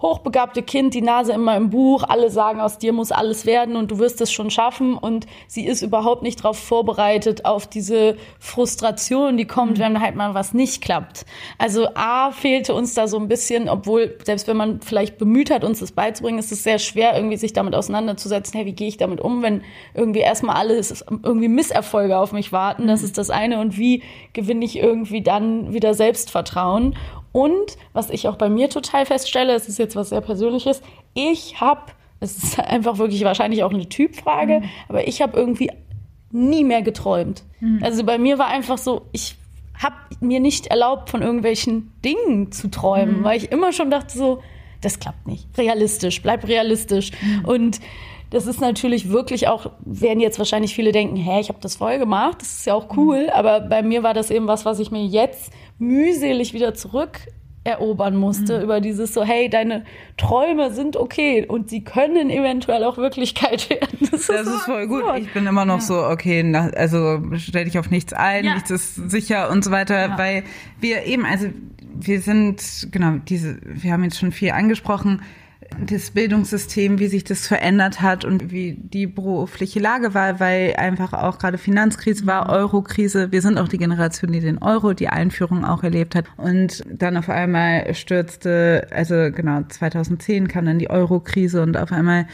hochbegabte 0.00 0.62
Kind, 0.62 0.94
die 0.94 1.02
Nase 1.02 1.32
immer 1.32 1.56
im 1.56 1.70
Buch, 1.70 2.04
alle 2.06 2.30
sagen, 2.30 2.60
aus 2.60 2.78
dir 2.78 2.92
muss 2.92 3.12
alles 3.12 3.46
werden 3.46 3.76
und 3.76 3.90
du 3.90 3.98
wirst 3.98 4.20
es 4.20 4.30
schon 4.30 4.50
schaffen 4.50 4.96
und 4.96 5.26
sie 5.46 5.66
ist 5.66 5.82
überhaupt 5.82 6.22
nicht 6.22 6.40
darauf 6.40 6.58
vorbereitet, 6.58 7.44
auf 7.44 7.66
diese 7.66 8.16
Frustration, 8.38 9.36
die 9.36 9.46
kommt, 9.46 9.78
mhm. 9.78 9.82
wenn 9.82 10.00
halt 10.00 10.14
mal 10.14 10.34
was 10.34 10.52
nicht 10.52 10.82
klappt. 10.82 11.24
Also 11.58 11.88
A, 11.94 12.30
fehlte 12.30 12.74
uns 12.74 12.94
da 12.94 13.08
so 13.08 13.18
ein 13.18 13.28
bisschen, 13.28 13.68
obwohl, 13.68 14.18
selbst 14.24 14.46
wenn 14.48 14.56
man 14.56 14.80
vielleicht 14.80 15.18
bemüht 15.18 15.50
hat, 15.50 15.64
uns 15.64 15.80
das 15.80 15.92
beizubringen, 15.92 16.38
ist 16.38 16.52
es 16.52 16.62
sehr 16.62 16.78
schwer, 16.78 17.16
irgendwie 17.16 17.36
sich 17.36 17.52
damit 17.52 17.74
auseinanderzusetzen, 17.74 18.54
hey, 18.54 18.66
wie 18.66 18.72
gehe 18.72 18.88
ich 18.88 18.98
damit 18.98 19.20
um, 19.20 19.42
wenn 19.42 19.62
irgendwie 19.94 20.20
erstmal 20.20 20.56
alles, 20.56 21.04
irgendwie 21.22 21.48
Misserfolge 21.48 22.18
auf 22.18 22.32
mich 22.32 22.52
warten, 22.52 22.86
das 22.86 23.00
mhm. 23.00 23.06
ist 23.06 23.18
das 23.18 23.30
eine 23.30 23.60
und 23.60 23.78
wie 23.78 24.02
gewinne 24.32 24.64
ich 24.64 24.78
irgendwie 24.78 25.22
dann 25.22 25.72
wieder 25.72 25.94
Selbstvertrauen 25.94 26.96
und 27.36 27.76
was 27.92 28.08
ich 28.08 28.28
auch 28.28 28.36
bei 28.36 28.48
mir 28.48 28.70
total 28.70 29.04
feststelle, 29.04 29.52
es 29.52 29.68
ist 29.68 29.78
jetzt 29.78 29.94
was 29.94 30.08
sehr 30.08 30.22
Persönliches, 30.22 30.80
ich 31.12 31.60
habe, 31.60 31.82
es 32.18 32.42
ist 32.42 32.58
einfach 32.58 32.96
wirklich 32.96 33.24
wahrscheinlich 33.24 33.62
auch 33.62 33.74
eine 33.74 33.90
Typfrage, 33.90 34.60
mhm. 34.60 34.68
aber 34.88 35.06
ich 35.06 35.20
habe 35.20 35.38
irgendwie 35.38 35.70
nie 36.30 36.64
mehr 36.64 36.80
geträumt. 36.80 37.44
Mhm. 37.60 37.80
Also 37.82 38.04
bei 38.04 38.16
mir 38.16 38.38
war 38.38 38.46
einfach 38.46 38.78
so, 38.78 39.02
ich 39.12 39.36
habe 39.78 39.96
mir 40.20 40.40
nicht 40.40 40.68
erlaubt, 40.68 41.10
von 41.10 41.20
irgendwelchen 41.20 41.92
Dingen 42.02 42.52
zu 42.52 42.70
träumen, 42.70 43.18
mhm. 43.18 43.24
weil 43.24 43.36
ich 43.36 43.52
immer 43.52 43.74
schon 43.74 43.90
dachte 43.90 44.16
so, 44.16 44.42
das 44.80 44.98
klappt 44.98 45.26
nicht. 45.26 45.46
Realistisch, 45.58 46.22
bleib 46.22 46.48
realistisch. 46.48 47.10
Mhm. 47.20 47.44
Und 47.44 47.80
das 48.30 48.46
ist 48.46 48.60
natürlich 48.60 49.10
wirklich 49.10 49.48
auch, 49.48 49.70
werden 49.84 50.20
jetzt 50.20 50.38
wahrscheinlich 50.38 50.74
viele 50.74 50.92
denken, 50.92 51.16
hä, 51.16 51.40
ich 51.40 51.48
habe 51.48 51.60
das 51.60 51.76
voll 51.76 51.98
gemacht, 51.98 52.40
das 52.40 52.58
ist 52.58 52.66
ja 52.66 52.74
auch 52.74 52.96
cool, 52.96 53.24
mhm. 53.24 53.30
aber 53.30 53.60
bei 53.60 53.82
mir 53.82 54.02
war 54.02 54.14
das 54.14 54.30
eben 54.30 54.46
was, 54.46 54.64
was 54.64 54.78
ich 54.78 54.90
mir 54.90 55.04
jetzt 55.04 55.52
mühselig 55.78 56.52
wieder 56.52 56.74
zurück 56.74 57.20
erobern 57.66 58.16
musste, 58.16 58.58
mhm. 58.58 58.64
über 58.64 58.80
dieses 58.80 59.12
so, 59.12 59.24
hey, 59.24 59.50
deine 59.50 59.84
Träume 60.16 60.72
sind 60.72 60.96
okay 60.96 61.44
und 61.46 61.68
sie 61.68 61.82
können 61.82 62.30
eventuell 62.30 62.84
auch 62.84 62.96
Wirklichkeit 62.96 63.68
werden. 63.70 64.08
Das, 64.10 64.26
das 64.26 64.42
ist, 64.42 64.54
ist, 64.54 64.62
voll 64.62 64.86
gut. 64.86 65.02
Ich 65.18 65.32
bin 65.32 65.46
immer 65.46 65.64
noch 65.64 65.80
ja. 65.80 65.80
so, 65.80 66.04
okay, 66.04 66.42
na, 66.44 66.68
also 66.70 67.20
stell 67.36 67.64
dich 67.64 67.78
auf 67.78 67.90
nichts 67.90 68.12
ein, 68.12 68.44
ja. 68.44 68.54
nichts 68.54 68.70
ist 68.70 69.10
sicher 69.10 69.50
und 69.50 69.64
so 69.64 69.70
weiter, 69.70 70.08
ja. 70.08 70.18
weil 70.18 70.44
wir 70.80 71.04
eben, 71.04 71.26
also 71.26 71.48
wir 71.98 72.20
sind, 72.20 72.88
genau, 72.92 73.16
diese, 73.28 73.58
wir 73.64 73.92
haben 73.92 74.04
jetzt 74.04 74.18
schon 74.18 74.32
viel 74.32 74.50
angesprochen, 74.50 75.22
das 75.80 76.10
Bildungssystem, 76.10 76.98
wie 76.98 77.08
sich 77.08 77.24
das 77.24 77.46
verändert 77.46 78.00
hat 78.00 78.24
und 78.24 78.50
wie 78.50 78.74
die 78.74 79.06
berufliche 79.06 79.80
Lage 79.80 80.14
war, 80.14 80.40
weil 80.40 80.74
einfach 80.76 81.12
auch 81.12 81.38
gerade 81.38 81.58
Finanzkrise 81.58 82.26
war, 82.26 82.44
mhm. 82.44 82.50
Eurokrise. 82.50 83.32
Wir 83.32 83.42
sind 83.42 83.58
auch 83.58 83.68
die 83.68 83.78
Generation, 83.78 84.32
die 84.32 84.40
den 84.40 84.58
Euro, 84.58 84.92
die 84.92 85.08
Einführung 85.08 85.64
auch 85.64 85.82
erlebt 85.82 86.14
hat. 86.14 86.26
Und 86.36 86.82
dann 86.90 87.16
auf 87.16 87.28
einmal 87.28 87.94
stürzte, 87.94 88.86
also 88.90 89.30
genau, 89.32 89.62
2010 89.68 90.48
kam 90.48 90.66
dann 90.66 90.78
die 90.78 90.90
Eurokrise 90.90 91.62
und 91.62 91.76
auf 91.76 91.92
einmal 91.92 92.26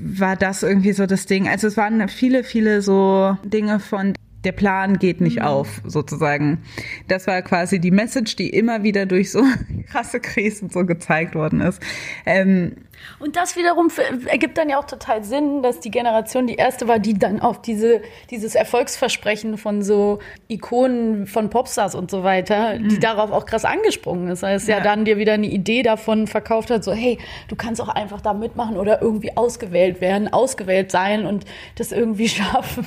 war 0.00 0.36
das 0.36 0.62
irgendwie 0.62 0.92
so 0.92 1.06
das 1.06 1.26
Ding. 1.26 1.48
Also 1.48 1.66
es 1.66 1.76
waren 1.76 2.08
viele, 2.08 2.44
viele 2.44 2.82
so 2.82 3.36
Dinge 3.44 3.80
von 3.80 4.14
der 4.44 4.52
Plan 4.52 4.98
geht 4.98 5.20
nicht 5.20 5.38
mhm. 5.38 5.44
auf, 5.44 5.80
sozusagen. 5.84 6.62
Das 7.08 7.26
war 7.26 7.42
quasi 7.42 7.78
die 7.78 7.90
Message, 7.90 8.36
die 8.36 8.50
immer 8.50 8.82
wieder 8.82 9.06
durch 9.06 9.30
so 9.30 9.44
krasse 9.90 10.20
Krisen 10.20 10.70
so 10.70 10.84
gezeigt 10.84 11.34
worden 11.34 11.60
ist. 11.60 11.80
Ähm, 12.26 12.76
und 13.18 13.36
das 13.36 13.56
wiederum 13.56 13.88
ergibt 14.26 14.58
dann 14.58 14.68
ja 14.68 14.78
auch 14.78 14.84
total 14.86 15.24
Sinn, 15.24 15.62
dass 15.62 15.80
die 15.80 15.90
Generation 15.90 16.46
die 16.46 16.56
erste 16.56 16.88
war, 16.88 16.98
die 16.98 17.14
dann 17.14 17.40
auf 17.40 17.62
diese, 17.62 18.02
dieses 18.30 18.54
Erfolgsversprechen 18.54 19.58
von 19.58 19.82
so 19.82 20.18
Ikonen 20.48 21.26
von 21.26 21.50
Popstars 21.50 21.94
und 21.94 22.10
so 22.10 22.24
weiter, 22.24 22.78
die 22.78 22.96
mhm. 22.96 23.00
darauf 23.00 23.30
auch 23.30 23.46
krass 23.46 23.64
angesprungen 23.64 24.28
ist. 24.28 24.42
Weil 24.42 24.56
es 24.56 24.66
ja. 24.66 24.78
ja. 24.78 24.82
dann 24.82 25.04
dir 25.04 25.18
wieder 25.18 25.34
eine 25.34 25.46
Idee 25.46 25.82
davon 25.82 26.26
verkauft 26.26 26.70
hat, 26.70 26.84
so 26.84 26.92
hey, 26.92 27.18
du 27.48 27.56
kannst 27.56 27.80
auch 27.80 27.88
einfach 27.88 28.20
da 28.20 28.32
mitmachen 28.32 28.76
oder 28.76 29.02
irgendwie 29.02 29.36
ausgewählt 29.36 30.00
werden, 30.00 30.32
ausgewählt 30.32 30.90
sein 30.90 31.26
und 31.26 31.44
das 31.76 31.92
irgendwie 31.92 32.28
schaffen. 32.28 32.86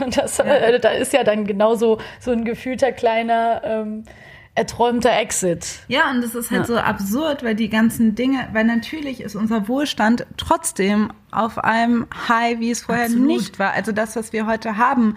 Und 0.00 0.16
das, 0.16 0.38
ja. 0.38 0.44
äh, 0.44 0.80
da 0.80 0.90
ist 0.90 1.12
ja 1.12 1.24
dann 1.24 1.46
genauso 1.46 1.98
so 2.20 2.30
ein 2.30 2.44
gefühlter 2.44 2.92
kleiner 2.92 3.62
ähm, 3.64 4.04
erträumter 4.54 5.16
Exit. 5.18 5.80
Ja, 5.88 6.10
und 6.10 6.22
das 6.22 6.34
ist 6.34 6.50
halt 6.50 6.62
ja. 6.62 6.66
so 6.66 6.76
absurd, 6.78 7.42
weil 7.42 7.54
die 7.54 7.68
ganzen 7.68 8.14
Dinge, 8.14 8.48
weil 8.52 8.64
natürlich 8.64 9.20
ist 9.20 9.36
unser 9.36 9.68
Wohlstand 9.68 10.26
trotzdem 10.36 11.12
auf 11.30 11.58
einem 11.58 12.06
High, 12.28 12.58
wie 12.58 12.70
es 12.70 12.82
vorher 12.82 13.04
Absolut. 13.04 13.26
nicht 13.26 13.58
war. 13.58 13.72
Also 13.72 13.92
das, 13.92 14.16
was 14.16 14.32
wir 14.32 14.46
heute 14.46 14.76
haben 14.76 15.16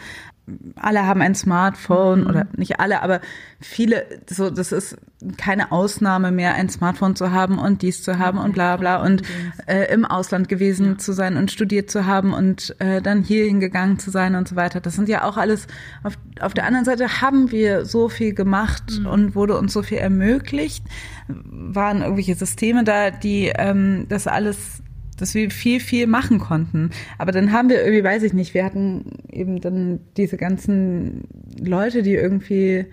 alle 0.76 1.06
haben 1.06 1.22
ein 1.22 1.36
Smartphone 1.36 2.22
mhm. 2.22 2.28
oder 2.28 2.48
nicht 2.56 2.80
alle, 2.80 3.02
aber 3.02 3.22
viele, 3.60 4.06
so, 4.30 4.50
das 4.50 4.72
ist 4.72 4.98
keine 5.38 5.72
Ausnahme 5.72 6.32
mehr, 6.32 6.56
ein 6.56 6.70
Smartphone 6.70 7.16
zu 7.16 7.32
haben 7.32 7.60
und 7.60 7.82
dies 7.82 8.02
zu 8.02 8.18
haben 8.18 8.40
und 8.40 8.54
bla 8.54 8.78
bla 8.78 9.04
und 9.04 9.22
äh, 9.68 9.92
im 9.94 10.06
Ausland 10.06 10.50
gewesen 10.50 10.86
ja. 10.86 10.98
zu 10.98 11.14
sein 11.14 11.38
und 11.38 11.52
studiert 11.52 11.92
zu 11.92 12.06
haben 12.06 12.34
und 12.34 12.76
äh, 12.80 13.02
dann 13.02 13.22
hier 13.22 13.46
hingegangen 13.46 14.00
zu 14.00 14.10
sein 14.10 14.36
und 14.36 14.48
so 14.48 14.56
weiter. 14.56 14.80
Das 14.82 14.96
sind 14.96 15.10
ja 15.10 15.24
auch 15.24 15.38
alles, 15.38 15.68
auf, 16.04 16.18
auf 16.40 16.54
der 16.54 16.66
anderen 16.66 16.86
Seite 16.86 17.22
haben 17.22 17.52
wir 17.52 17.86
so 17.86 18.10
viel 18.10 18.34
gemacht 18.34 19.00
mhm. 19.00 19.06
und 19.06 19.36
wurde 19.36 19.58
uns 19.58 19.74
so 19.74 19.84
viel 19.84 20.00
ermöglicht, 20.00 20.84
waren 21.28 22.02
irgendwelche 22.02 22.36
Systeme 22.36 22.84
da, 22.84 23.12
die 23.12 23.52
ähm, 23.56 24.06
das 24.10 24.28
alles 24.28 24.81
dass 25.22 25.36
wir 25.36 25.52
viel, 25.52 25.80
viel 25.80 26.08
machen 26.08 26.40
konnten. 26.40 26.90
Aber 27.18 27.32
dann 27.32 27.52
haben 27.52 27.70
wir 27.70 27.82
irgendwie, 27.84 28.04
weiß 28.04 28.24
ich 28.24 28.34
nicht, 28.34 28.54
wir 28.54 28.66
hatten 28.66 29.06
eben 29.32 29.62
dann 29.62 30.00
diese 30.18 30.38
ganzen 30.38 31.26
Leute, 31.60 32.02
die 32.02 32.16
irgendwie 32.16 32.88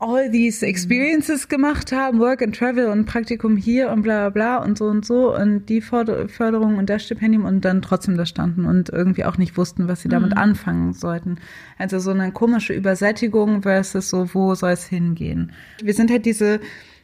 all 0.00 0.30
these 0.30 0.64
experiences 0.64 1.48
gemacht 1.48 1.90
haben, 1.90 2.20
Work 2.20 2.42
and 2.42 2.56
Travel 2.56 2.86
und 2.86 3.06
Praktikum 3.06 3.56
hier 3.56 3.90
und 3.90 4.02
bla 4.02 4.28
bla 4.28 4.58
bla 4.58 4.64
und 4.64 4.78
so 4.78 4.84
und 4.84 5.04
so 5.04 5.34
und 5.34 5.66
die 5.68 5.80
Förderung 5.80 6.78
und 6.78 6.88
das 6.88 7.04
Stipendium 7.04 7.44
und 7.44 7.64
dann 7.64 7.82
trotzdem 7.82 8.16
da 8.16 8.24
standen 8.24 8.64
und 8.64 8.90
irgendwie 8.90 9.24
auch 9.24 9.38
nicht 9.38 9.56
wussten, 9.56 9.88
was 9.88 10.02
sie 10.02 10.08
damit 10.08 10.30
mhm. 10.30 10.38
anfangen 10.38 10.92
sollten. 10.92 11.38
Also 11.78 11.98
so 11.98 12.10
eine 12.12 12.30
komische 12.30 12.74
Übersättigung 12.74 13.62
versus 13.62 14.08
so, 14.08 14.32
wo 14.34 14.54
soll 14.54 14.70
es 14.70 14.84
hingehen. 14.86 15.52
Wir 15.82 15.94
sind 15.94 16.10
halt 16.10 16.26
diese 16.26 16.60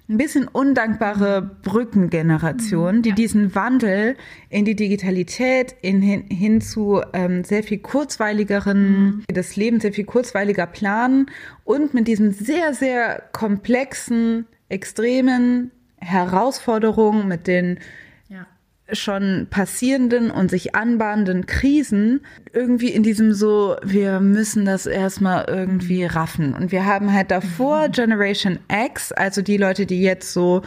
ein 0.09 0.19
bisschen 0.19 0.49
undankbare 0.49 1.43
Brückengeneration, 1.63 3.01
die 3.01 3.13
diesen 3.13 3.55
Wandel 3.55 4.17
in 4.51 4.67
die 4.67 4.77
Digitalität, 4.77 5.75
in, 5.81 6.03
hin, 6.03 6.25
hin 6.29 6.61
zu 6.61 7.01
ähm, 7.15 7.43
sehr 7.43 7.63
viel 7.63 7.79
kurzweiligeren, 7.79 9.05
mhm. 9.05 9.25
das 9.29 9.57
Leben 9.57 9.81
sehr 9.81 9.95
viel 9.95 10.05
kurzweiliger 10.05 10.67
planen 10.67 11.27
und 11.65 11.95
mit 11.95 12.07
diesem 12.07 12.33
sehr, 12.33 12.75
sehr 12.75 13.23
komplexen, 13.33 14.47
extremen 14.69 15.71
Herausforderungen, 15.97 17.27
mit 17.27 17.47
den 17.47 17.79
schon 18.93 19.47
passierenden 19.49 20.31
und 20.31 20.51
sich 20.51 20.75
anbahnenden 20.75 21.47
Krisen 21.47 22.21
irgendwie 22.53 22.91
in 22.91 23.03
diesem 23.03 23.33
so, 23.33 23.77
wir 23.83 24.21
müssen 24.21 24.65
das 24.67 24.87
erstmal 24.87 25.47
irgendwie 25.49 26.05
raffen. 26.05 26.55
Und 26.55 26.71
wir 26.71 26.85
haben 26.85 27.13
halt 27.13 27.31
davor 27.31 27.89
mhm. 27.89 27.93
Generation 27.93 28.59
X, 28.69 29.13
also 29.13 29.41
die 29.41 29.57
Leute, 29.57 29.87
die 29.87 30.03
jetzt 30.03 30.33
so 30.33 30.63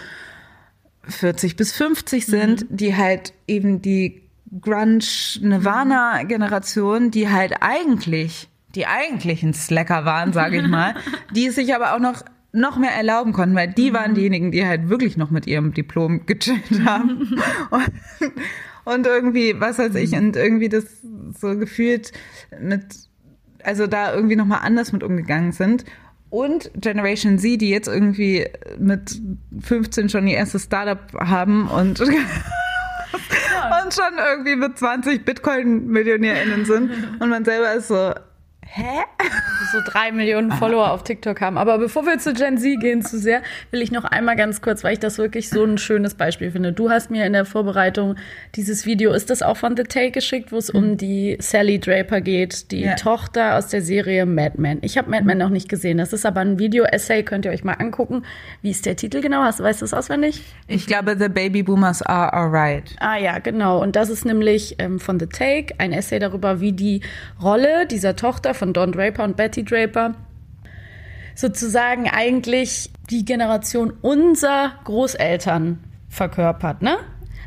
40 1.04 1.56
bis 1.56 1.74
50 1.74 2.26
sind, 2.26 2.70
mhm. 2.70 2.78
die 2.78 2.96
halt 2.96 3.34
eben 3.48 3.82
die 3.82 4.24
Grunge 4.62 5.04
Nirvana 5.42 6.24
Generation, 6.24 7.12
die 7.12 7.30
halt 7.30 7.56
eigentlich 7.62 8.50
die 8.76 8.88
eigentlichen 8.88 9.54
Slacker 9.54 10.06
waren, 10.06 10.34
sage 10.34 10.58
ich 10.62 10.68
mal, 10.68 10.96
die 11.36 11.50
sich 11.50 11.76
aber 11.76 11.94
auch 11.94 12.00
noch 12.00 12.24
noch 12.58 12.78
mehr 12.78 12.92
erlauben 12.92 13.34
konnten, 13.34 13.56
weil 13.56 13.70
die 13.70 13.92
mhm. 13.92 13.96
waren 13.96 14.16
diejenigen, 14.16 14.52
die 14.52 14.66
halt 14.66 14.90
wirklich 14.90 15.18
noch 15.18 15.32
mit 15.32 15.48
ihrem 15.48 15.74
Diplom 15.74 16.26
gechillt 16.26 16.86
haben. 16.86 17.40
und, 17.70 17.92
und 18.86 19.08
irgendwie, 19.08 19.60
was 19.60 19.78
weiß 19.78 19.96
ich, 19.96 20.14
und 20.14 20.36
irgendwie 20.36 20.70
das 20.70 20.86
so 21.40 21.58
gefühlt 21.58 22.12
mit, 22.60 22.86
also 23.64 23.88
da 23.88 24.14
irgendwie 24.14 24.36
nochmal 24.36 24.62
anders 24.64 24.92
mit 24.92 25.04
umgegangen 25.04 25.52
sind. 25.52 25.86
Und 26.30 26.72
Generation 26.76 27.40
Z, 27.40 27.62
die 27.62 27.70
jetzt 27.70 27.88
irgendwie 27.88 28.48
mit 28.78 29.22
15 29.62 30.10
schon 30.10 30.28
ihr 30.28 30.36
erstes 30.36 30.64
Startup 30.64 31.00
haben 31.14 31.70
und, 31.70 32.02
und 32.02 32.10
schon 33.94 34.14
irgendwie 34.30 34.58
mit 34.58 34.78
20 34.78 35.24
Bitcoin-MillionärInnen 35.24 36.66
sind. 36.66 36.92
Und 37.20 37.30
man 37.30 37.46
selber 37.46 37.74
ist 37.74 37.88
so, 37.88 38.14
Hä? 38.70 39.04
So 39.72 39.80
drei 39.84 40.12
Millionen 40.12 40.52
Follower 40.52 40.92
auf 40.92 41.04
TikTok 41.04 41.42
haben. 41.42 41.58
Aber 41.58 41.78
bevor 41.78 42.06
wir 42.06 42.20
zu 42.20 42.34
Gen 42.34 42.58
Z 42.58 42.80
gehen 42.80 43.02
zu 43.02 43.18
sehr, 43.18 43.42
will 43.72 43.82
ich 43.82 43.92
noch 43.92 44.04
einmal 44.04 44.36
ganz 44.36 44.62
kurz, 44.62 44.84
weil 44.84 44.94
ich 44.94 45.00
das 45.00 45.18
wirklich 45.18 45.50
so 45.50 45.64
ein 45.64 45.78
schönes 45.78 46.16
Beispiel 46.16 46.52
finde. 46.52 46.74
Du 46.74 46.90
hast 46.90 47.10
mir 47.10 47.26
in 47.26 47.34
der 47.34 47.46
Vorbereitung 47.46 48.16
dieses 48.56 48.86
Video, 48.86 49.14
ist 49.14 49.30
das 49.30 49.42
auch 49.42 49.58
von 49.58 49.76
The 49.76 49.84
Take 49.84 50.12
geschickt, 50.12 50.52
wo 50.52 50.58
es 50.58 50.72
mhm. 50.72 50.80
um 50.80 50.98
die 50.98 51.38
Sally 51.40 51.80
Draper 51.80 52.22
geht, 52.22 52.72
die 52.72 52.82
ja. 52.82 52.96
Tochter 52.96 53.56
aus 53.56 53.68
der 53.68 53.82
Serie 53.82 54.26
Mad 54.26 54.56
Men. 54.58 54.80
Ich 54.82 54.98
habe 54.98 55.10
Mad 55.10 55.24
Men 55.24 55.38
noch 55.38 55.50
nicht 55.50 55.70
gesehen. 55.70 55.98
Das 55.98 56.14
ist 56.14 56.26
aber 56.26 56.42
ein 56.42 56.60
Video-Essay, 56.60 57.24
könnt 57.24 57.46
ihr 57.46 57.52
euch 57.52 57.64
mal 57.64 57.74
angucken. 57.74 58.24
Wie 58.62 58.70
ist 58.70 58.86
der 58.86 58.96
Titel 58.96 59.22
genau? 59.22 59.44
Hast, 59.44 59.62
weißt 59.62 59.82
du 59.82 59.86
es 59.86 59.94
auswendig? 59.94 60.44
Ich 60.68 60.88
glaube, 60.88 61.16
The 61.18 61.30
Baby 61.30 61.64
Boomers 61.64 62.02
Are 62.02 62.34
Alright. 62.34 62.96
Ah 63.00 63.18
ja, 63.18 63.40
genau. 63.40 63.82
Und 63.82 63.96
das 63.96 64.10
ist 64.10 64.26
nämlich 64.26 64.76
ähm, 64.80 65.00
von 65.00 65.20
The 65.20 65.28
Take, 65.28 65.76
ein 65.78 65.94
Essay 65.94 66.20
darüber, 66.20 66.60
wie 66.60 66.74
die 66.74 67.02
Rolle 67.42 67.86
dieser 67.86 68.16
Tochter 68.16 68.54
von 68.58 68.74
Don 68.74 68.92
Draper 68.92 69.24
und 69.24 69.38
Betty 69.38 69.64
Draper 69.64 70.16
sozusagen 71.36 72.10
eigentlich 72.10 72.92
die 73.10 73.24
Generation 73.24 73.94
unserer 74.02 74.72
Großeltern 74.84 75.80
verkörpert, 76.10 76.82
ne? 76.82 76.98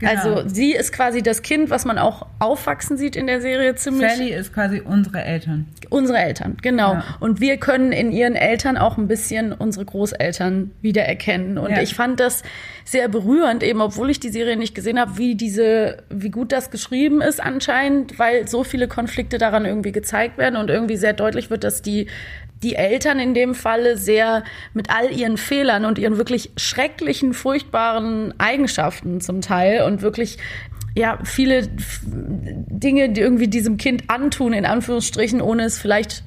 Genau. 0.01 0.13
Also 0.13 0.49
sie 0.49 0.73
ist 0.73 0.93
quasi 0.93 1.23
das 1.23 1.43
Kind, 1.43 1.69
was 1.69 1.85
man 1.85 1.99
auch 1.99 2.27
aufwachsen 2.39 2.97
sieht 2.97 3.17
in 3.17 3.27
der 3.27 3.43
Serie 3.43 3.75
ziemlich. 3.75 4.11
Sally 4.11 4.33
ist 4.33 4.53
quasi 4.55 4.81
unsere 4.81 5.23
Eltern. 5.23 5.67
Unsere 5.91 6.19
Eltern, 6.19 6.57
genau. 6.63 6.95
Ja. 6.95 7.05
Und 7.21 7.41
wir 7.41 7.59
können 7.59 7.93
in 7.93 8.11
ihren 8.11 8.35
Eltern 8.35 8.79
auch 8.79 8.97
ein 8.97 9.09
bisschen 9.09 9.53
unsere 9.53 9.85
Großeltern 9.85 10.71
wiedererkennen. 10.81 11.59
Und 11.59 11.73
ja. 11.73 11.83
ich 11.83 11.95
fand 11.95 12.19
das 12.19 12.43
sehr 12.85 13.09
berührend, 13.09 13.63
eben 13.63 13.83
obwohl 13.83 14.09
ich 14.09 14.19
die 14.21 14.31
Serie 14.31 14.57
nicht 14.57 14.75
gesehen 14.75 14.99
habe, 14.99 15.19
wie 15.19 15.35
diese, 15.35 15.99
wie 16.09 16.31
gut 16.31 16.51
das 16.51 16.71
geschrieben 16.71 17.21
ist 17.21 17.41
anscheinend, 17.41 18.19
weil 18.19 18.49
so 18.49 18.65
viele 18.65 18.89
Konflikte 18.89 19.37
daran 19.37 19.67
irgendwie 19.67 19.93
gezeigt 19.93 20.39
werden 20.39 20.57
und 20.57 20.71
irgendwie 20.71 20.97
sehr 20.97 21.13
deutlich 21.13 21.51
wird, 21.51 21.63
dass 21.63 21.83
die 21.83 22.07
die 22.63 22.75
Eltern 22.75 23.19
in 23.19 23.35
dem 23.35 23.55
Falle 23.55 23.97
sehr 23.97 24.45
mit 24.75 24.91
all 24.91 25.11
ihren 25.13 25.37
Fehlern 25.37 25.85
und 25.85 25.99
ihren 25.99 26.19
wirklich 26.19 26.51
schrecklichen, 26.57 27.33
furchtbaren 27.33 28.35
Eigenschaften 28.39 29.21
zum 29.21 29.41
Teil 29.41 29.83
und 29.85 30.03
wirklich 30.03 30.39
ja 30.95 31.19
viele 31.25 31.69
Dinge, 31.69 33.11
die 33.11 33.21
irgendwie 33.21 33.49
diesem 33.49 33.77
Kind 33.77 34.05
antun 34.09 34.53
in 34.53 34.67
Anführungsstrichen, 34.67 35.41
ohne 35.41 35.65
es 35.65 35.79
vielleicht 35.79 36.25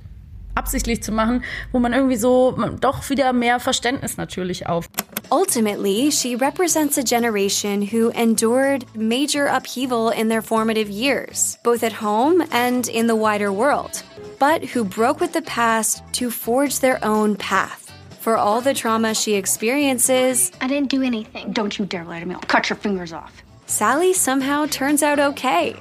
absichtlich 0.56 1.04
zu 1.04 1.12
machen, 1.12 1.44
wo 1.72 1.80
man 1.80 1.94
irgendwie 1.94 2.16
so 2.16 2.52
doch 2.80 3.10
wieder 3.10 3.34
mehr 3.34 3.60
Verständnis 3.60 4.18
natürlich 4.18 4.68
auf. 4.68 4.88
Ultimately, 5.32 6.12
she 6.12 6.36
represents 6.36 6.98
a 6.98 7.04
generation 7.04 7.82
who 7.82 8.12
endured 8.12 8.86
major 8.96 9.48
upheaval 9.48 10.10
in 10.10 10.30
their 10.30 10.42
formative 10.44 10.90
years, 10.90 11.58
both 11.64 11.84
at 11.84 11.94
home 12.02 12.44
and 12.52 12.88
in 12.88 13.08
the 13.08 13.16
wider 13.16 13.52
world, 13.52 14.04
but 14.38 14.64
who 14.76 14.84
broke 14.84 15.20
with 15.20 15.34
the 15.34 15.42
past 15.42 16.04
to 16.14 16.30
forge 16.30 16.80
their 16.80 17.04
own 17.04 17.36
path. 17.36 17.92
For 18.20 18.38
all 18.38 18.62
the 18.62 18.74
trauma 18.74 19.16
she 19.16 19.34
experiences, 19.34 20.52
I 20.62 20.68
didn't 20.68 20.90
do 20.90 21.02
anything. 21.02 21.52
Don't 21.52 21.78
you 21.80 21.86
dare 21.86 22.06
lie 22.06 22.20
to 22.20 22.26
me. 22.26 22.36
I'll 22.36 22.42
cut 22.42 22.70
your 22.70 22.78
fingers 22.78 23.12
off. 23.12 23.44
Sally 23.66 24.14
somehow 24.14 24.68
turns 24.68 25.02
out 25.02 25.20
okay. 25.20 25.76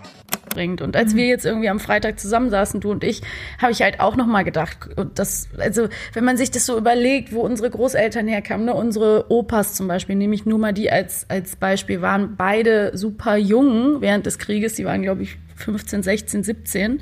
Bringt. 0.53 0.83
Und 0.83 0.97
als 0.97 1.15
wir 1.17 1.27
jetzt 1.27 1.47
irgendwie 1.47 1.69
am 1.69 1.81
Freitag 1.81 2.19
zusammensaßen, 2.19 2.81
du 2.81 2.91
und 2.91 3.05
ich, 3.05 3.23
habe 3.61 3.73
ich 3.73 3.83
halt 3.83 4.01
auch 4.01 4.17
noch 4.17 4.27
mal 4.27 4.43
gedacht, 4.43 4.79
und 4.97 5.19
das, 5.19 5.49
also 5.59 5.89
wenn 6.13 6.25
man 6.25 6.37
sich 6.37 6.51
das 6.51 6.67
so 6.67 6.77
überlegt, 6.77 7.33
wo 7.33 7.41
unsere 7.41 7.71
Großeltern 7.71 8.29
herkamen, 8.29 8.67
ne, 8.67 8.75
unsere 8.75 9.31
Opas 9.31 9.75
zum 9.75 9.89
Beispiel, 9.89 10.17
nehme 10.17 10.35
ich 10.35 10.47
nur 10.47 10.59
mal 10.59 10.73
die 10.73 10.91
als 10.91 11.27
als 11.29 11.57
Beispiel, 11.57 12.03
waren 12.03 12.37
beide 12.37 12.97
super 12.97 13.37
jung 13.37 14.01
während 14.01 14.27
des 14.27 14.39
Krieges. 14.39 14.75
Die 14.75 14.85
waren, 14.85 15.03
glaube 15.03 15.23
ich, 15.23 15.39
15, 15.57 16.03
16, 16.03 16.43
17 16.43 17.01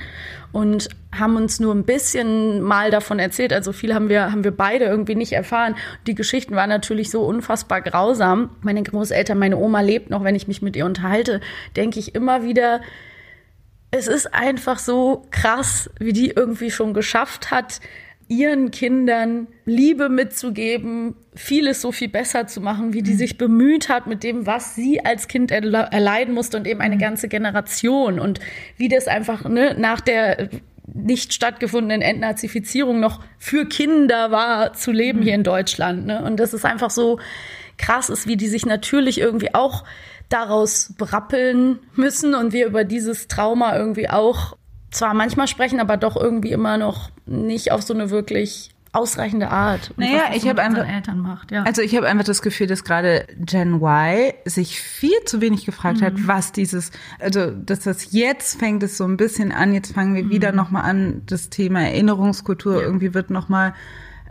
und 0.53 0.89
haben 1.17 1.37
uns 1.37 1.61
nur 1.61 1.75
ein 1.75 1.85
bisschen 1.85 2.61
mal 2.61 2.91
davon 2.91 3.19
erzählt. 3.19 3.53
Also 3.53 3.73
viel 3.73 3.95
haben 3.95 4.09
wir, 4.09 4.31
haben 4.31 4.45
wir 4.45 4.51
beide 4.51 4.85
irgendwie 4.85 5.15
nicht 5.15 5.33
erfahren. 5.33 5.77
Die 6.07 6.15
Geschichten 6.15 6.55
waren 6.55 6.69
natürlich 6.69 7.11
so 7.11 7.23
unfassbar 7.23 7.81
grausam. 7.81 8.51
Meine 8.63 8.83
Großeltern, 8.83 9.39
meine 9.39 9.57
Oma 9.57 9.81
lebt 9.81 10.11
noch, 10.11 10.25
wenn 10.25 10.35
ich 10.35 10.49
mich 10.49 10.63
mit 10.63 10.77
ihr 10.77 10.87
unterhalte, 10.87 11.41
denke 11.77 11.99
ich 11.99 12.15
immer 12.15 12.45
wieder, 12.45 12.81
es 13.91 14.07
ist 14.07 14.33
einfach 14.33 14.79
so 14.79 15.27
krass, 15.31 15.91
wie 15.99 16.13
die 16.13 16.31
irgendwie 16.31 16.71
schon 16.71 16.95
geschafft 16.95 17.51
hat, 17.51 17.81
ihren 18.29 18.71
Kindern 18.71 19.49
Liebe 19.65 20.09
mitzugeben, 20.09 21.17
vieles 21.35 21.81
so 21.81 21.91
viel 21.91 22.09
besser 22.09 22.47
zu 22.47 22.61
machen, 22.61 22.93
wie 22.93 23.03
die 23.03 23.15
sich 23.15 23.39
bemüht 23.39 23.89
hat 23.89 24.07
mit 24.07 24.23
dem, 24.23 24.47
was 24.47 24.77
sie 24.77 25.05
als 25.05 25.27
Kind 25.27 25.51
erle 25.51 25.89
erleiden 25.91 26.33
musste 26.33 26.57
und 26.57 26.69
eben 26.69 26.81
eine 26.81 26.97
ganze 26.97 27.27
Generation 27.27 28.21
und 28.21 28.39
wie 28.77 28.89
das 28.89 29.09
einfach 29.09 29.49
ne, 29.49 29.75
nach 29.77 30.01
der 30.01 30.49
nicht 30.95 31.33
stattgefundenen 31.33 32.03
Entnazifizierung 32.03 33.01
noch 33.01 33.21
für 33.39 33.67
Kinder 33.67 34.31
war 34.31 34.75
zu 34.75 34.93
leben 34.93 35.23
hier 35.23 35.35
in 35.35 35.45
Deutschland. 35.45 36.07
Ne? 36.07 36.23
Und 36.23 36.39
das 36.39 36.55
ist 36.55 36.65
einfach 36.65 36.91
so 36.91 37.19
krass 37.79 38.11
ist, 38.11 38.29
wie 38.29 38.37
die 38.37 38.49
sich 38.49 38.65
natürlich 38.65 39.21
irgendwie 39.21 39.55
auch 39.55 39.85
daraus 40.31 40.95
brappeln 40.97 41.79
müssen 41.95 42.35
und 42.35 42.53
wir 42.55 42.67
über 42.67 42.85
dieses 42.85 43.29
Trauma 43.29 43.77
irgendwie 43.77 44.09
auch 44.09 44.57
zwar 44.91 45.13
manchmal 45.13 45.47
sprechen, 45.49 45.79
aber 45.81 45.97
doch 45.97 46.17
irgendwie 46.17 46.53
immer 46.53 46.79
noch 46.79 47.11
nicht 47.27 47.71
auf 47.73 47.83
so 47.83 47.93
eine 47.95 48.11
wirklich 48.11 48.71
ausreichende 48.93 49.51
Art. 49.51 49.93
Naja, 49.97 50.23
was 50.31 50.37
ich 50.37 50.49
habe 50.49 50.63
einfach- 50.63 50.89
Eltern 50.89 51.21
macht, 51.21 51.53
ja. 51.53 51.63
Also 51.63 51.81
ich 51.81 51.95
habe 51.95 52.09
einfach 52.09 52.25
das 52.25 52.43
Gefühl, 52.43 52.67
dass 52.67 52.83
gerade 52.83 53.25
Gen 53.39 53.75
Y 53.81 54.33
sich 54.47 54.81
viel 54.81 55.15
zu 55.27 55.41
wenig 55.41 55.65
gefragt 55.65 56.03
hat, 56.03 56.15
was 56.27 56.51
dieses, 56.51 56.91
also 57.21 57.53
dass 57.53 57.81
das 57.81 58.11
jetzt 58.13 58.59
fängt 58.59 58.83
es 58.83 58.97
so 58.97 59.05
ein 59.05 59.17
bisschen 59.17 59.53
an, 59.53 59.75
jetzt 59.75 59.93
fangen 59.93 60.17
wir 60.17 60.29
wieder 60.29 60.51
nochmal 60.51 60.83
an, 60.91 61.23
das 61.27 61.51
Thema 61.51 61.83
Erinnerungskultur 61.83 62.83
irgendwie 62.83 63.15
wird 63.15 63.31
nochmal 63.31 63.75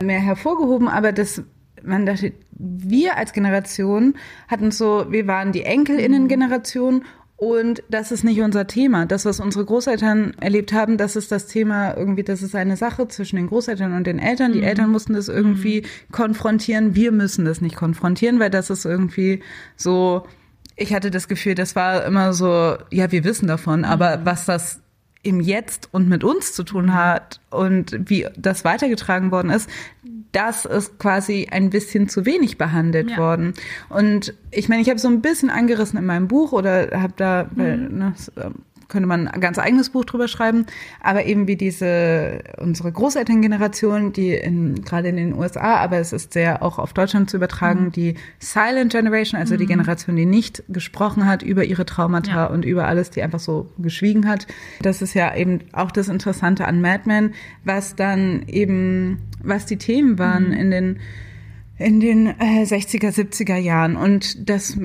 mehr 0.02 0.20
hervorgehoben, 0.20 0.88
aber 0.88 1.12
das 1.12 1.42
man 1.82 2.04
dachte, 2.04 2.34
wir 2.60 3.16
als 3.16 3.32
Generation 3.32 4.14
hatten 4.48 4.70
so, 4.70 5.06
wir 5.10 5.26
waren 5.26 5.52
die 5.52 5.62
Enkelinnen-Generation 5.62 7.04
und 7.40 7.82
das 7.88 8.12
ist 8.12 8.22
nicht 8.22 8.42
unser 8.42 8.66
Thema. 8.66 9.06
Das, 9.06 9.24
was 9.24 9.40
unsere 9.40 9.64
Großeltern 9.64 10.34
erlebt 10.40 10.74
haben, 10.74 10.98
das 10.98 11.16
ist 11.16 11.32
das 11.32 11.46
Thema 11.46 11.96
irgendwie, 11.96 12.22
das 12.22 12.42
ist 12.42 12.54
eine 12.54 12.76
Sache 12.76 13.08
zwischen 13.08 13.36
den 13.36 13.46
Großeltern 13.46 13.94
und 13.94 14.06
den 14.06 14.18
Eltern. 14.18 14.52
Die 14.52 14.62
Eltern 14.62 14.90
mussten 14.90 15.14
das 15.14 15.28
irgendwie 15.28 15.86
konfrontieren. 16.12 16.94
Wir 16.94 17.12
müssen 17.12 17.46
das 17.46 17.62
nicht 17.62 17.76
konfrontieren, 17.76 18.40
weil 18.40 18.50
das 18.50 18.68
ist 18.68 18.84
irgendwie 18.84 19.42
so, 19.74 20.26
ich 20.76 20.92
hatte 20.92 21.10
das 21.10 21.28
Gefühl, 21.28 21.54
das 21.54 21.74
war 21.74 22.04
immer 22.04 22.34
so, 22.34 22.76
ja, 22.90 23.10
wir 23.10 23.24
wissen 23.24 23.46
davon, 23.46 23.86
aber 23.86 24.20
was 24.24 24.44
das 24.44 24.80
im 25.22 25.40
Jetzt 25.40 25.88
und 25.92 26.10
mit 26.10 26.24
uns 26.24 26.52
zu 26.52 26.62
tun 26.62 26.92
hat 26.94 27.40
und 27.48 27.98
wie 28.10 28.26
das 28.36 28.66
weitergetragen 28.66 29.30
worden 29.30 29.50
ist, 29.50 29.68
das 30.32 30.64
ist 30.64 30.98
quasi 30.98 31.48
ein 31.50 31.70
bisschen 31.70 32.08
zu 32.08 32.24
wenig 32.24 32.58
behandelt 32.58 33.10
Ja. 33.10 33.16
worden. 33.18 33.54
Und 33.88 34.34
ich 34.50 34.68
meine, 34.68 34.82
ich 34.82 34.88
habe 34.88 34.98
so 34.98 35.08
ein 35.08 35.20
bisschen 35.20 35.50
angerissen 35.50 35.98
in 35.98 36.06
meinem 36.06 36.28
Buch 36.28 36.52
oder 36.52 36.88
habe 37.00 37.12
da, 37.16 37.48
weil, 37.56 37.78
ne, 37.78 38.14
ähm, 38.36 38.54
könnte 38.90 39.08
man 39.08 39.26
ein 39.28 39.40
ganz 39.40 39.58
eigenes 39.58 39.88
Buch 39.88 40.04
drüber 40.04 40.28
schreiben, 40.28 40.66
aber 41.00 41.24
eben 41.24 41.46
wie 41.48 41.56
diese 41.56 42.42
unsere 42.58 42.92
Großelterngeneration, 42.92 44.12
die 44.12 44.34
in, 44.34 44.84
gerade 44.84 45.08
in 45.08 45.16
den 45.16 45.34
USA, 45.34 45.76
aber 45.76 45.98
es 45.98 46.12
ist 46.12 46.34
sehr 46.34 46.62
auch 46.62 46.78
auf 46.78 46.92
Deutschland 46.92 47.30
zu 47.30 47.38
übertragen, 47.38 47.92
die 47.92 48.16
Silent 48.38 48.92
Generation, 48.92 49.40
also 49.40 49.56
die 49.56 49.66
Generation, 49.66 50.16
die 50.16 50.26
nicht 50.26 50.62
gesprochen 50.68 51.26
hat 51.26 51.42
über 51.42 51.64
ihre 51.64 51.86
Traumata 51.86 52.30
Ja. 52.30 52.46
und 52.46 52.64
über 52.64 52.86
alles, 52.86 53.10
die 53.10 53.22
einfach 53.22 53.40
so 53.40 53.70
geschwiegen 53.78 54.28
hat. 54.28 54.46
Das 54.82 55.00
ist 55.00 55.14
ja 55.14 55.34
eben 55.34 55.60
auch 55.72 55.90
das 55.90 56.08
Interessante 56.08 56.66
an 56.66 56.80
Mad 56.80 57.04
Men, 57.06 57.32
was 57.64 57.94
dann 57.96 58.42
eben, 58.48 59.20
was 59.42 59.64
die 59.66 59.78
Themen 59.78 60.18
waren 60.18 60.52
in 60.52 60.70
den 60.70 60.98
in 61.78 61.98
den 61.98 62.26
äh, 62.26 62.64
60er, 62.64 63.08
70er 63.08 63.56
Jahren. 63.56 63.96
Und 63.96 64.50
das, 64.50 64.76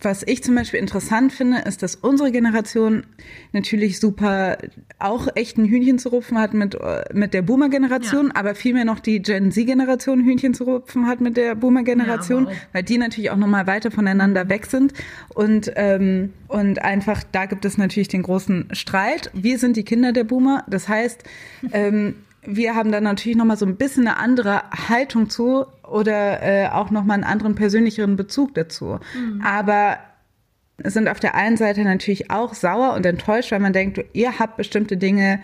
was 0.00 0.22
ich 0.26 0.42
zum 0.42 0.54
Beispiel 0.54 0.80
interessant 0.80 1.32
finde, 1.32 1.60
ist, 1.60 1.82
dass 1.82 1.94
unsere 1.94 2.30
Generation 2.30 3.04
natürlich 3.52 3.98
super 3.98 4.58
auch 4.98 5.28
echt 5.34 5.56
ein 5.56 5.64
Hühnchen 5.64 5.98
zu 5.98 6.10
rupfen 6.10 6.38
hat 6.38 6.52
mit, 6.52 6.74
äh, 6.74 7.04
mit 7.12 7.32
der 7.32 7.42
Boomer-Generation, 7.42 8.30
aber 8.32 8.54
vielmehr 8.54 8.84
noch 8.84 9.00
die 9.00 9.22
Gen 9.22 9.50
Z-Generation 9.50 10.24
Hühnchen 10.24 10.54
zu 10.54 10.64
rupfen 10.64 11.06
hat 11.06 11.20
mit 11.20 11.36
der 11.36 11.54
Boomer-Generation, 11.54 12.46
Ja, 12.46 12.52
weil 12.72 12.82
die 12.82 12.98
natürlich 12.98 13.30
auch 13.30 13.36
nochmal 13.36 13.66
weiter 13.66 13.90
voneinander 13.90 14.48
weg 14.48 14.66
sind. 14.66 14.92
Und, 15.34 15.72
ähm, 15.76 16.32
und 16.48 16.82
einfach, 16.82 17.22
da 17.32 17.46
gibt 17.46 17.64
es 17.64 17.78
natürlich 17.78 18.08
den 18.08 18.22
großen 18.22 18.68
Streit. 18.72 19.30
Wir 19.32 19.58
sind 19.58 19.76
die 19.76 19.84
Kinder 19.84 20.12
der 20.12 20.24
Boomer. 20.24 20.64
Das 20.68 20.88
heißt, 20.88 21.24
ähm, 21.72 22.16
wir 22.46 22.74
haben 22.74 22.92
dann 22.92 23.04
natürlich 23.04 23.36
nochmal 23.36 23.56
so 23.56 23.66
ein 23.66 23.76
bisschen 23.76 24.06
eine 24.06 24.18
andere 24.18 24.62
Haltung 24.88 25.28
zu 25.28 25.66
oder 25.82 26.42
äh, 26.42 26.68
auch 26.68 26.90
nochmal 26.90 27.14
einen 27.14 27.24
anderen 27.24 27.54
persönlicheren 27.54 28.16
Bezug 28.16 28.54
dazu. 28.54 28.98
Aber 29.44 29.98
sind 30.82 31.08
auf 31.08 31.20
der 31.20 31.34
einen 31.34 31.56
Seite 31.56 31.82
natürlich 31.84 32.30
auch 32.30 32.54
sauer 32.54 32.94
und 32.94 33.06
enttäuscht, 33.06 33.50
weil 33.50 33.60
man 33.60 33.72
denkt, 33.72 34.04
ihr 34.12 34.38
habt 34.38 34.56
bestimmte 34.56 34.96
Dinge 34.96 35.40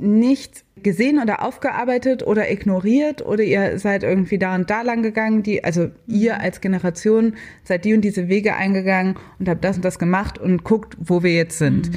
nicht 0.00 0.64
gesehen 0.82 1.20
oder 1.20 1.42
aufgearbeitet 1.42 2.24
oder 2.24 2.50
ignoriert 2.50 3.24
oder 3.24 3.42
ihr 3.42 3.78
seid 3.78 4.02
irgendwie 4.02 4.38
da 4.38 4.54
und 4.54 4.70
da 4.70 4.82
lang 4.82 5.02
gegangen, 5.02 5.42
die, 5.42 5.64
also 5.64 5.90
ihr 6.06 6.40
als 6.40 6.60
Generation 6.60 7.34
seid 7.64 7.84
die 7.84 7.94
und 7.94 8.02
diese 8.02 8.28
Wege 8.28 8.54
eingegangen 8.54 9.16
und 9.38 9.48
habt 9.48 9.64
das 9.64 9.76
und 9.76 9.84
das 9.84 9.98
gemacht 9.98 10.38
und 10.38 10.64
guckt, 10.64 10.96
wo 11.00 11.22
wir 11.22 11.34
jetzt 11.34 11.58
sind. 11.58 11.90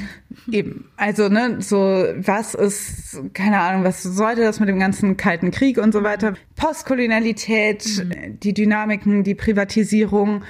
Eben. 0.50 0.86
Also, 0.96 1.28
ne, 1.28 1.58
so, 1.60 1.76
was 1.76 2.54
ist, 2.54 3.20
keine 3.34 3.60
Ahnung, 3.60 3.84
was 3.84 4.02
sollte 4.02 4.42
das 4.42 4.60
mit 4.60 4.68
dem 4.68 4.78
ganzen 4.78 5.16
Kalten 5.16 5.50
Krieg 5.50 5.78
und 5.78 5.92
so 5.92 6.02
weiter? 6.02 6.34
Postkolonialität, 6.56 8.06
die 8.42 8.54
Dynamiken, 8.54 9.22
die 9.22 9.34
Privatisierung, 9.34 10.42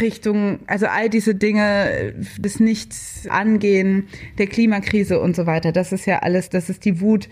Richtung, 0.00 0.60
also 0.66 0.86
all 0.86 1.08
diese 1.08 1.34
Dinge, 1.34 2.14
das 2.38 2.60
Nichts-Angehen 2.60 4.08
der 4.38 4.46
Klimakrise 4.46 5.20
und 5.20 5.34
so 5.34 5.46
weiter. 5.46 5.72
Das 5.72 5.92
ist 5.92 6.06
ja 6.06 6.18
alles, 6.18 6.50
das 6.50 6.68
ist 6.68 6.84
die 6.84 7.00
Wut 7.00 7.28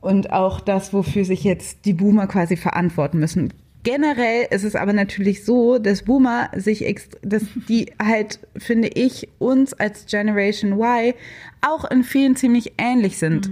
und 0.00 0.32
auch 0.32 0.60
das, 0.60 0.92
wofür 0.92 1.24
sich 1.24 1.44
jetzt 1.44 1.84
die 1.84 1.92
Boomer 1.92 2.26
quasi 2.26 2.56
verantworten 2.56 3.18
müssen. 3.18 3.52
Generell 3.84 4.46
ist 4.50 4.62
es 4.62 4.76
aber 4.76 4.92
natürlich 4.92 5.44
so, 5.44 5.78
dass 5.78 6.02
Boomer 6.02 6.50
sich, 6.54 6.84
dass 7.22 7.42
die 7.68 7.86
halt, 8.00 8.38
finde 8.56 8.88
ich, 8.88 9.28
uns 9.38 9.74
als 9.74 10.06
Generation 10.06 10.72
Y 10.72 11.14
auch 11.62 11.90
in 11.90 12.04
vielen 12.04 12.36
ziemlich 12.36 12.74
ähnlich 12.78 13.18
sind. 13.18 13.50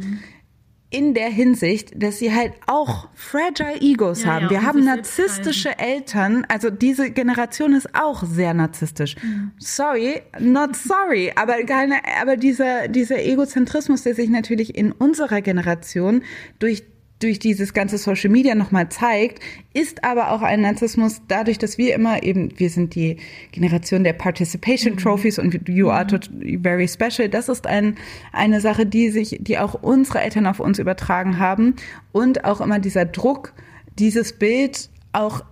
In 0.92 1.14
der 1.14 1.28
Hinsicht, 1.28 1.92
dass 2.02 2.18
sie 2.18 2.34
halt 2.34 2.52
auch 2.66 3.06
fragile 3.14 3.80
Egos 3.80 4.24
Ja, 4.24 4.34
haben. 4.34 4.44
ja, 4.46 4.50
Wir 4.50 4.62
haben 4.64 4.84
narzisstische 4.84 5.78
Eltern, 5.78 6.44
also 6.48 6.68
diese 6.68 7.12
Generation 7.12 7.74
ist 7.74 7.94
auch 7.94 8.24
sehr 8.24 8.54
narzisstisch. 8.54 9.14
Sorry, 9.58 10.22
not 10.40 10.74
sorry, 10.74 11.32
aber 11.36 11.62
keine, 11.62 12.00
aber 12.20 12.36
dieser, 12.36 12.88
dieser 12.88 13.22
Egozentrismus, 13.24 14.02
der 14.02 14.16
sich 14.16 14.28
natürlich 14.30 14.76
in 14.76 14.90
unserer 14.90 15.40
Generation 15.42 16.24
durch 16.58 16.82
durch 17.20 17.38
dieses 17.38 17.72
ganze 17.72 17.98
Social 17.98 18.30
Media 18.30 18.54
nochmal 18.54 18.88
zeigt, 18.88 19.40
ist 19.72 20.04
aber 20.04 20.32
auch 20.32 20.42
ein 20.42 20.62
Narzissmus 20.62 21.20
dadurch, 21.28 21.58
dass 21.58 21.78
wir 21.78 21.94
immer 21.94 22.22
eben, 22.22 22.58
wir 22.58 22.70
sind 22.70 22.94
die 22.94 23.18
Generation 23.52 24.02
der 24.04 24.14
Participation 24.14 24.96
Trophies 24.96 25.38
und 25.38 25.68
you 25.68 25.90
are 25.90 26.06
tot- 26.06 26.30
very 26.62 26.88
special. 26.88 27.28
Das 27.28 27.48
ist 27.48 27.66
ein, 27.66 27.96
eine 28.32 28.60
Sache, 28.60 28.86
die 28.86 29.10
sich, 29.10 29.38
die 29.40 29.58
auch 29.58 29.74
unsere 29.74 30.20
Eltern 30.20 30.46
auf 30.46 30.60
uns 30.60 30.78
übertragen 30.78 31.38
haben 31.38 31.76
und 32.12 32.44
auch 32.44 32.60
immer 32.60 32.78
dieser 32.78 33.04
Druck, 33.04 33.52
dieses 33.98 34.32
Bild 34.32 34.88
auch 35.12 35.44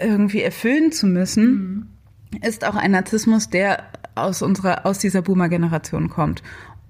irgendwie 0.00 0.42
erfüllen 0.42 0.92
zu 0.92 1.06
müssen, 1.06 1.88
ist 2.42 2.66
auch 2.66 2.74
ein 2.74 2.90
Narzissmus, 2.90 3.50
der 3.50 3.84
aus 4.14 4.42
unserer, 4.42 4.84
aus 4.84 4.98
dieser 4.98 5.22
Boomer-Generation 5.22 6.08
kommt. 6.08 6.42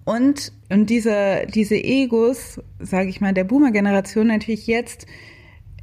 Und, 0.09 0.53
und 0.71 0.89
diese, 0.89 1.47
diese 1.53 1.75
Egos, 1.75 2.63
sage 2.79 3.11
ich 3.11 3.21
mal, 3.21 3.35
der 3.35 3.45
Boomer-Generation 3.45 4.29
natürlich 4.29 4.67
jetzt 4.67 5.07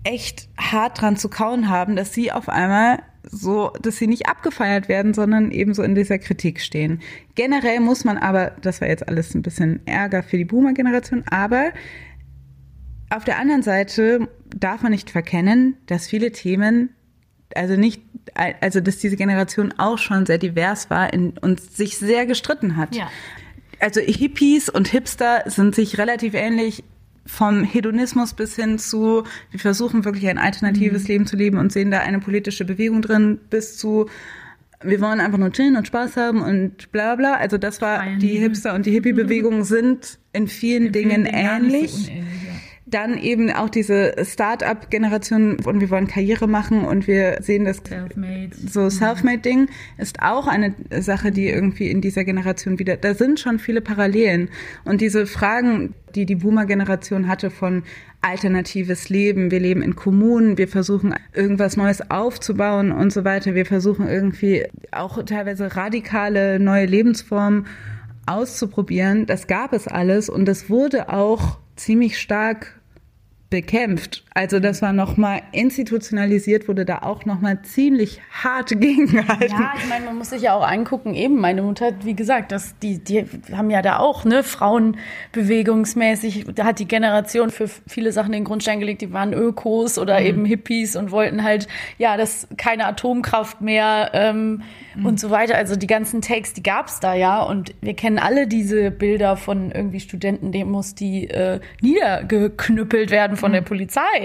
echt 0.03 0.49
hart 0.57 0.99
dran 0.99 1.15
zu 1.15 1.29
kauen 1.29 1.69
haben, 1.69 1.95
dass 1.95 2.11
sie 2.11 2.31
auf 2.31 2.49
einmal 2.49 3.03
so, 3.29 3.71
dass 3.83 3.97
sie 3.97 4.07
nicht 4.07 4.27
abgefeiert 4.27 4.89
werden, 4.89 5.13
sondern 5.13 5.51
eben 5.51 5.75
so 5.75 5.83
in 5.83 5.93
dieser 5.93 6.17
Kritik 6.17 6.59
stehen. 6.59 7.01
Generell 7.35 7.79
muss 7.81 8.03
man 8.03 8.17
aber, 8.17 8.53
das 8.63 8.81
war 8.81 8.87
jetzt 8.87 9.07
alles 9.07 9.35
ein 9.35 9.43
bisschen 9.43 9.85
Ärger 9.85 10.23
für 10.23 10.37
die 10.37 10.45
Boomer-Generation, 10.45 11.23
aber 11.29 11.71
auf 13.11 13.25
der 13.25 13.37
anderen 13.37 13.61
Seite 13.61 14.27
darf 14.55 14.81
man 14.81 14.91
nicht 14.91 15.11
verkennen, 15.11 15.77
dass 15.85 16.07
viele 16.07 16.31
Themen, 16.31 16.89
also 17.53 17.75
nicht, 17.75 18.01
also 18.33 18.79
dass 18.79 18.97
diese 18.97 19.17
Generation 19.17 19.71
auch 19.77 19.99
schon 19.99 20.25
sehr 20.25 20.39
divers 20.39 20.89
war 20.89 21.13
in, 21.13 21.37
und 21.37 21.59
sich 21.59 21.99
sehr 21.99 22.25
gestritten 22.25 22.75
hat. 22.75 22.95
Ja. 22.95 23.07
Also 23.79 24.01
Hippies 24.01 24.69
und 24.69 24.87
Hipster 24.87 25.43
sind 25.45 25.75
sich 25.75 25.97
relativ 25.97 26.33
ähnlich 26.33 26.83
vom 27.25 27.63
Hedonismus 27.63 28.33
bis 28.33 28.55
hin 28.55 28.77
zu, 28.77 29.23
wir 29.51 29.59
versuchen 29.59 30.05
wirklich 30.05 30.27
ein 30.27 30.37
alternatives 30.37 31.07
Leben 31.07 31.25
zu 31.25 31.35
leben 31.35 31.57
und 31.57 31.71
sehen 31.71 31.89
da 31.89 31.99
eine 31.99 32.19
politische 32.19 32.65
Bewegung 32.65 33.01
drin, 33.01 33.39
bis 33.49 33.77
zu, 33.77 34.07
wir 34.83 35.01
wollen 35.01 35.19
einfach 35.19 35.39
nur 35.39 35.51
chillen 35.51 35.75
und 35.75 35.87
Spaß 35.87 36.17
haben 36.17 36.41
und 36.41 36.91
bla 36.91 37.15
bla. 37.15 37.35
Also 37.35 37.57
das 37.57 37.81
war, 37.81 37.99
Feiern. 37.99 38.19
die 38.19 38.37
Hipster 38.37 38.75
und 38.75 38.85
die 38.85 38.91
Hippie-Bewegung 38.91 39.63
sind 39.63 40.19
in 40.33 40.47
vielen 40.47 40.91
Dingen 40.91 41.23
Dingen 41.23 41.25
so 41.25 41.31
ähnlich. 41.31 42.07
ja. 42.07 42.13
Dann 42.87 43.17
eben 43.17 43.51
auch 43.51 43.69
diese 43.69 44.13
Start-up-Generation 44.23 45.57
und 45.65 45.81
wir 45.81 45.89
wollen 45.89 46.07
Karriere 46.07 46.47
machen 46.47 46.85
und 46.85 47.07
wir 47.07 47.39
sehen 47.41 47.65
das 47.65 47.77
Selfmade. 47.77 48.51
so 48.55 48.89
Selfmade-Ding 48.89 49.69
ist 49.97 50.21
auch 50.21 50.45
eine 50.45 50.75
Sache, 50.99 51.31
die 51.31 51.47
irgendwie 51.47 51.89
in 51.89 52.01
dieser 52.01 52.23
Generation 52.23 52.77
wieder, 52.77 52.95
da 52.97 53.15
sind 53.15 53.39
schon 53.39 53.57
viele 53.57 53.81
Parallelen. 53.81 54.49
Und 54.83 55.01
diese 55.01 55.25
Fragen, 55.25 55.95
die 56.13 56.27
die 56.27 56.35
Boomer-Generation 56.35 57.27
hatte 57.27 57.49
von 57.49 57.81
alternatives 58.21 59.09
Leben, 59.09 59.49
wir 59.49 59.59
leben 59.59 59.81
in 59.81 59.95
Kommunen, 59.95 60.57
wir 60.57 60.67
versuchen 60.67 61.15
irgendwas 61.33 61.77
Neues 61.77 62.09
aufzubauen 62.11 62.91
und 62.91 63.11
so 63.11 63.23
weiter, 63.23 63.55
wir 63.55 63.65
versuchen 63.65 64.07
irgendwie 64.07 64.65
auch 64.91 65.23
teilweise 65.25 65.75
radikale 65.75 66.59
neue 66.59 66.85
Lebensformen 66.85 67.65
auszuprobieren, 68.25 69.25
das 69.25 69.47
gab 69.47 69.73
es 69.73 69.87
alles 69.87 70.29
und 70.29 70.45
das 70.45 70.69
wurde 70.69 71.09
auch 71.09 71.59
ziemlich 71.75 72.19
stark 72.19 72.79
bekämpft. 73.49 74.24
Also 74.37 74.59
das 74.59 74.81
war 74.81 74.91
nochmal 74.91 75.43
institutionalisiert, 75.53 76.67
wurde 76.67 76.83
da 76.83 76.99
auch 77.03 77.23
nochmal 77.23 77.61
ziemlich 77.61 78.19
hart 78.43 78.69
gegengehalten. 78.79 79.47
Ja, 79.57 79.71
ich 79.81 79.87
meine, 79.87 80.05
man 80.07 80.17
muss 80.17 80.31
sich 80.31 80.41
ja 80.41 80.53
auch 80.53 80.67
angucken, 80.67 81.13
eben 81.13 81.39
meine 81.39 81.61
Mutter, 81.61 81.85
hat, 81.87 82.03
wie 82.05 82.15
gesagt, 82.17 82.51
das, 82.51 82.77
die, 82.79 82.99
die 83.01 83.25
haben 83.53 83.69
ja 83.69 83.81
da 83.81 83.99
auch, 83.99 84.25
ne, 84.25 84.43
Frauenbewegungsmäßig, 85.35 86.47
da 86.53 86.65
hat 86.65 86.79
die 86.79 86.87
Generation 86.87 87.49
für 87.49 87.69
viele 87.87 88.11
Sachen 88.11 88.33
den 88.33 88.43
Grundstein 88.43 88.81
gelegt, 88.81 89.01
die 89.01 89.13
waren 89.13 89.31
Ökos 89.33 89.97
oder 89.97 90.19
Mhm. 90.19 90.25
eben 90.25 90.45
Hippies 90.45 90.97
und 90.97 91.11
wollten 91.11 91.43
halt, 91.43 91.67
ja, 91.97 92.17
das 92.17 92.47
keine 92.57 92.87
Atomkraft 92.87 93.61
mehr 93.61 94.11
ähm, 94.13 94.63
Mhm. 94.95 95.05
und 95.05 95.19
so 95.19 95.29
weiter. 95.29 95.55
Also 95.55 95.75
die 95.75 95.87
ganzen 95.87 96.21
Takes, 96.21 96.53
die 96.53 96.63
gab's 96.63 96.99
da 96.99 97.13
ja 97.13 97.41
und 97.41 97.73
wir 97.81 97.93
kennen 97.95 98.17
alle 98.19 98.47
diese 98.47 98.91
Bilder 98.91 99.35
von 99.37 99.71
irgendwie 99.71 99.99
Studentendemos, 99.99 100.95
die 100.95 101.29
äh, 101.29 101.59
niedergeknüppelt 101.81 103.11
werden 103.11 103.37
von 103.37 103.51
der 103.51 103.61
Mhm. 103.61 103.65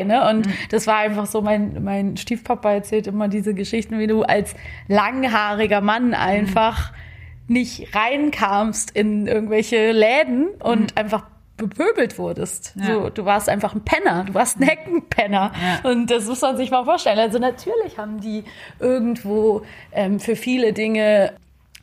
Ne? 0.05 0.29
Und 0.29 0.49
das 0.71 0.87
war 0.87 0.97
einfach 0.97 1.27
so, 1.27 1.43
mein, 1.43 1.83
mein 1.83 2.17
Stiefpapa 2.17 2.73
erzählt 2.73 3.07
immer 3.07 3.29
diese 3.29 3.55
Geschichten, 3.55 3.99
wie 3.99 4.07
du 4.07 4.23
als 4.23 4.55
langhaariger 4.89 5.81
Mann 5.81 6.15
einfach 6.15 6.93
nicht 7.49 7.95
reinkamst 7.95 8.93
in 8.93 9.27
irgendwelche 9.27 9.91
Läden 9.93 10.49
und 10.61 10.97
einfach 10.97 11.25
bepöbelt 11.61 12.19
wurdest. 12.19 12.75
Ja. 12.77 12.87
So, 12.87 13.11
du 13.11 13.25
warst 13.25 13.49
einfach 13.49 13.75
ein 13.75 13.85
Penner, 13.85 14.25
du 14.25 14.35
warst 14.35 14.59
ein 14.59 14.63
Heckenpenner. 14.63 15.53
Ja. 15.83 15.91
Und 15.91 16.11
das 16.11 16.27
muss 16.27 16.41
man 16.41 16.57
sich 16.57 16.71
mal 16.71 16.85
vorstellen. 16.85 17.19
Also 17.19 17.39
natürlich 17.39 17.99
haben 17.99 18.21
die 18.21 18.45
irgendwo 18.79 19.63
ähm, 19.93 20.21
für 20.21 20.37
viele 20.37 20.73
Dinge 20.73 21.35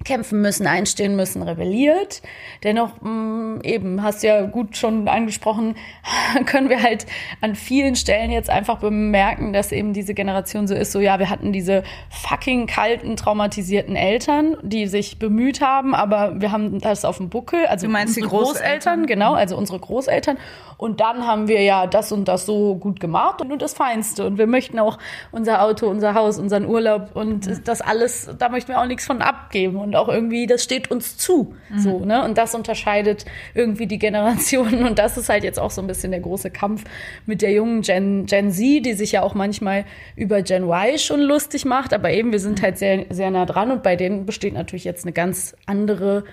kämpfen 0.06 0.42
müssen, 0.42 0.68
einstehen 0.68 1.16
müssen, 1.16 1.42
rebelliert. 1.42 2.22
Dennoch, 2.64 3.02
mh, 3.02 3.62
eben, 3.64 4.04
hast 4.04 4.24
du 4.24 4.28
ja 4.28 4.46
gut 4.46 4.78
schon 4.78 5.08
angesprochen, 5.08 5.76
können 6.46 6.70
wir 6.70 6.82
halt 6.82 7.06
an 7.42 7.56
vielen 7.56 7.96
Stellen 7.96 8.32
jetzt 8.32 8.50
einfach 8.50 8.78
bemerken, 8.80 9.54
dass 9.54 9.72
eben 9.72 9.94
diese 9.94 10.14
Generation 10.14 10.68
so 10.68 10.76
ist, 10.76 10.92
so 10.92 11.00
ja, 11.00 11.20
wir 11.20 11.30
hatten 11.30 11.52
diese 11.52 11.84
fucking 12.10 12.68
kalten, 12.68 13.16
traumatisierten 13.16 13.96
Eltern, 13.96 14.56
die 14.62 14.88
sich 14.88 15.20
bemüht 15.20 15.62
haben, 15.62 15.94
aber 15.94 16.40
wir 16.40 16.52
haben 16.52 16.80
das 16.80 17.04
auf 17.04 17.18
dem 17.18 17.30
Buckel, 17.30 17.66
also 17.66 17.88
Du 17.88 17.92
meinst 17.92 18.16
die 18.16 18.24
unsere 18.24 18.44
Großeltern? 18.44 19.08
genau, 19.08 19.34
also 19.34 19.58
unsere 19.58 19.80
Großeltern. 19.80 20.38
Und 20.78 21.00
dann 21.00 21.26
haben 21.26 21.48
wir 21.48 21.62
ja 21.62 21.88
das 21.88 22.12
und 22.12 22.28
das 22.28 22.46
so 22.46 22.76
gut 22.76 23.00
gemacht 23.00 23.42
und 23.42 23.48
nur 23.48 23.58
das 23.58 23.74
Feinste. 23.74 24.26
Und 24.26 24.38
wir 24.38 24.48
möchten 24.48 24.78
auch 24.80 25.00
unser 25.32 25.64
Auto, 25.64 25.88
unser 25.88 26.14
Haus, 26.14 26.38
unseren 26.40 26.66
Urlaub 26.66 27.16
und 27.16 27.68
das 27.68 27.82
alles, 27.82 28.30
da 28.38 28.50
möchten 28.50 28.70
wir 28.70 28.80
auch 28.80 28.86
nichts 28.86 29.06
von 29.06 29.22
abgeben. 29.22 29.78
Und 29.78 29.96
auch 29.96 30.08
irgendwie, 30.08 30.46
das 30.46 30.64
steht 30.64 30.92
uns 30.92 31.18
zu. 31.18 31.56
So, 31.76 32.06
ne? 32.06 32.24
Und 32.24 32.38
das 32.38 32.54
unterscheidet 32.56 33.26
irgendwie 33.54 33.88
die 33.88 34.00
Generationen. 34.00 34.86
Und 34.88 35.00
das 35.00 35.18
ist 35.18 35.30
halt 35.30 35.44
jetzt 35.44 35.60
auch 35.60 35.72
so 35.72 35.82
ein 35.82 35.88
bisschen 35.88 36.12
der 36.12 36.20
große 36.20 36.50
Kampf 36.52 36.84
mit 37.26 37.42
der 37.42 37.52
jungen 37.52 37.82
Gen, 37.82 38.26
Gen 38.26 38.52
Z, 38.52 38.86
die 38.86 38.94
sich 38.94 39.12
ja 39.12 39.22
auch 39.22 39.34
manchmal 39.34 39.86
über 40.16 40.42
Gen 40.42 40.64
Y 40.64 40.98
schon 40.98 41.22
lustig 41.22 41.66
macht. 41.66 41.94
Aber 41.94 42.12
eben, 42.12 42.32
wir 42.32 42.40
sind 42.40 42.62
halt 42.62 42.78
sehr, 42.78 43.06
sehr 43.10 43.32
nah 43.32 43.46
dran 43.46 43.72
und 43.72 43.84
bei 43.84 43.96
denen 43.96 44.26
besteht 44.26 44.54
natürlich 44.54 44.84
jetzt 44.84 45.06
eine 45.06 45.14
ganz 45.14 45.56
andere 45.66 46.24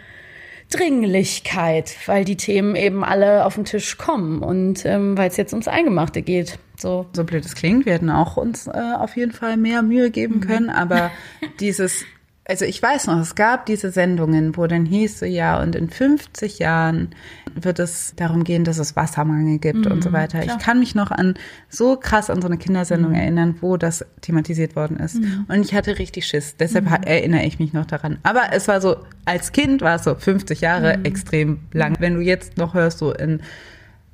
Dringlichkeit, 0.77 1.97
weil 2.07 2.25
die 2.25 2.37
Themen 2.37 2.77
eben 2.77 3.05
alle 3.05 3.45
auf 3.45 3.55
den 3.55 3.65
Tisch 3.65 3.97
kommen 3.99 4.43
und 4.43 4.85
ähm, 4.85 5.17
weil 5.17 5.29
es 5.29 5.37
jetzt 5.37 5.53
ums 5.53 5.69
Eingemachte 5.69 6.23
geht. 6.23 6.59
So. 6.77 7.07
so 7.13 7.25
blöd 7.25 7.45
es 7.45 7.55
klingt, 7.55 7.87
wir 7.87 7.93
hätten 7.93 8.11
auch 8.11 8.37
uns 8.37 8.67
äh, 8.67 8.73
auf 8.73 9.17
jeden 9.17 9.33
Fall 9.33 9.57
mehr 9.57 9.83
Mühe 9.83 10.11
geben 10.11 10.41
können, 10.41 10.71
aber 10.71 11.11
dieses, 11.61 12.05
also 12.47 12.65
ich 12.67 12.83
weiß 12.83 13.07
noch, 13.07 13.19
es 13.21 13.35
gab 13.35 13.65
diese 13.67 13.91
Sendungen, 13.91 14.57
wo 14.57 14.67
dann 14.67 14.85
hieß 14.85 15.21
so, 15.21 15.25
ja, 15.27 15.61
und 15.63 15.75
in 15.75 15.89
50 15.89 16.59
Jahren 16.59 17.15
wird 17.55 17.79
es 17.79 18.13
darum 18.17 18.45
gehen, 18.45 18.65
dass 18.65 18.79
es 18.79 18.97
Wassermangel 18.97 19.59
gibt 19.59 19.87
und 19.87 20.03
so 20.03 20.13
weiter. 20.13 20.43
Ich 20.45 20.59
kann 20.59 20.79
mich 20.81 20.95
noch 20.95 21.11
an 21.11 21.35
so 21.71 21.97
krass 21.97 22.29
an 22.31 22.43
so 22.43 22.49
eine 22.49 22.59
Kindersendung 22.59 23.15
erinnern, 23.15 23.57
wo 23.61 23.77
das 23.77 24.05
thematisiert 24.21 24.77
worden 24.77 24.99
ist. 24.99 25.17
Und 25.49 25.61
ich 25.63 25.75
hatte 25.75 25.99
richtig 25.99 26.27
Schiss. 26.27 26.57
Deshalb 26.57 26.91
ha- 26.91 27.01
erinnere 27.05 27.45
ich 27.45 27.59
mich 27.59 27.73
noch 27.73 27.87
daran. 27.87 28.19
Aber 28.25 28.53
es 28.53 28.69
war 28.69 28.81
so, 28.81 28.97
als 29.25 29.53
Kind 29.53 29.81
war 29.83 29.97
es 29.97 30.05
so 30.05 30.15
50 30.15 30.61
Jahre 30.61 31.05
extrem 31.05 31.61
lang. 31.73 31.97
Wenn 31.99 32.15
du 32.15 32.21
jetzt 32.21 32.57
noch 32.59 32.75
hörst, 32.75 32.99
so 32.99 33.13
in 33.15 33.41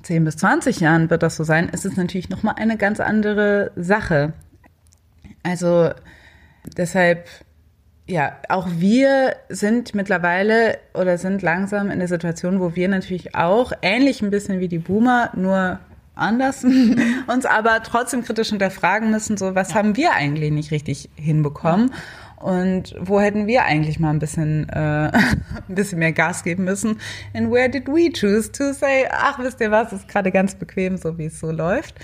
10 0.02 0.24
bis 0.24 0.36
20 0.36 0.80
Jahren 0.80 1.10
wird 1.10 1.22
das 1.22 1.36
so 1.36 1.44
sein, 1.44 1.68
ist 1.68 1.84
es 1.84 1.96
natürlich 1.96 2.28
nochmal 2.28 2.54
eine 2.58 2.76
ganz 2.76 3.00
andere 3.00 3.70
Sache. 3.76 4.34
Also 5.42 5.90
deshalb, 6.76 7.26
ja, 8.10 8.32
auch 8.48 8.66
wir 8.70 9.36
sind 9.48 9.94
mittlerweile 9.94 10.78
oder 10.94 11.16
sind 11.16 11.42
langsam 11.42 11.90
in 11.90 12.00
der 12.00 12.08
Situation, 12.08 12.60
wo 12.60 12.74
wir 12.74 12.88
natürlich 12.88 13.34
auch 13.36 13.72
ähnlich 13.82 14.20
ein 14.20 14.30
bisschen 14.30 14.58
wie 14.58 14.68
die 14.68 14.78
Boomer, 14.78 15.30
nur 15.36 15.78
anders, 16.16 16.64
uns 17.26 17.46
aber 17.46 17.82
trotzdem 17.84 18.24
kritisch 18.24 18.50
hinterfragen 18.50 19.10
müssen, 19.10 19.36
so 19.36 19.54
was 19.54 19.74
haben 19.74 19.96
wir 19.96 20.12
eigentlich 20.12 20.50
nicht 20.50 20.72
richtig 20.72 21.08
hinbekommen 21.14 21.92
und 22.40 22.94
wo 22.98 23.20
hätten 23.20 23.46
wir 23.46 23.64
eigentlich 23.64 24.00
mal 24.00 24.10
ein 24.10 24.18
bisschen, 24.18 24.68
äh, 24.70 24.74
ein 24.76 25.44
bisschen 25.68 25.98
mehr 25.98 26.12
Gas 26.12 26.42
geben 26.42 26.64
müssen 26.64 26.98
and 27.34 27.50
where 27.50 27.68
did 27.68 27.86
we 27.86 28.10
choose 28.10 28.50
to 28.50 28.72
say, 28.72 29.06
ach 29.10 29.38
wisst 29.38 29.60
ihr 29.60 29.70
was, 29.70 29.92
ist 29.92 30.08
gerade 30.08 30.32
ganz 30.32 30.54
bequem, 30.54 30.96
so 30.96 31.18
wie 31.18 31.26
es 31.26 31.38
so 31.38 31.50
läuft. 31.50 31.96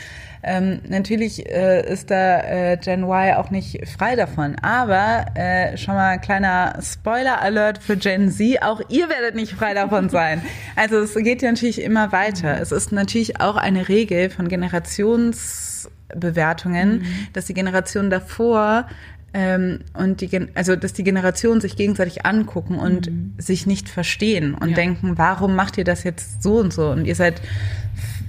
Ähm, 0.43 0.81
natürlich 0.87 1.51
äh, 1.51 1.91
ist 1.91 2.11
da 2.11 2.43
äh, 2.43 2.77
Gen 2.77 3.05
Y 3.05 3.37
auch 3.37 3.51
nicht 3.51 3.89
frei 3.89 4.15
davon, 4.15 4.57
aber 4.63 5.25
äh, 5.35 5.75
schon 5.77 5.95
mal 5.95 6.11
ein 6.11 6.21
kleiner 6.21 6.79
Spoiler-Alert 6.81 7.79
für 7.79 7.97
Gen 7.97 8.31
Z, 8.31 8.63
auch 8.63 8.81
ihr 8.89 9.09
werdet 9.09 9.35
nicht 9.35 9.55
frei 9.55 9.75
davon 9.75 10.09
sein. 10.11 10.43
Also 10.77 10.99
es 10.99 11.15
geht 11.15 11.43
ja 11.43 11.51
natürlich 11.51 11.83
immer 11.83 12.13
weiter. 12.13 12.61
Es 12.61 12.71
ist 12.71 12.93
natürlich 12.93 13.41
auch 13.41 13.57
eine 13.57 13.89
Regel 13.89 14.31
von 14.31 14.47
Generationsbewertungen, 14.49 17.05
dass 17.33 17.47
die 17.47 17.55
Generation 17.55 18.11
davor 18.11 18.87
ähm, 19.35 19.81
und 19.95 20.21
die, 20.21 20.29
Gen- 20.29 20.49
also 20.55 20.77
dass 20.77 20.93
die 20.93 21.05
Generationen 21.05 21.61
sich 21.61 21.77
gegenseitig 21.77 22.25
angucken 22.25 22.77
und 22.79 23.11
sich 23.39 23.67
nicht 23.67 23.89
verstehen 23.89 24.55
und 24.55 24.77
denken, 24.77 25.19
warum 25.19 25.55
macht 25.55 25.77
ihr 25.79 25.85
das 25.85 26.05
jetzt 26.05 26.43
so 26.43 26.59
und 26.59 26.73
so? 26.73 26.91
Und 26.91 27.07
ihr 27.07 27.15
seid 27.15 27.41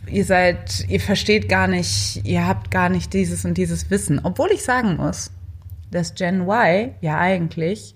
ihr 0.09 0.23
seid, 0.23 0.85
ihr 0.87 1.01
versteht 1.01 1.49
gar 1.49 1.67
nicht, 1.67 2.21
ihr 2.23 2.47
habt 2.47 2.71
gar 2.71 2.87
nicht 2.89 3.11
dieses 3.13 3.43
und 3.43 3.57
dieses 3.57 3.89
Wissen. 3.91 4.21
Obwohl 4.23 4.49
ich 4.53 4.63
sagen 4.63 4.95
muss, 4.95 5.31
dass 5.91 6.15
Gen 6.15 6.41
Y 6.47 6.91
ja 7.01 7.17
eigentlich 7.19 7.93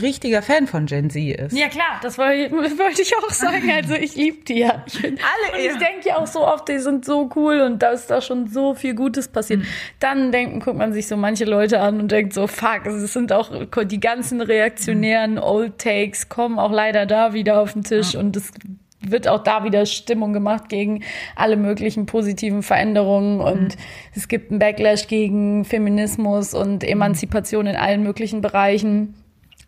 richtiger 0.00 0.42
Fan 0.42 0.66
von 0.66 0.86
Gen 0.86 1.10
Z 1.10 1.38
ist. 1.38 1.56
Ja 1.56 1.68
klar, 1.68 2.00
das 2.02 2.18
wollte 2.18 3.02
ich 3.02 3.16
auch 3.24 3.30
sagen. 3.30 3.70
Also 3.70 3.94
ich 3.94 4.16
liebe 4.16 4.44
die 4.44 4.58
ja. 4.58 4.84
Ich 4.86 5.04
Alle, 5.04 5.14
und 5.52 5.58
ich 5.58 5.66
ja. 5.66 5.78
denke 5.78 6.08
ja 6.08 6.16
auch 6.18 6.26
so 6.26 6.46
oft, 6.46 6.68
die 6.68 6.78
sind 6.78 7.04
so 7.04 7.30
cool 7.36 7.60
und 7.60 7.82
da 7.82 7.90
ist 7.90 8.10
da 8.10 8.20
schon 8.20 8.48
so 8.48 8.74
viel 8.74 8.94
Gutes 8.94 9.28
passiert. 9.28 9.62
Dann 10.00 10.32
denken, 10.32 10.60
guckt 10.60 10.76
man 10.76 10.92
sich 10.92 11.06
so 11.06 11.16
manche 11.16 11.44
Leute 11.44 11.80
an 11.80 12.00
und 12.00 12.10
denkt 12.10 12.32
so, 12.32 12.46
fuck, 12.46 12.86
es 12.86 13.12
sind 13.12 13.32
auch 13.32 13.50
die 13.84 14.00
ganzen 14.00 14.40
reaktionären 14.40 15.38
Old 15.38 15.78
Takes 15.78 16.28
kommen 16.28 16.58
auch 16.58 16.72
leider 16.72 17.06
da 17.06 17.32
wieder 17.32 17.60
auf 17.60 17.74
den 17.74 17.84
Tisch 17.84 18.14
und 18.14 18.36
es 18.36 18.50
wird 19.00 19.28
auch 19.28 19.42
da 19.42 19.64
wieder 19.64 19.86
Stimmung 19.86 20.32
gemacht 20.32 20.68
gegen 20.68 21.02
alle 21.36 21.56
möglichen 21.56 22.06
positiven 22.06 22.62
Veränderungen 22.62 23.40
und 23.40 23.76
es 24.14 24.28
gibt 24.28 24.50
einen 24.50 24.58
Backlash 24.58 25.06
gegen 25.08 25.64
Feminismus 25.64 26.54
und 26.54 26.84
Emanzipation 26.84 27.66
in 27.66 27.76
allen 27.76 28.02
möglichen 28.02 28.40
Bereichen. 28.40 29.14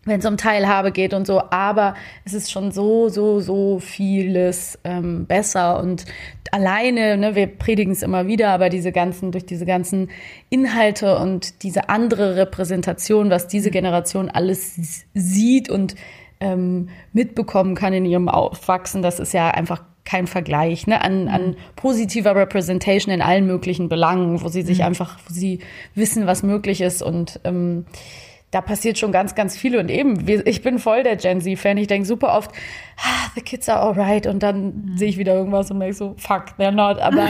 Wenn 0.07 0.19
es 0.19 0.25
um 0.25 0.37
Teilhabe 0.37 0.91
geht 0.91 1.13
und 1.13 1.27
so, 1.27 1.41
aber 1.51 1.95
es 2.25 2.33
ist 2.33 2.51
schon 2.51 2.71
so, 2.71 3.09
so, 3.09 3.39
so 3.39 3.79
vieles 3.79 4.79
ähm, 4.83 5.25
besser. 5.25 5.79
Und 5.79 6.05
alleine, 6.51 7.17
ne, 7.17 7.35
wir 7.35 7.47
predigen 7.47 7.91
es 7.91 8.01
immer 8.01 8.27
wieder, 8.27 8.49
aber 8.49 8.69
diese 8.69 8.91
ganzen, 8.91 9.31
durch 9.31 9.45
diese 9.45 9.65
ganzen 9.65 10.09
Inhalte 10.49 11.17
und 11.17 11.63
diese 11.63 11.89
andere 11.89 12.35
Repräsentation, 12.35 13.29
was 13.29 13.47
diese 13.47 13.69
Generation 13.69 14.29
alles 14.29 15.03
sieht 15.13 15.69
und 15.69 15.95
ähm, 16.39 16.89
mitbekommen 17.13 17.75
kann 17.75 17.93
in 17.93 18.05
ihrem 18.05 18.29
Aufwachsen, 18.29 19.01
das 19.01 19.19
ist 19.19 19.33
ja 19.33 19.49
einfach 19.49 19.83
kein 20.05 20.25
Vergleich 20.25 20.87
ne, 20.87 21.01
an, 21.01 21.27
an 21.27 21.57
positiver 21.75 22.33
Representation 22.33 23.13
in 23.13 23.21
allen 23.21 23.45
möglichen 23.45 23.89
Belangen, 23.89 24.41
wo 24.41 24.47
sie 24.47 24.61
sich 24.61 24.83
einfach, 24.85 25.19
wo 25.27 25.33
sie 25.33 25.59
wissen, 25.95 26.27
was 26.27 26.43
möglich 26.43 26.79
ist. 26.79 27.01
Und 27.01 27.41
ähm, 27.43 27.85
da 28.51 28.61
passiert 28.61 28.97
schon 28.97 29.11
ganz, 29.11 29.35
ganz 29.35 29.57
viel. 29.57 29.77
Und 29.77 29.89
eben, 29.89 30.27
ich 30.27 30.61
bin 30.61 30.79
voll 30.79 31.03
der 31.03 31.17
Gen 31.17 31.41
Z-Fan. 31.41 31.77
Ich 31.77 31.87
denke 31.87 32.07
super 32.07 32.37
oft, 32.37 32.51
ah, 32.97 33.31
the 33.35 33.41
kids 33.41 33.69
are 33.69 33.79
alright. 33.79 34.27
Und 34.27 34.43
dann 34.43 34.65
mhm. 34.65 34.97
sehe 34.97 35.09
ich 35.09 35.17
wieder 35.17 35.33
irgendwas 35.33 35.71
und 35.71 35.79
denke 35.79 35.95
so, 35.95 36.15
fuck, 36.17 36.45
they're 36.57 36.71
not. 36.71 36.99
Aber, 36.99 37.29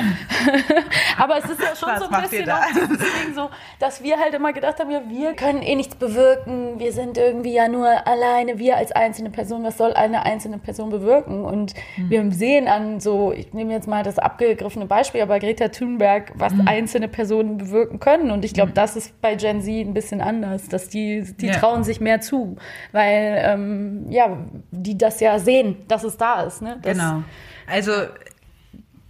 aber 1.18 1.38
es 1.38 1.46
ist 1.46 1.62
ja 1.62 1.76
schon 1.76 1.90
Was 1.90 2.00
so 2.00 2.10
ein 2.10 2.22
bisschen 2.22 2.50
auch 2.50 2.66
dieses 2.74 2.98
Ding 2.98 3.34
so, 3.36 3.50
dass 3.80 4.04
wir 4.04 4.18
halt 4.18 4.34
immer 4.34 4.54
gedacht 4.54 4.80
haben, 4.80 4.92
ja, 4.92 5.02
wir 5.08 5.34
können 5.34 5.62
eh 5.62 5.76
nichts 5.76 5.96
bewirken. 5.96 6.80
Wir 6.80 6.92
sind 6.92 7.18
irgendwie 7.18 7.54
ja 7.54 7.68
nur 7.68 8.08
alleine, 8.08 8.60
wir 8.60 8.78
als 8.78 8.92
einzelne 8.92 9.30
Person. 9.30 9.64
Was 9.64 9.78
soll 9.78 9.94
eine 9.94 10.26
einzelne 10.26 10.58
Person 10.58 10.90
bewirken? 10.90 11.44
Und 11.44 11.74
mhm. 11.98 12.10
wir 12.10 12.32
sehen 12.32 12.68
an 12.68 13.00
so, 13.00 13.32
ich 13.32 13.54
nehme 13.54 13.74
jetzt 13.74 13.88
mal 13.88 14.04
das 14.04 14.20
abgegriffene 14.20 14.86
Beispiel, 14.86 15.22
aber 15.22 15.40
Greta 15.40 15.70
Thunberg, 15.70 16.32
was 16.36 16.54
mhm. 16.54 16.68
einzelne 16.68 17.08
Personen 17.08 17.58
bewirken 17.58 18.00
können. 18.00 18.32
Und 18.32 18.46
ich 18.46 18.54
glaube, 18.54 18.72
mhm. 18.72 18.76
das 18.76 18.96
ist 18.96 19.20
bei 19.22 19.36
Gen 19.36 19.62
Z 19.62 19.86
ein 19.86 19.94
bisschen 19.94 20.22
anders, 20.22 20.70
dass 20.70 20.90
die 20.90 21.08
die, 21.22 21.48
ja. 21.48 21.54
trauen 21.54 21.84
sich 21.84 22.00
mehr 22.00 22.22
zu, 22.22 22.58
weil 22.92 23.42
ähm, 23.44 24.06
ja, 24.10 24.38
die 24.72 24.98
das 24.98 25.20
ja 25.20 25.40
sehen, 25.40 25.57
dass 25.88 26.04
es 26.04 26.18
da 26.18 26.44
ist. 26.44 26.62
Ne? 26.62 26.80
Das, 26.82 26.94
genau. 26.98 27.24
Also 27.68 27.92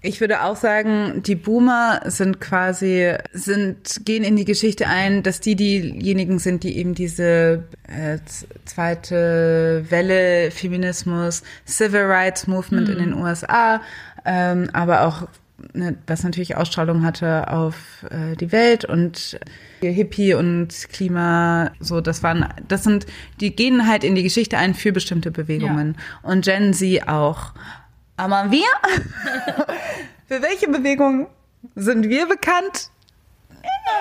ich 0.02 0.22
würde 0.22 0.44
auch 0.44 0.56
sagen, 0.56 1.24
die 1.24 1.36
Boomer 1.36 2.02
sind 2.06 2.40
quasi, 2.40 3.14
sind, 3.34 4.06
gehen 4.06 4.24
in 4.24 4.36
die 4.36 4.46
Geschichte 4.46 4.88
ein, 4.88 5.24
dass 5.24 5.40
die 5.40 5.56
diejenigen 5.56 6.40
sind, 6.40 6.64
die 6.64 6.78
eben 6.78 6.94
diese 6.94 7.64
äh, 7.88 8.20
zweite 8.66 9.86
Welle 9.90 10.52
Feminismus, 10.52 11.44
Civil 11.66 12.04
Rights 12.04 12.48
Movement 12.48 12.88
mhm. 12.88 12.94
in 12.94 13.00
den 13.00 13.14
USA, 13.16 13.82
ähm, 14.24 14.70
aber 14.74 15.08
auch 15.08 15.28
was 16.06 16.24
natürlich 16.24 16.56
Ausstrahlung 16.56 17.04
hatte 17.04 17.50
auf 17.52 18.06
äh, 18.10 18.36
die 18.36 18.52
Welt 18.52 18.86
und 18.86 19.40
Hippie 19.82 20.34
und 20.34 20.70
Klima, 20.92 21.72
so 21.80 22.00
das 22.02 22.22
waren, 22.22 22.48
das 22.68 22.84
sind, 22.84 23.08
die 23.40 23.56
gehen 23.56 23.88
halt 23.88 24.04
in 24.04 24.16
die 24.16 24.24
Geschichte 24.24 24.58
ein 24.58 24.74
für 24.74 24.92
bestimmte 24.92 25.32
Bewegungen 25.32 25.96
ja. 25.98 26.30
und 26.30 26.46
Gen 26.46 26.74
Z 26.74 27.08
auch. 27.08 27.54
Aber 28.18 28.52
wir, 28.52 28.68
für 30.28 30.42
welche 30.42 30.68
Bewegung 30.68 31.28
sind 31.76 32.08
wir 32.08 32.28
bekannt? 32.28 32.92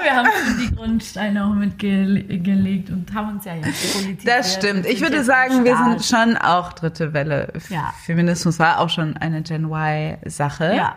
Wir 0.03 0.15
haben 0.15 0.29
die 0.61 0.75
Grundsteine 0.75 1.45
auch 1.45 1.55
mitgelegt 1.55 2.91
und 2.91 3.13
haben 3.15 3.37
uns 3.37 3.45
ja 3.45 3.55
jetzt 3.55 3.95
politisiert. 3.95 4.27
Das 4.27 4.55
stimmt. 4.55 4.87
Ich 4.87 5.01
würde 5.01 5.25
sagen, 5.25 5.65
wir 5.65 5.77
sind 5.77 6.05
schon 6.05 6.37
auch 6.37 6.73
dritte 6.73 7.13
Welle. 7.13 7.53
Ja. 7.69 7.93
Feminismus 8.05 8.59
war 8.59 8.81
auch 8.81 8.91
schon 8.91 9.17
eine 9.17 9.43
Gen 9.43 9.71
Y-Sache. 9.71 10.75
Ja. 10.77 10.97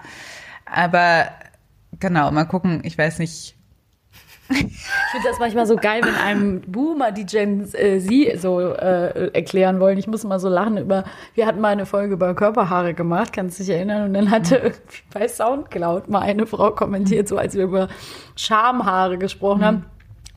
Aber 0.74 1.30
genau, 2.00 2.32
mal 2.32 2.46
gucken, 2.46 2.82
ich 2.84 2.98
weiß 2.98 3.20
nicht. 3.20 3.56
Ich 4.52 4.58
finde 5.12 5.28
das 5.28 5.38
manchmal 5.38 5.68
so 5.68 5.76
geil, 5.76 6.02
wenn 6.04 6.16
einem 6.16 6.62
Boomer 6.62 7.12
die 7.12 7.26
Gen 7.26 7.72
äh, 7.74 8.00
Z 8.00 8.42
so 8.42 8.60
äh, 8.60 9.32
erklären 9.32 9.80
wollen. 9.80 10.00
Ich 10.00 10.08
muss 10.08 10.24
mal 10.24 10.40
so 10.40 10.50
lachen 10.50 10.78
über, 10.78 11.04
wir 11.36 11.46
hatten 11.46 11.62
mal 11.62 11.70
eine 11.70 11.86
Folge 11.86 12.14
über 12.14 12.34
Körperhaare 12.34 12.96
gemacht, 12.96 13.32
kannst 13.32 13.60
du 13.60 13.64
dich 13.64 13.74
erinnern? 13.74 14.06
Und 14.06 14.16
dann 14.16 14.32
hatte 14.32 14.56
irgendwie 14.56 15.02
bei 15.14 15.28
Soundcloud 15.28 16.10
mal 16.10 16.22
eine 16.22 16.48
Frau 16.48 16.72
kommentiert, 16.72 17.28
so 17.28 17.38
als 17.38 17.54
wir 17.54 17.66
über 17.66 17.90
Schamhaare 18.36 19.20
gesprochen 19.20 19.64
haben 19.64 19.86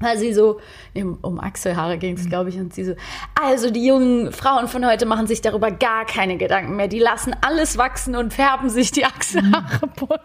weil 0.02 0.18
sie 0.18 0.32
so, 0.32 0.60
um 0.94 1.40
Achselhaare 1.40 1.98
ging 1.98 2.16
es, 2.16 2.28
glaube 2.28 2.50
ich, 2.50 2.56
und 2.56 2.74
sie 2.74 2.84
so, 2.84 2.94
also 3.40 3.70
die 3.70 3.86
jungen 3.86 4.32
Frauen 4.32 4.68
von 4.68 4.86
heute 4.86 5.06
machen 5.06 5.26
sich 5.26 5.40
darüber 5.40 5.70
gar 5.70 6.04
keine 6.04 6.36
Gedanken 6.36 6.76
mehr. 6.76 6.88
Die 6.88 6.98
lassen 6.98 7.34
alles 7.40 7.78
wachsen 7.78 8.16
und 8.16 8.32
färben 8.32 8.68
sich 8.68 8.90
die 8.90 9.04
Achselhaare 9.04 9.86
bunt. 9.96 10.20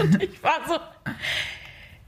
Und 0.00 0.22
ich 0.22 0.42
war 0.42 0.56
so, 0.68 0.74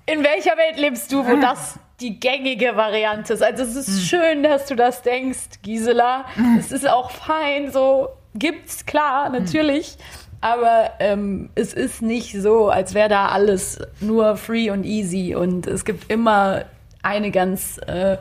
in 0.06 0.22
welcher 0.22 0.56
Welt 0.56 0.78
lebst 0.78 1.12
du, 1.12 1.26
wo 1.26 1.36
das 1.36 1.78
die 2.00 2.20
gängige 2.20 2.76
Variante 2.76 3.32
ist? 3.32 3.42
Also 3.42 3.64
es 3.64 3.74
ist 3.74 3.88
mhm. 3.88 4.00
schön, 4.00 4.42
dass 4.42 4.66
du 4.66 4.76
das 4.76 5.02
denkst, 5.02 5.62
Gisela. 5.62 6.26
Mhm. 6.36 6.58
Es 6.58 6.70
ist 6.70 6.88
auch 6.88 7.10
fein, 7.10 7.72
so 7.72 8.08
gibt's, 8.34 8.86
klar, 8.86 9.28
natürlich. 9.30 9.96
Aber 10.40 10.92
ähm, 11.00 11.50
es 11.54 11.72
ist 11.72 12.02
nicht 12.02 12.40
so, 12.40 12.68
als 12.68 12.94
wäre 12.94 13.08
da 13.08 13.28
alles 13.28 13.80
nur 14.00 14.36
free 14.36 14.70
und 14.70 14.84
easy. 14.84 15.34
Und 15.34 15.66
es 15.66 15.84
gibt 15.84 16.10
immer 16.10 16.66
eine 17.06 17.30
ganz 17.30 17.78
äh, 17.86 18.16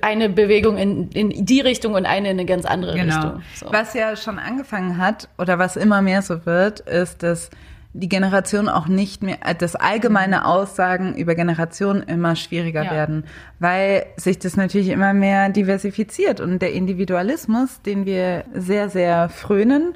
eine 0.00 0.28
Bewegung 0.28 0.76
in, 0.76 1.08
in 1.10 1.46
die 1.46 1.60
Richtung 1.60 1.94
und 1.94 2.04
eine 2.06 2.30
in 2.30 2.38
eine 2.38 2.46
ganz 2.46 2.64
andere 2.64 2.94
genau. 2.94 3.14
Richtung. 3.14 3.42
So. 3.54 3.72
Was 3.72 3.94
ja 3.94 4.16
schon 4.16 4.38
angefangen 4.38 4.98
hat 4.98 5.28
oder 5.38 5.58
was 5.58 5.76
immer 5.76 6.02
mehr 6.02 6.22
so 6.22 6.44
wird, 6.46 6.80
ist, 6.80 7.22
dass 7.22 7.50
die 7.94 8.08
Generation 8.08 8.68
auch 8.68 8.86
nicht 8.86 9.22
mehr, 9.22 9.38
äh, 9.44 9.54
dass 9.54 9.76
allgemeine 9.76 10.38
mhm. 10.38 10.42
Aussagen 10.42 11.14
über 11.14 11.34
Generationen 11.34 12.02
immer 12.02 12.36
schwieriger 12.36 12.84
ja. 12.84 12.90
werden, 12.90 13.24
weil 13.58 14.06
sich 14.16 14.38
das 14.38 14.56
natürlich 14.56 14.88
immer 14.88 15.12
mehr 15.12 15.50
diversifiziert 15.50 16.40
und 16.40 16.60
der 16.60 16.72
Individualismus, 16.72 17.82
den 17.82 18.06
wir 18.06 18.44
sehr, 18.54 18.88
sehr 18.88 19.28
frönen, 19.28 19.94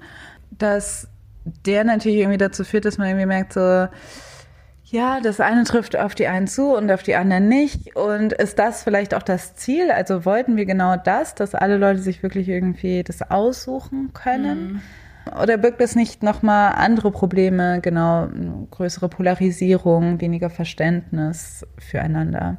dass 0.51 1.09
der 1.45 1.85
natürlich 1.85 2.19
irgendwie 2.19 2.39
dazu 2.39 2.65
führt, 2.65 2.85
dass 2.85 2.99
man 2.99 3.09
irgendwie 3.09 3.27
merkt 3.27 3.53
so, 3.53 3.89
ja, 4.89 5.20
das 5.20 5.41
eine 5.41 5.64
trifft 5.64 5.97
auf 5.97 6.14
die 6.14 6.28
einen 6.28 6.47
zu 6.47 6.74
und 6.74 6.91
auf 6.93 7.03
die 7.03 7.16
anderen 7.16 7.49
nicht. 7.49 7.97
Und 7.97 8.32
ist 8.32 8.59
das 8.59 8.84
vielleicht 8.84 9.14
auch 9.14 9.22
das 9.22 9.55
Ziel? 9.57 9.91
Also 9.91 10.24
wollten 10.24 10.57
wir 10.57 10.64
genau 10.64 10.97
das, 10.97 11.34
dass 11.34 11.55
alle 11.55 11.76
Leute 11.76 11.99
sich 11.99 12.22
wirklich 12.22 12.49
irgendwie 12.49 13.03
das 13.03 13.22
aussuchen 13.22 14.12
können? 14.12 14.72
Mhm. 14.74 14.82
Oder 15.43 15.57
birgt 15.57 15.80
es 15.80 15.97
nicht 15.97 16.22
nochmal 16.22 16.74
andere 16.76 17.11
Probleme, 17.11 17.80
genau, 17.80 18.28
größere 18.70 19.09
Polarisierung, 19.09 20.20
weniger 20.20 20.51
Verständnis 20.51 21.66
füreinander? 21.78 22.59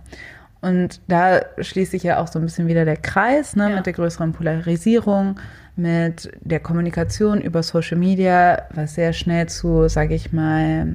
Und 0.59 0.99
da 1.07 1.41
schließt 1.59 1.91
sich 1.91 2.03
ja 2.03 2.19
auch 2.19 2.28
so 2.28 2.39
ein 2.39 2.45
bisschen 2.45 2.67
wieder 2.67 2.84
der 2.84 2.97
Kreis 2.97 3.55
ne, 3.55 3.69
ja. 3.69 3.75
mit 3.78 3.86
der 3.86 3.93
größeren 3.93 4.34
Polarisierung, 4.34 5.39
mit 5.78 6.32
der 6.41 6.59
Kommunikation 6.59 7.39
über 7.39 7.63
Social 7.63 7.97
Media, 7.97 8.63
was 8.73 8.95
sehr 8.95 9.13
schnell 9.13 9.47
zu, 9.47 9.88
sage 9.88 10.15
ich 10.15 10.34
mal, 10.34 10.88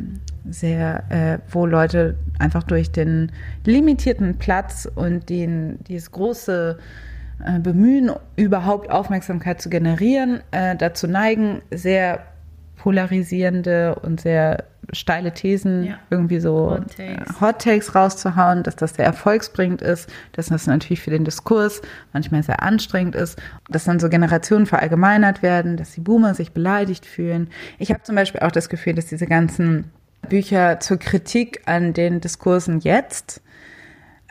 sehr, 0.49 1.05
äh, 1.11 1.39
wo 1.53 1.67
Leute 1.67 2.17
einfach 2.39 2.65
durch 2.65 2.91
den 2.91 3.31
limitierten 3.65 4.39
Platz 4.39 4.89
und 4.93 5.29
den, 5.29 5.79
dieses 5.85 6.11
große 6.11 6.79
äh, 7.45 7.59
Bemühen, 7.61 8.11
überhaupt 8.37 8.91
Aufmerksamkeit 8.91 9.63
zu 9.63 9.71
generieren, 9.71 10.41
äh, 10.51 10.77
dazu 10.77 11.07
neigen, 11.07 11.63
sehr 11.71 12.25
polarisierende 12.77 13.95
und 13.97 14.21
sehr 14.21 14.65
steile 14.93 15.33
Thesen, 15.33 15.85
ja. 15.85 15.99
irgendwie 16.11 16.41
so 16.41 16.71
Hot 16.71 16.97
Takes. 16.97 17.41
Hot 17.41 17.59
Takes 17.61 17.95
rauszuhauen, 17.95 18.63
dass 18.63 18.77
das 18.77 18.95
sehr 18.95 19.05
erfolgsbringend 19.05 19.83
ist, 19.83 20.09
dass 20.33 20.47
das 20.47 20.67
natürlich 20.67 21.01
für 21.01 21.11
den 21.11 21.25
Diskurs 21.25 21.83
manchmal 22.13 22.43
sehr 22.43 22.63
anstrengend 22.63 23.15
ist, 23.15 23.41
dass 23.69 23.85
dann 23.85 24.01
so 24.01 24.09
Generationen 24.09 24.67
verallgemeinert 24.67 25.43
werden, 25.43 25.77
dass 25.77 25.93
die 25.93 26.01
Boomer 26.01 26.35
sich 26.35 26.53
beleidigt 26.53 27.07
fühlen. 27.07 27.49
Ich 27.79 27.91
habe 27.91 28.03
zum 28.03 28.17
Beispiel 28.17 28.41
auch 28.41 28.53
das 28.53 28.69
Gefühl, 28.69 28.95
dass 28.95 29.07
diese 29.07 29.27
ganzen 29.27 29.91
Bücher 30.29 30.81
zur 30.81 30.99
Kritik 30.99 31.63
an 31.67 31.93
den 31.93 32.21
Diskursen 32.21 32.81
jetzt, 32.81 33.43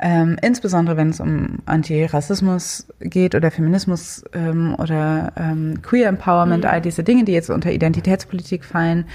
ähm, 0.01 0.37
insbesondere 0.41 0.97
wenn 0.97 1.09
es 1.09 1.19
um 1.19 1.59
Antirassismus 1.65 2.87
geht 2.99 3.35
oder 3.35 3.51
Feminismus 3.51 4.23
ähm, 4.33 4.75
oder 4.77 5.33
ähm, 5.37 5.81
Queer 5.81 6.09
Empowerment, 6.09 6.63
mhm. 6.63 6.69
all 6.69 6.81
diese 6.81 7.03
Dinge, 7.03 7.23
die 7.23 7.33
jetzt 7.33 7.49
unter 7.49 7.71
Identitätspolitik 7.71 8.65
fallen, 8.65 9.05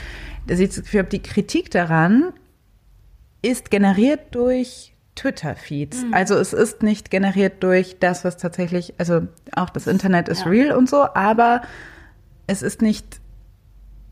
da 0.47 0.55
sieht 0.55 0.74
Gefühl, 0.74 1.05
die 1.05 1.22
Kritik 1.22 1.70
daran 1.72 2.32
ist 3.43 3.70
generiert 3.70 4.34
durch 4.34 4.95
Twitter-Feeds. 5.16 6.05
Mhm. 6.05 6.14
Also 6.14 6.37
es 6.37 6.53
ist 6.53 6.82
nicht 6.82 7.11
generiert 7.11 7.62
durch 7.62 7.99
das, 7.99 8.24
was 8.24 8.37
tatsächlich, 8.37 8.95
also 8.99 9.22
auch 9.55 9.70
das 9.70 9.87
Internet 9.87 10.28
ist 10.28 10.45
ja. 10.45 10.51
real 10.51 10.76
und 10.76 10.89
so, 10.89 11.07
aber 11.14 11.62
es 12.47 12.62
ist 12.62 12.80
nicht 12.80 13.20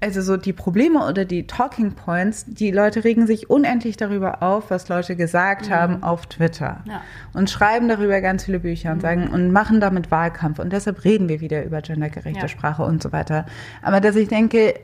also 0.04 0.20
so 0.20 0.36
die 0.36 0.52
Probleme 0.52 1.06
oder 1.08 1.24
die 1.24 1.46
Talking 1.46 1.92
Points, 1.92 2.44
die 2.46 2.70
Leute 2.70 3.04
regen 3.04 3.26
sich 3.26 3.48
unendlich 3.48 3.96
darüber 3.96 4.42
auf, 4.42 4.70
was 4.70 4.90
Leute 4.90 5.16
gesagt 5.16 5.68
mhm. 5.68 5.74
haben 5.74 6.02
auf 6.02 6.26
Twitter 6.26 6.84
ja. 6.86 7.00
und 7.32 7.48
schreiben 7.48 7.88
darüber 7.88 8.20
ganz 8.20 8.44
viele 8.44 8.60
Bücher 8.60 8.90
und 8.90 8.98
mhm. 8.98 9.00
sagen 9.00 9.28
und 9.28 9.50
machen 9.50 9.80
damit 9.80 10.10
Wahlkampf 10.10 10.58
und 10.58 10.74
deshalb 10.74 11.04
reden 11.04 11.30
wir 11.30 11.40
wieder 11.40 11.64
über 11.64 11.80
gendergerechte 11.80 12.42
ja. 12.42 12.48
Sprache 12.48 12.82
und 12.82 13.02
so 13.02 13.12
weiter. 13.12 13.46
Aber 13.80 14.02
dass 14.02 14.14
ich 14.14 14.28
denke, 14.28 14.74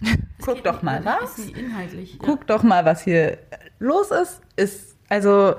guck 0.42 0.64
doch 0.64 0.80
mal 0.80 1.04
was. 1.04 1.38
Inhaltlich, 1.38 2.14
ja. 2.14 2.18
Guck 2.22 2.46
doch 2.46 2.62
mal, 2.62 2.86
was 2.86 3.02
hier 3.02 3.36
los 3.78 4.10
ist, 4.10 4.40
ist 4.56 4.96
also 5.10 5.56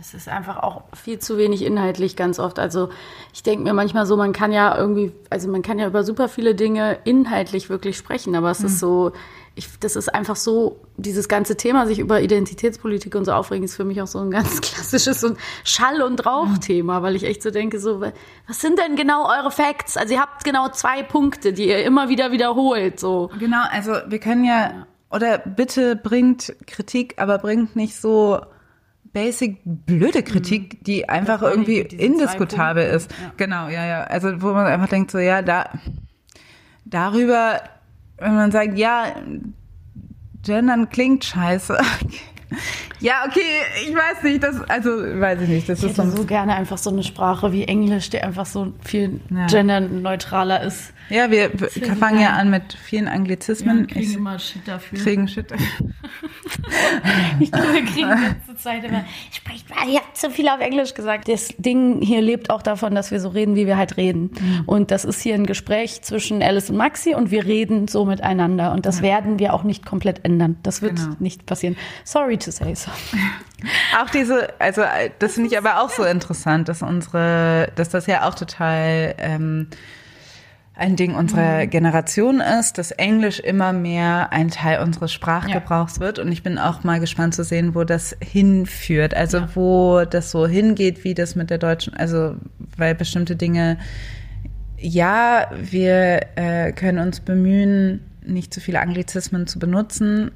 Es 0.00 0.14
ist 0.14 0.28
einfach 0.28 0.58
auch 0.58 0.82
viel 0.94 1.18
zu 1.18 1.38
wenig 1.38 1.62
inhaltlich 1.62 2.14
ganz 2.16 2.38
oft. 2.38 2.58
Also 2.58 2.90
ich 3.32 3.42
denke 3.42 3.64
mir 3.64 3.74
manchmal 3.74 4.06
so, 4.06 4.16
man 4.16 4.32
kann 4.32 4.52
ja 4.52 4.76
irgendwie, 4.76 5.12
also 5.30 5.48
man 5.48 5.62
kann 5.62 5.78
ja 5.78 5.86
über 5.86 6.04
super 6.04 6.28
viele 6.28 6.54
Dinge 6.54 6.98
inhaltlich 7.04 7.68
wirklich 7.68 7.96
sprechen, 7.96 8.34
aber 8.34 8.50
es 8.50 8.60
ist 8.60 8.78
so, 8.78 9.12
ich, 9.58 9.68
das 9.80 9.96
ist 9.96 10.14
einfach 10.14 10.36
so, 10.36 10.80
dieses 10.96 11.28
ganze 11.28 11.56
Thema, 11.56 11.86
sich 11.86 11.98
über 11.98 12.20
Identitätspolitik 12.20 13.16
und 13.16 13.24
so 13.24 13.32
aufregen, 13.32 13.64
ist 13.64 13.74
für 13.74 13.84
mich 13.84 14.00
auch 14.00 14.06
so 14.06 14.20
ein 14.20 14.30
ganz 14.30 14.60
klassisches 14.60 15.20
so 15.20 15.28
ein 15.28 15.36
Schall- 15.64 16.02
und 16.02 16.24
Rauchthema, 16.24 17.02
weil 17.02 17.16
ich 17.16 17.24
echt 17.24 17.42
so 17.42 17.50
denke, 17.50 17.80
so, 17.80 18.00
was 18.00 18.60
sind 18.60 18.78
denn 18.78 18.94
genau 18.94 19.28
eure 19.28 19.50
Facts? 19.50 19.96
Also 19.96 20.14
ihr 20.14 20.20
habt 20.20 20.44
genau 20.44 20.68
zwei 20.68 21.02
Punkte, 21.02 21.52
die 21.52 21.68
ihr 21.68 21.84
immer 21.84 22.08
wieder 22.08 22.30
wiederholt, 22.30 23.00
so. 23.00 23.30
Genau, 23.38 23.62
also 23.70 23.94
wir 24.06 24.20
können 24.20 24.44
ja, 24.44 24.86
oder 25.10 25.38
bitte 25.38 25.96
bringt 25.96 26.54
Kritik, 26.66 27.14
aber 27.16 27.38
bringt 27.38 27.74
nicht 27.74 27.96
so 27.96 28.40
basic 29.12 29.58
blöde 29.64 30.22
Kritik, 30.22 30.84
die 30.84 31.08
einfach 31.08 31.42
irgendwie 31.42 31.80
indiskutabel 31.80 32.84
ist. 32.84 33.14
Genau, 33.36 33.68
ja, 33.68 33.86
ja. 33.86 34.04
Also 34.04 34.42
wo 34.42 34.52
man 34.52 34.66
einfach 34.66 34.88
denkt, 34.88 35.10
so 35.10 35.18
ja, 35.18 35.42
da 35.42 35.70
darüber, 36.84 37.60
wenn 38.18 38.34
man 38.34 38.50
sagt, 38.50 38.78
ja, 38.78 39.14
gendern 40.42 40.88
klingt 40.88 41.24
scheiße. 41.24 41.78
Ja, 43.00 43.24
okay, 43.28 43.40
ich 43.86 43.94
weiß 43.94 44.22
nicht, 44.24 44.42
das, 44.42 44.60
also 44.68 44.90
weiß 44.90 45.42
ich 45.42 45.48
nicht, 45.48 45.68
das 45.68 45.80
Ich 45.80 45.90
ist 45.90 45.96
so 45.96 46.02
hätte 46.04 46.16
so 46.16 46.24
gerne 46.24 46.54
einfach 46.56 46.78
so 46.78 46.90
eine 46.90 47.02
Sprache 47.02 47.52
wie 47.52 47.64
Englisch, 47.64 48.10
die 48.10 48.20
einfach 48.20 48.46
so 48.46 48.72
viel 48.84 49.20
Ja. 49.30 49.46
genderneutraler 49.46 50.62
ist. 50.62 50.92
Ja, 51.10 51.30
wir 51.30 51.50
wir 51.58 51.68
fangen 51.96 52.20
ja 52.20 52.30
an 52.34 52.50
mit 52.50 52.74
vielen 52.74 53.08
Anglizismen. 53.08 53.86
Ich- 53.94 54.14
immer 54.14 54.38
Shit 54.38 54.66
dafür. 54.66 54.98
kriegen 54.98 55.28
Shit. 55.28 55.46
Ich 57.40 57.52
glaube, 57.52 57.72
wir 57.72 57.84
kriegen 57.84 58.08
ganze 58.08 58.56
Zeit 58.56 58.84
immer, 58.84 59.04
spricht 59.30 59.68
mal, 59.70 59.88
ihr 59.88 59.98
habt 60.00 60.16
zu 60.16 60.30
viel 60.30 60.48
auf 60.48 60.60
Englisch 60.60 60.94
gesagt. 60.94 61.28
Das 61.28 61.48
Ding 61.58 62.00
hier 62.02 62.20
lebt 62.20 62.50
auch 62.50 62.62
davon, 62.62 62.94
dass 62.94 63.10
wir 63.10 63.20
so 63.20 63.28
reden, 63.28 63.54
wie 63.54 63.66
wir 63.66 63.76
halt 63.76 63.96
reden. 63.96 64.30
Und 64.66 64.90
das 64.90 65.04
ist 65.04 65.20
hier 65.22 65.34
ein 65.34 65.46
Gespräch 65.46 66.02
zwischen 66.02 66.42
Alice 66.42 66.70
und 66.70 66.76
Maxi 66.76 67.14
und 67.14 67.30
wir 67.30 67.44
reden 67.46 67.86
so 67.88 68.04
miteinander. 68.04 68.72
Und 68.72 68.86
das 68.86 69.02
werden 69.02 69.38
wir 69.38 69.54
auch 69.54 69.62
nicht 69.62 69.86
komplett 69.86 70.24
ändern. 70.24 70.56
Das 70.62 70.82
wird 70.82 70.96
Genau. 70.96 71.16
nicht 71.20 71.46
passieren. 71.46 71.76
Sorry 72.04 72.37
to 72.38 72.50
say 72.50 72.74
so. 72.74 72.90
Auch 74.00 74.10
diese, 74.10 74.48
also 74.60 74.82
äh, 74.82 75.10
das 75.18 75.34
finde 75.34 75.50
ich 75.50 75.58
aber 75.58 75.82
auch 75.82 75.90
so 75.90 76.04
interessant, 76.04 76.68
dass 76.68 76.82
unsere, 76.82 77.72
dass 77.74 77.88
das 77.88 78.06
ja 78.06 78.28
auch 78.28 78.34
total 78.34 79.16
ähm, 79.18 79.66
ein 80.78 80.94
Ding 80.94 81.16
unserer 81.16 81.66
Generation 81.66 82.40
ist, 82.40 82.78
dass 82.78 82.92
Englisch 82.92 83.40
immer 83.40 83.72
mehr 83.72 84.32
ein 84.32 84.48
Teil 84.48 84.80
unseres 84.80 85.12
Sprachgebrauchs 85.12 85.98
wird. 85.98 86.20
Und 86.20 86.30
ich 86.30 86.44
bin 86.44 86.56
auch 86.56 86.84
mal 86.84 87.00
gespannt 87.00 87.34
zu 87.34 87.42
sehen, 87.42 87.74
wo 87.74 87.82
das 87.82 88.16
hinführt. 88.20 89.12
Also 89.12 89.42
wo 89.54 90.04
das 90.04 90.30
so 90.30 90.46
hingeht, 90.46 91.02
wie 91.02 91.14
das 91.14 91.34
mit 91.34 91.50
der 91.50 91.58
deutschen, 91.58 91.94
also 91.94 92.36
weil 92.76 92.94
bestimmte 92.94 93.34
Dinge, 93.34 93.78
ja, 94.78 95.50
wir 95.60 96.20
äh, 96.36 96.70
können 96.70 96.98
uns 96.98 97.18
bemühen, 97.18 98.04
nicht 98.24 98.54
zu 98.54 98.60
viele 98.60 98.80
Anglizismen 98.80 99.48
zu 99.48 99.58
benutzen. 99.58 100.30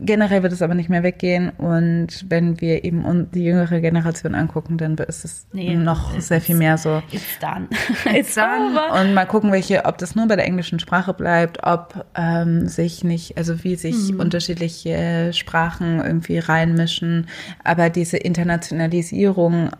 Generell 0.00 0.42
wird 0.42 0.52
es 0.52 0.62
aber 0.62 0.74
nicht 0.74 0.88
mehr 0.88 1.02
weggehen. 1.02 1.50
Und 1.50 2.24
wenn 2.28 2.60
wir 2.60 2.84
eben 2.84 3.30
die 3.32 3.44
jüngere 3.44 3.80
Generation 3.80 4.34
angucken, 4.34 4.78
dann 4.78 4.96
ist 4.96 5.24
es 5.24 5.46
Nee, 5.52 5.74
noch 5.74 6.16
es 6.16 6.28
sehr 6.28 6.40
viel 6.40 6.54
mehr 6.54 6.78
so. 6.78 7.02
It's 7.10 7.38
done. 7.40 7.68
It's 8.16 8.34
done. 8.34 8.78
Und 9.00 9.14
mal 9.14 9.26
gucken, 9.26 9.50
welche, 9.50 9.84
ob 9.84 9.98
das 9.98 10.14
nur 10.14 10.28
bei 10.28 10.36
der 10.36 10.46
englischen 10.46 10.78
Sprache 10.78 11.14
bleibt, 11.14 11.64
ob 11.64 12.06
ähm, 12.14 12.68
sich 12.68 13.02
nicht, 13.02 13.36
also 13.36 13.64
wie 13.64 13.74
sich 13.74 14.16
unterschiedliche 14.18 15.32
Sprachen 15.32 16.00
irgendwie 16.00 16.38
reinmischen. 16.38 17.26
Aber 17.64 17.90
diese 17.90 18.18
Internationalisierung 18.18 19.70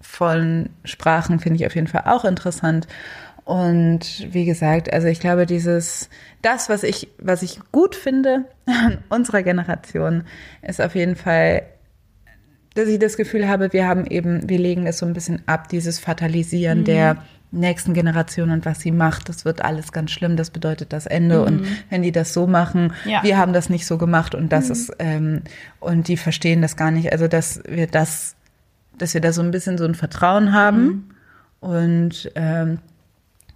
von 0.00 0.70
Sprachen 0.84 1.40
finde 1.40 1.60
ich 1.60 1.66
auf 1.66 1.74
jeden 1.74 1.86
Fall 1.86 2.04
auch 2.06 2.24
interessant. 2.24 2.86
Und 3.48 4.26
wie 4.30 4.44
gesagt, 4.44 4.92
also 4.92 5.06
ich 5.08 5.20
glaube, 5.20 5.46
dieses, 5.46 6.10
das, 6.42 6.68
was 6.68 6.82
ich, 6.82 7.08
was 7.18 7.42
ich 7.42 7.60
gut 7.72 7.94
finde 7.94 8.44
an 8.66 8.98
unserer 9.08 9.42
Generation, 9.42 10.24
ist 10.60 10.82
auf 10.82 10.94
jeden 10.94 11.16
Fall 11.16 11.62
dass 12.74 12.86
ich 12.88 12.98
das 13.00 13.16
Gefühl 13.16 13.48
habe, 13.48 13.72
wir 13.72 13.88
haben 13.88 14.06
eben, 14.06 14.48
wir 14.48 14.58
legen 14.58 14.86
es 14.86 14.98
so 14.98 15.06
ein 15.06 15.12
bisschen 15.14 15.42
ab, 15.46 15.68
dieses 15.68 15.98
Fatalisieren 15.98 16.84
der 16.84 17.16
nächsten 17.50 17.92
Generation 17.92 18.50
und 18.50 18.66
was 18.66 18.80
sie 18.80 18.92
macht, 18.92 19.28
das 19.28 19.44
wird 19.44 19.64
alles 19.64 19.90
ganz 19.90 20.12
schlimm, 20.12 20.36
das 20.36 20.50
bedeutet 20.50 20.92
das 20.92 21.06
Ende. 21.06 21.42
Und 21.42 21.66
wenn 21.90 22.02
die 22.02 22.12
das 22.12 22.32
so 22.34 22.46
machen, 22.46 22.92
Ja. 23.04 23.24
wir 23.24 23.36
haben 23.38 23.52
das 23.52 23.68
nicht 23.68 23.84
so 23.86 23.98
gemacht. 23.98 24.34
Und 24.36 24.52
das 24.52 24.70
ist, 24.70 24.92
ähm, 25.00 25.40
und 25.80 26.06
die 26.06 26.16
verstehen 26.16 26.62
das 26.62 26.76
gar 26.76 26.92
nicht. 26.92 27.10
Also 27.10 27.26
dass 27.26 27.62
wir 27.66 27.88
das, 27.88 28.36
dass 28.96 29.14
wir 29.14 29.22
da 29.22 29.32
so 29.32 29.42
ein 29.42 29.50
bisschen 29.50 29.76
so 29.78 29.84
ein 29.84 29.96
Vertrauen 29.96 30.52
haben. 30.52 31.14
Und 31.58 32.30
ähm, 32.36 32.78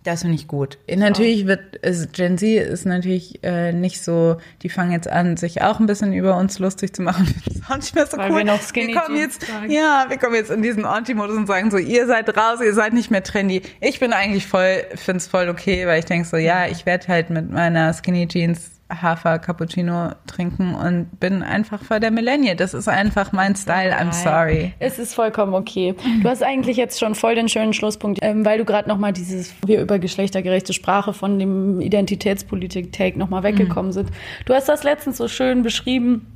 das 0.04 0.22
finde 0.22 0.34
ich 0.34 0.48
gut. 0.48 0.78
Natürlich 0.92 1.46
wird 1.46 1.78
es, 1.82 2.10
Gen 2.12 2.36
Z 2.38 2.48
ist 2.66 2.86
natürlich 2.86 3.42
äh, 3.44 3.72
nicht 3.72 4.02
so, 4.02 4.36
die 4.62 4.68
fangen 4.68 4.92
jetzt 4.92 5.08
an, 5.08 5.36
sich 5.36 5.62
auch 5.62 5.78
ein 5.80 5.86
bisschen 5.86 6.12
über 6.12 6.36
uns 6.36 6.58
lustig 6.58 6.94
zu 6.94 7.02
machen. 7.02 7.32
Das 7.44 7.54
ist 7.56 7.70
auch 7.70 7.76
nicht 7.76 7.94
mehr 7.94 8.06
so 8.06 8.16
Weil 8.16 8.30
cool. 8.30 8.38
wir 8.38 8.44
noch 8.44 8.60
Skinny 8.60 8.92
kommen 8.92 9.16
Jeans 9.16 9.34
jetzt, 9.38 9.48
tragen. 9.48 9.70
ja, 9.70 10.06
wir 10.08 10.18
kommen 10.18 10.34
jetzt 10.34 10.50
in 10.50 10.62
diesen 10.62 10.84
Anti-Modus 10.84 11.36
und 11.36 11.46
sagen 11.46 11.70
so, 11.70 11.78
ihr 11.78 12.06
seid 12.06 12.36
raus, 12.36 12.58
ihr 12.60 12.74
seid 12.74 12.92
nicht 12.92 13.10
mehr 13.10 13.22
trendy. 13.22 13.62
Ich 13.80 14.00
bin 14.00 14.12
eigentlich 14.12 14.46
voll, 14.46 14.82
find's 14.96 15.28
voll 15.28 15.48
okay, 15.48 15.86
weil 15.86 16.00
ich 16.00 16.04
denke 16.06 16.26
so, 16.26 16.36
ja, 16.36 16.66
ich 16.66 16.86
werde 16.86 17.06
halt 17.06 17.30
mit 17.30 17.50
meiner 17.50 17.92
Skinny 17.94 18.26
Jeans 18.26 18.72
Hafer 19.00 19.38
Cappuccino 19.38 20.10
trinken 20.26 20.74
und 20.74 21.20
bin 21.20 21.42
einfach 21.42 21.82
voll 21.82 22.00
der 22.00 22.10
Millennial. 22.10 22.56
Das 22.56 22.74
ist 22.74 22.88
einfach 22.88 23.32
mein 23.32 23.56
Style. 23.56 23.94
I'm 23.94 24.12
sorry. 24.12 24.74
Es 24.78 24.98
ist 24.98 25.14
vollkommen 25.14 25.54
okay. 25.54 25.94
Du 26.22 26.28
hast 26.28 26.42
eigentlich 26.42 26.76
jetzt 26.76 27.00
schon 27.00 27.14
voll 27.14 27.34
den 27.34 27.48
schönen 27.48 27.72
Schlusspunkt, 27.72 28.18
ähm, 28.22 28.44
weil 28.44 28.58
du 28.58 28.64
gerade 28.64 28.88
nochmal 28.88 29.12
dieses, 29.12 29.54
wir 29.64 29.80
über 29.80 29.98
geschlechtergerechte 29.98 30.72
Sprache 30.72 31.12
von 31.12 31.38
dem 31.38 31.80
Identitätspolitik-Take 31.80 33.18
nochmal 33.18 33.42
weggekommen 33.42 33.92
sind. 33.92 34.10
Du 34.46 34.54
hast 34.54 34.68
das 34.68 34.84
letztens 34.84 35.16
so 35.16 35.28
schön 35.28 35.62
beschrieben, 35.62 36.26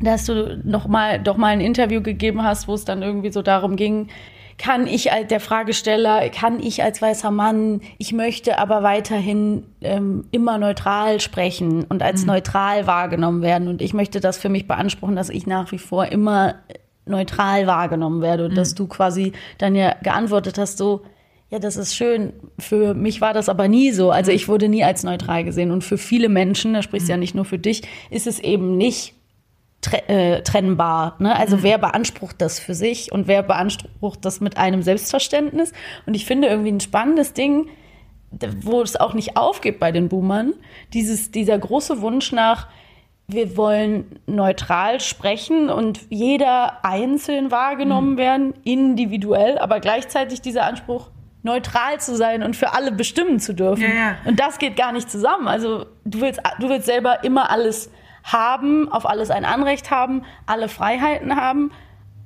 dass 0.00 0.26
du 0.26 0.60
noch 0.64 0.86
mal, 0.86 1.18
doch 1.18 1.36
mal 1.36 1.48
ein 1.48 1.60
Interview 1.60 2.00
gegeben 2.02 2.42
hast, 2.42 2.68
wo 2.68 2.74
es 2.74 2.84
dann 2.84 3.02
irgendwie 3.02 3.32
so 3.32 3.42
darum 3.42 3.76
ging, 3.76 4.08
kann 4.58 4.88
ich 4.88 5.12
als 5.12 5.28
der 5.28 5.40
Fragesteller, 5.40 6.28
kann 6.30 6.60
ich 6.60 6.82
als 6.82 7.00
weißer 7.00 7.30
Mann, 7.30 7.80
ich 7.96 8.12
möchte 8.12 8.58
aber 8.58 8.82
weiterhin 8.82 9.62
ähm, 9.80 10.26
immer 10.32 10.58
neutral 10.58 11.20
sprechen 11.20 11.84
und 11.84 12.02
als 12.02 12.26
neutral 12.26 12.86
wahrgenommen 12.88 13.40
werden. 13.40 13.68
Und 13.68 13.80
ich 13.80 13.94
möchte 13.94 14.20
das 14.20 14.36
für 14.36 14.48
mich 14.48 14.66
beanspruchen, 14.66 15.14
dass 15.14 15.30
ich 15.30 15.46
nach 15.46 15.70
wie 15.70 15.78
vor 15.78 16.06
immer 16.06 16.56
neutral 17.06 17.66
wahrgenommen 17.66 18.20
werde. 18.20 18.46
Und 18.46 18.56
dass 18.56 18.74
du 18.74 18.88
quasi 18.88 19.32
dann 19.58 19.76
ja 19.76 19.94
geantwortet 20.02 20.58
hast, 20.58 20.76
so, 20.76 21.02
ja, 21.50 21.58
das 21.58 21.76
ist 21.76 21.94
schön. 21.94 22.32
Für 22.58 22.94
mich 22.94 23.20
war 23.20 23.32
das 23.32 23.48
aber 23.48 23.68
nie 23.68 23.92
so. 23.92 24.10
Also 24.10 24.32
ich 24.32 24.48
wurde 24.48 24.68
nie 24.68 24.84
als 24.84 25.04
neutral 25.04 25.44
gesehen. 25.44 25.70
Und 25.70 25.82
für 25.82 25.98
viele 25.98 26.28
Menschen, 26.28 26.74
da 26.74 26.82
sprichst 26.82 27.08
du 27.08 27.12
ja 27.12 27.16
nicht 27.16 27.34
nur 27.34 27.44
für 27.44 27.58
dich, 27.58 27.82
ist 28.10 28.26
es 28.26 28.40
eben 28.40 28.76
nicht 28.76 29.14
tre 29.88 30.08
äh, 30.08 30.42
trennbar. 30.42 31.16
Ne? 31.18 31.34
Also 31.34 31.62
wer 31.62 31.78
beansprucht 31.78 32.40
das 32.40 32.58
für 32.58 32.74
sich 32.74 33.12
und 33.12 33.26
wer 33.26 33.42
beansprucht 33.42 34.24
das 34.24 34.40
mit 34.40 34.56
einem 34.56 34.82
Selbstverständnis? 34.82 35.72
Und 36.06 36.14
ich 36.14 36.26
finde 36.26 36.48
irgendwie 36.48 36.72
ein 36.72 36.80
spannendes 36.80 37.32
Ding, 37.32 37.68
wo 38.60 38.82
es 38.82 38.96
auch 38.96 39.14
nicht 39.14 39.36
aufgeht 39.36 39.78
bei 39.78 39.90
den 39.90 40.08
Boomern, 40.08 40.52
dieses, 40.92 41.30
dieser 41.30 41.58
große 41.58 42.02
Wunsch 42.02 42.32
nach, 42.32 42.68
wir 43.26 43.56
wollen 43.56 44.20
neutral 44.26 45.00
sprechen 45.00 45.68
und 45.68 46.00
jeder 46.08 46.84
einzeln 46.84 47.50
wahrgenommen 47.50 48.16
werden, 48.16 48.54
individuell, 48.64 49.58
aber 49.58 49.80
gleichzeitig 49.80 50.40
dieser 50.40 50.64
Anspruch, 50.64 51.10
neutral 51.42 52.00
zu 52.00 52.16
sein 52.16 52.42
und 52.42 52.56
für 52.56 52.74
alle 52.74 52.90
bestimmen 52.90 53.38
zu 53.38 53.54
dürfen. 53.54 53.82
Ja, 53.82 53.88
ja. 53.88 54.16
Und 54.24 54.40
das 54.40 54.58
geht 54.58 54.76
gar 54.76 54.92
nicht 54.92 55.10
zusammen. 55.10 55.46
Also 55.46 55.86
du 56.04 56.20
willst, 56.20 56.40
du 56.58 56.68
willst 56.68 56.86
selber 56.86 57.22
immer 57.22 57.50
alles 57.50 57.90
haben, 58.24 58.90
auf 58.90 59.08
alles 59.08 59.30
ein 59.30 59.44
Anrecht 59.44 59.90
haben, 59.90 60.24
alle 60.46 60.68
Freiheiten 60.68 61.36
haben, 61.36 61.70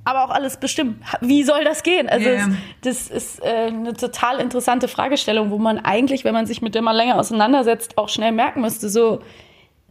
aber 0.05 0.25
auch 0.25 0.29
alles 0.29 0.57
bestimmen. 0.57 1.01
Wie 1.21 1.43
soll 1.43 1.63
das 1.63 1.83
gehen? 1.83 2.09
Also 2.09 2.29
ja. 2.29 2.35
es, 2.35 2.47
das 2.81 3.07
ist 3.07 3.43
äh, 3.43 3.67
eine 3.67 3.93
total 3.93 4.39
interessante 4.39 4.87
Fragestellung, 4.87 5.49
wo 5.49 5.57
man 5.57 5.79
eigentlich, 5.79 6.25
wenn 6.25 6.33
man 6.33 6.45
sich 6.45 6.61
mit 6.61 6.75
der 6.75 6.81
mal 6.81 6.95
länger 6.95 7.17
auseinandersetzt, 7.17 7.97
auch 7.97 8.09
schnell 8.09 8.31
merken 8.31 8.61
müsste, 8.61 8.89
so 8.89 9.21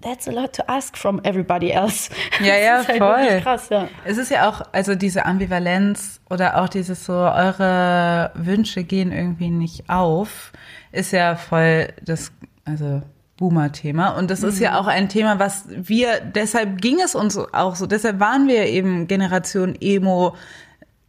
That's 0.02 0.26
a 0.26 0.32
lot 0.32 0.52
to 0.54 0.64
ask 0.66 0.96
from 0.96 1.20
everybody 1.22 1.70
else. 1.70 2.10
Ja, 2.40 2.56
ja, 2.56 2.78
das 2.78 2.82
ist 2.82 2.88
halt 2.88 2.98
voll. 2.98 3.40
krass, 3.40 3.68
ja. 3.68 3.88
Es 4.04 4.18
ist 4.18 4.30
ja 4.30 4.48
auch, 4.48 4.62
also 4.72 4.96
diese 4.96 5.24
Ambivalenz 5.24 6.20
oder 6.28 6.60
auch 6.60 6.68
dieses 6.68 7.04
so, 7.04 7.12
eure 7.12 8.32
Wünsche 8.34 8.82
gehen 8.82 9.12
irgendwie 9.12 9.50
nicht 9.50 9.88
auf, 9.88 10.52
ist 10.90 11.12
ja 11.12 11.36
voll 11.36 11.88
das, 12.02 12.32
also 12.64 13.02
Boomer-Thema. 13.42 14.10
Und 14.10 14.30
das 14.30 14.44
ist 14.44 14.60
ja 14.60 14.78
auch 14.78 14.86
ein 14.86 15.08
Thema, 15.08 15.40
was 15.40 15.64
wir, 15.68 16.20
deshalb 16.20 16.80
ging 16.80 17.00
es 17.00 17.16
uns 17.16 17.36
auch 17.36 17.74
so, 17.74 17.86
deshalb 17.86 18.20
waren 18.20 18.46
wir 18.46 18.66
eben 18.66 19.08
Generation 19.08 19.74
Emo, 19.80 20.36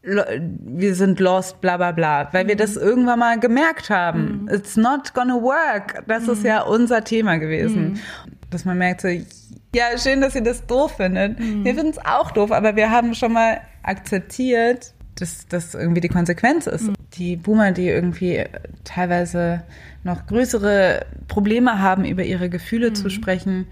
wir 0.02 0.96
sind 0.96 1.20
lost, 1.20 1.62
bla 1.62 1.78
bla 1.78 1.92
bla, 1.92 2.28
weil 2.34 2.48
wir 2.48 2.56
das 2.56 2.76
irgendwann 2.76 3.20
mal 3.20 3.40
gemerkt 3.40 3.92
haben. 3.92 4.48
It's 4.52 4.76
not 4.76 5.14
gonna 5.14 5.36
work. 5.36 6.04
Das 6.08 6.28
ist 6.28 6.44
ja 6.44 6.64
unser 6.64 7.04
Thema 7.04 7.38
gewesen. 7.38 8.00
Dass 8.50 8.66
man 8.66 8.80
merkt 8.80 9.02
so, 9.02 9.08
ja, 9.08 9.98
schön, 9.98 10.22
dass 10.22 10.34
ihr 10.34 10.44
das 10.44 10.66
doof 10.66 10.98
findet. 10.98 11.38
Wir 11.40 11.76
finden 11.76 11.92
es 11.92 12.00
auch 12.04 12.32
doof, 12.32 12.52
aber 12.52 12.76
wir 12.76 12.90
haben 12.90 13.14
schon 13.14 13.34
mal 13.34 13.62
akzeptiert, 13.84 14.94
dass 15.16 15.48
das 15.48 15.76
irgendwie 15.76 16.02
die 16.02 16.10
Konsequenz 16.10 16.68
ist. 16.68 16.88
Mhm. 16.88 16.94
Die 17.14 17.36
Boomer, 17.36 17.72
die 17.72 17.88
irgendwie 17.88 18.44
teilweise 18.84 19.64
noch 20.04 20.26
größere 20.26 21.06
Probleme 21.28 21.80
haben, 21.80 22.06
über 22.06 22.24
ihre 22.24 22.50
Gefühle 22.50 22.90
mhm. 22.90 22.96
zu 22.96 23.10
sprechen, 23.10 23.68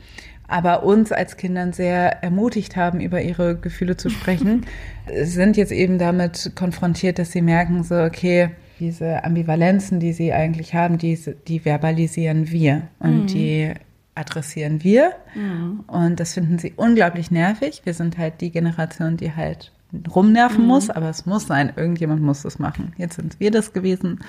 aber 0.48 0.84
uns 0.84 1.12
als 1.12 1.38
Kindern 1.38 1.72
sehr 1.74 2.24
ermutigt 2.24 2.76
haben, 2.76 3.00
über 3.00 3.22
ihre 3.22 3.56
Gefühle 3.56 3.98
zu 3.98 4.10
sprechen, 4.10 4.66
sind 5.24 5.58
jetzt 5.58 5.72
eben 5.72 5.98
damit 5.98 6.52
konfrontiert, 6.56 7.20
dass 7.20 7.32
sie 7.32 7.42
merken, 7.42 7.84
so, 7.84 7.96
okay, 7.96 8.50
diese 8.80 9.24
Ambivalenzen, 9.24 10.00
die 10.00 10.12
sie 10.12 10.34
eigentlich 10.34 10.74
haben, 10.74 10.98
die, 10.98 11.18
die 11.48 11.60
verbalisieren 11.60 12.50
wir 12.50 12.88
und 13.00 13.22
mhm. 13.22 13.28
die 13.28 13.74
adressieren 14.16 14.84
wir. 14.84 15.14
Mhm. 15.36 15.82
Und 15.88 16.20
das 16.20 16.34
finden 16.34 16.58
sie 16.58 16.74
unglaublich 16.76 17.32
nervig. 17.32 17.82
Wir 17.86 17.94
sind 17.94 18.18
halt 18.18 18.42
die 18.42 18.52
Generation, 18.52 19.18
die 19.18 19.34
halt 19.34 19.72
rumnerven 20.14 20.62
mhm. 20.62 20.68
muss, 20.68 20.90
aber 20.90 21.10
es 21.10 21.26
muss 21.26 21.48
sein, 21.48 21.74
irgendjemand 21.76 22.22
muss 22.22 22.44
das 22.44 22.60
machen. 22.60 22.94
Jetzt 22.98 23.16
sind 23.16 23.40
wir 23.40 23.52
das 23.52 23.74
gewesen. 23.74 24.20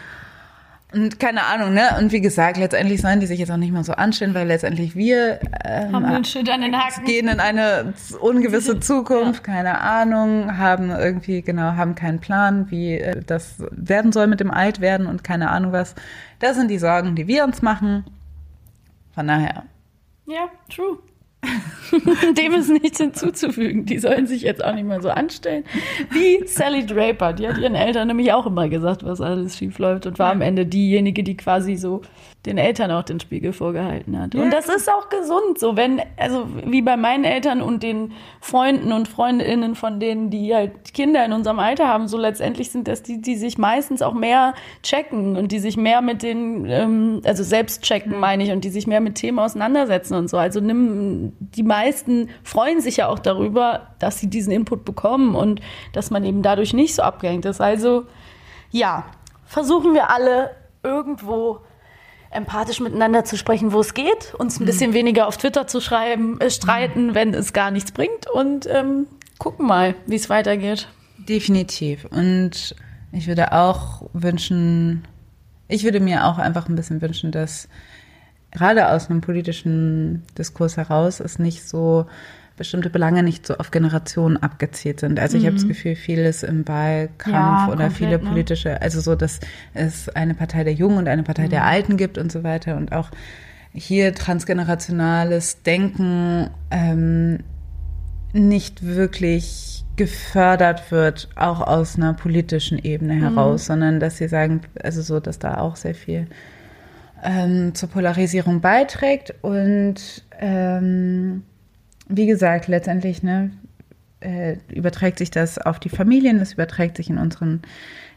Und 0.93 1.19
keine 1.19 1.45
Ahnung, 1.45 1.73
ne? 1.73 1.97
Und 1.99 2.13
wie 2.13 2.21
gesagt, 2.21 2.59
letztendlich 2.59 3.01
sollen 3.01 3.19
die 3.21 3.27
sich 3.27 3.39
jetzt 3.39 3.51
auch 3.51 3.57
nicht 3.57 3.73
mal 3.73 3.83
so 3.83 3.95
anstellen, 3.95 4.35
weil 4.35 4.47
letztendlich 4.47 4.95
wir 4.95 5.41
ähm, 5.65 5.95
haben 5.95 6.25
Schild 6.25 6.51
an 6.51 6.61
den 6.61 6.77
Haken. 6.77 7.05
gehen 7.07 7.29
in 7.29 7.41
eine 7.41 7.95
ungewisse 8.21 8.79
Zukunft, 8.79 9.47
ja. 9.47 9.55
keine 9.55 9.81
Ahnung, 9.81 10.59
haben 10.59 10.91
irgendwie, 10.91 11.41
genau, 11.41 11.77
haben 11.77 11.95
keinen 11.95 12.21
Plan, 12.21 12.71
wie 12.71 12.99
äh, 12.99 13.23
das 13.27 13.57
werden 13.71 14.13
soll 14.13 14.27
mit 14.27 14.41
dem 14.41 14.51
Altwerden 14.51 15.07
und 15.07 15.25
keine 15.25 15.51
Ahnung 15.51 15.73
was. 15.73 15.95
Das 16.41 16.57
sind 16.57 16.71
die 16.71 16.79
Sorgen, 16.79 17.17
die 17.17 17.27
wir 17.27 17.45
uns 17.45 17.63
machen. 17.63 18.05
Von 19.15 19.29
daher. 19.29 19.65
Ja, 20.27 20.49
true. 20.69 20.99
Dem 22.37 22.55
ist 22.55 22.71
nichts 22.71 22.99
hinzuzufügen. 22.99 23.85
Die 23.85 23.99
sollen 23.99 24.27
sich 24.27 24.43
jetzt 24.43 24.65
auch 24.65 24.75
nicht 24.75 24.87
mehr 24.87 25.01
so 25.01 25.11
anstellen. 25.11 25.65
Wie 26.11 26.47
Sally 26.47 26.87
Draper. 26.87 27.33
Die 27.33 27.47
hat 27.47 27.59
ihren 27.59 27.75
Eltern 27.75 28.09
nämlich 28.09 28.33
auch 28.33 28.47
immer 28.47 28.69
gesagt, 28.69 29.05
was 29.05 29.21
alles 29.21 29.59
schief 29.59 29.79
läuft 29.79 30.07
und 30.07 30.19
war 30.19 30.33
am 30.33 30.41
Ende 30.41 30.67
diejenige, 30.67 31.23
die 31.23 31.37
quasi 31.37 31.77
so 31.77 32.03
den 32.47 32.59
Eltern 32.59 32.91
auch 32.91 33.05
den 33.05 33.21
Spiegel 33.21 33.53
vorgehalten 33.53 34.19
hat. 34.19 34.35
Und 34.35 34.51
das 34.51 34.69
ist 34.69 34.91
auch 34.91 35.09
gesund, 35.09 35.61
so 35.61 35.77
wenn, 35.77 36.03
also 36.17 36.49
wie 36.65 36.83
bei 36.83 36.97
meinen 36.97 37.23
Eltern 37.23 37.63
und 37.63 37.85
den 37.85 38.13
Freunden 38.41 38.91
und 38.91 39.07
Freundinnen 39.07 39.77
von 39.77 40.01
denen, 40.01 40.29
die 40.31 40.53
halt 40.53 40.93
Kinder 40.93 41.25
in 41.25 41.33
unserem 41.33 41.61
Alter 41.61 41.87
haben, 41.87 42.09
so 42.09 42.19
letztendlich 42.19 42.73
sind 42.73 42.89
das 42.89 43.05
die, 43.05 43.23
die 43.23 43.37
sich 43.37 43.59
meistens 43.59 44.03
auch 44.03 44.15
mehr 44.15 44.55
checken 44.83 45.37
und 45.37 45.53
die 45.53 45.61
sich 45.61 45.77
mehr 45.77 46.03
mit 46.03 46.25
den, 46.25 46.67
ähm, 46.69 47.21
also 47.25 47.45
selbst 47.45 47.83
checken, 47.83 48.19
meine 48.19 48.43
ich, 48.43 48.51
und 48.51 48.65
die 48.65 48.71
sich 48.71 48.89
mehr 48.89 49.01
mit 49.01 49.15
Themen 49.15 49.39
auseinandersetzen 49.39 50.15
und 50.15 50.29
so. 50.29 50.37
Also 50.37 50.59
nimm, 50.59 51.35
die 51.39 51.63
meisten 51.63 52.29
freuen 52.43 52.81
sich 52.81 52.97
ja 52.97 53.07
auch 53.07 53.21
darüber, 53.21 53.89
dass 54.01 54.19
sie 54.19 54.27
diesen 54.29 54.53
Input 54.53 54.85
bekommen 54.85 55.37
und 55.37 55.61
dass 55.93 56.11
man 56.11 56.25
eben 56.25 56.43
dadurch 56.43 56.75
nicht 56.75 56.97
so 56.97 57.03
abgehängt 57.03 57.45
ist. 57.45 57.61
Also 57.61 58.07
ja, 58.73 59.05
versuchen 59.45 59.95
wir 59.95 60.11
alle 60.11 60.51
irgendwo 60.83 61.61
empathisch 62.33 62.81
miteinander 62.81 63.25
zu 63.25 63.37
sprechen, 63.37 63.73
wo 63.73 63.81
es 63.81 63.95
geht, 63.95 64.35
uns 64.39 64.59
ein 64.59 64.67
bisschen 64.67 64.91
mhm. 64.91 64.95
weniger 64.95 65.27
auf 65.27 65.37
Twitter 65.37 65.67
zu 65.67 65.81
schreiben, 65.81 66.41
äh, 66.41 66.51
streiten, 66.51 67.09
mhm. 67.09 67.15
wenn 67.15 67.35
es 67.35 67.53
gar 67.53 67.71
nichts 67.71 67.93
bringt 67.93 68.29
und 68.33 68.67
ähm, 68.67 69.07
gucken 69.39 69.67
mal, 69.67 69.95
wie 70.07 70.17
es 70.17 70.31
weitergeht. 70.31 70.89
Definitiv. 71.19 72.07
Und 72.07 72.75
ich 73.13 73.27
würde 73.29 73.53
auch 73.53 74.09
wünschen, 74.13 75.07
ich 75.69 75.85
würde 75.85 76.01
mir 76.01 76.27
auch 76.27 76.39
einfach 76.39 76.69
ein 76.69 76.77
bisschen 76.77 77.03
wünschen, 77.03 77.31
dass 77.31 77.69
gerade 78.51 78.89
aus 78.89 79.11
einem 79.11 79.21
politischen 79.21 80.25
Diskurs 80.39 80.77
heraus 80.77 81.21
es 81.21 81.39
nicht 81.39 81.69
so 81.69 82.07
bestimmte 82.57 82.91
Belange 82.91 83.23
nicht 83.23 83.47
so 83.47 83.57
auf 83.57 83.71
Generationen 83.71 84.37
abgezielt 84.37 85.01
sind. 85.01 85.19
Also 85.19 85.37
ich 85.37 85.43
mhm. 85.43 85.49
habe 85.49 85.57
das 85.57 85.69
Gefühl, 85.69 85.95
vieles 85.95 86.43
im 86.43 86.67
Wahlkampf 86.69 87.27
ja, 87.35 87.67
oder 87.67 87.85
komplett, 87.85 87.93
viele 87.93 88.11
ne? 88.11 88.19
politische, 88.19 88.69
ne? 88.71 88.83
also 88.83 89.01
so, 89.01 89.15
dass 89.15 89.41
es 89.75 90.09
eine 90.11 90.35
Partei 90.35 90.65
der 90.65 90.75
Jungen 90.75 90.99
und 90.99 91.09
eine 91.09 91.23
Partei 91.23 91.47
mhm. 91.47 91.51
der 91.51 91.65
Alten 91.65 91.97
gibt 91.97 92.19
und 92.19 92.31
so 92.31 92.43
weiter 92.43 92.77
und 92.77 92.93
auch 92.93 93.11
hier 93.73 94.15
transgenerationales 94.15 95.63
Denken 95.63 96.51
ähm, 96.71 97.39
nicht 98.33 98.85
wirklich 98.85 99.85
gefördert 99.97 100.91
wird, 100.91 101.29
auch 101.37 101.61
aus 101.61 101.97
einer 101.97 102.15
politischen 102.15 102.79
Ebene 102.79 103.15
heraus, 103.15 103.63
mhm. 103.63 103.67
sondern 103.67 104.01
dass 104.01 104.17
sie 104.17 104.29
sagen, 104.29 104.63
also 104.83 105.03
so, 105.03 105.21
dass 105.21 105.39
da 105.39 105.59
auch 105.59 105.77
sehr 105.77 105.95
viel 105.95 106.27
ähm, 107.23 107.75
zur 107.75 107.89
Polarisierung 107.89 108.61
beiträgt 108.61 109.35
und 109.43 110.25
ähm, 110.39 111.45
wie 112.09 112.27
gesagt, 112.27 112.69
letztendlich 112.69 113.23
ne, 113.23 113.51
äh, 114.21 114.57
überträgt 114.73 115.19
sich 115.19 115.31
das 115.31 115.59
auf 115.59 115.79
die 115.79 115.89
Familien, 115.89 116.39
das 116.39 116.55
überträgt 116.55 116.97
sich 116.97 117.11
in 117.11 117.19
unseren, 117.19 117.63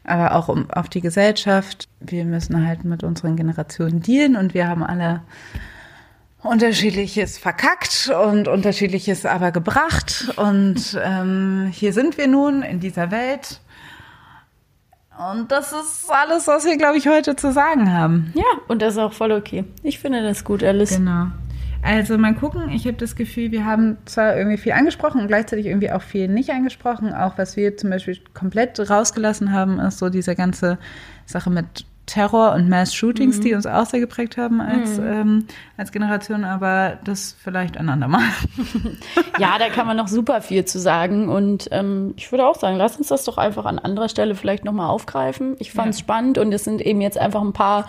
aber 0.03 0.35
auch 0.35 0.49
um, 0.49 0.69
auf 0.69 0.89
die 0.89 1.01
Gesellschaft. 1.01 1.87
Wir 1.99 2.25
müssen 2.25 2.65
halt 2.65 2.83
mit 2.83 3.03
unseren 3.03 3.35
Generationen 3.35 4.01
dealen 4.01 4.35
und 4.35 4.53
wir 4.53 4.67
haben 4.67 4.83
alle 4.83 5.21
unterschiedliches 6.45 7.37
verkackt 7.37 8.11
und 8.27 8.47
unterschiedliches 8.47 9.25
aber 9.25 9.51
gebracht. 9.51 10.31
Und 10.35 10.99
ähm, 11.03 11.69
hier 11.71 11.91
sind 11.91 12.17
wir 12.17 12.27
nun 12.27 12.61
in 12.61 12.79
dieser 12.79 13.11
Welt. 13.11 13.61
Und 15.17 15.51
das 15.51 15.71
ist 15.71 16.09
alles, 16.09 16.45
was 16.47 16.65
wir, 16.65 16.77
glaube 16.77 16.97
ich, 16.97 17.07
heute 17.07 17.35
zu 17.35 17.51
sagen 17.51 17.91
haben. 17.91 18.31
Ja, 18.35 18.43
und 18.67 18.81
das 18.81 18.93
ist 18.93 18.99
auch 18.99 19.13
voll 19.13 19.31
okay. 19.31 19.63
Ich 19.81 19.99
finde 19.99 20.21
das 20.21 20.43
gut, 20.43 20.61
Alice. 20.61 20.97
Genau. 20.97 21.27
Also 21.85 22.17
mal 22.17 22.33
gucken, 22.33 22.69
ich 22.71 22.87
habe 22.87 22.97
das 22.97 23.15
Gefühl, 23.15 23.51
wir 23.51 23.63
haben 23.63 23.97
zwar 24.05 24.35
irgendwie 24.35 24.57
viel 24.57 24.71
angesprochen 24.71 25.21
und 25.21 25.27
gleichzeitig 25.27 25.67
irgendwie 25.67 25.91
auch 25.91 26.01
viel 26.01 26.27
nicht 26.27 26.49
angesprochen. 26.49 27.13
Auch 27.13 27.37
was 27.37 27.55
wir 27.57 27.77
zum 27.77 27.91
Beispiel 27.91 28.17
komplett 28.33 28.79
rausgelassen 28.89 29.51
haben, 29.51 29.79
ist 29.79 29.99
so 29.99 30.09
diese 30.09 30.35
ganze 30.35 30.79
Sache 31.27 31.51
mit 31.51 31.85
Terror 32.07 32.53
und 32.53 32.69
Mass-Shootings, 32.69 33.37
mhm. 33.37 33.41
die 33.41 33.53
uns 33.53 33.67
auch 33.67 33.85
sehr 33.85 33.99
geprägt 33.99 34.35
haben 34.35 34.61
als, 34.61 34.97
mhm. 34.97 35.05
ähm, 35.05 35.47
als 35.77 35.91
Generation, 35.91 36.43
aber 36.43 36.97
das 37.03 37.35
vielleicht 37.39 37.77
ein 37.77 37.89
andermal. 37.89 38.23
ja, 39.39 39.59
da 39.59 39.69
kann 39.69 39.85
man 39.85 39.97
noch 39.97 40.07
super 40.07 40.41
viel 40.41 40.65
zu 40.65 40.79
sagen 40.79 41.29
und 41.29 41.67
ähm, 41.71 42.13
ich 42.17 42.31
würde 42.31 42.47
auch 42.47 42.55
sagen, 42.55 42.77
lass 42.77 42.97
uns 42.97 43.09
das 43.09 43.25
doch 43.25 43.37
einfach 43.37 43.65
an 43.65 43.77
anderer 43.77 44.09
Stelle 44.09 44.33
vielleicht 44.33 44.65
nochmal 44.65 44.89
aufgreifen. 44.89 45.55
Ich 45.59 45.71
fand 45.71 45.89
es 45.89 45.99
ja. 45.99 46.03
spannend 46.03 46.39
und 46.39 46.51
es 46.51 46.63
sind 46.63 46.81
eben 46.81 47.01
jetzt 47.01 47.17
einfach 47.19 47.41
ein 47.41 47.53
paar 47.53 47.87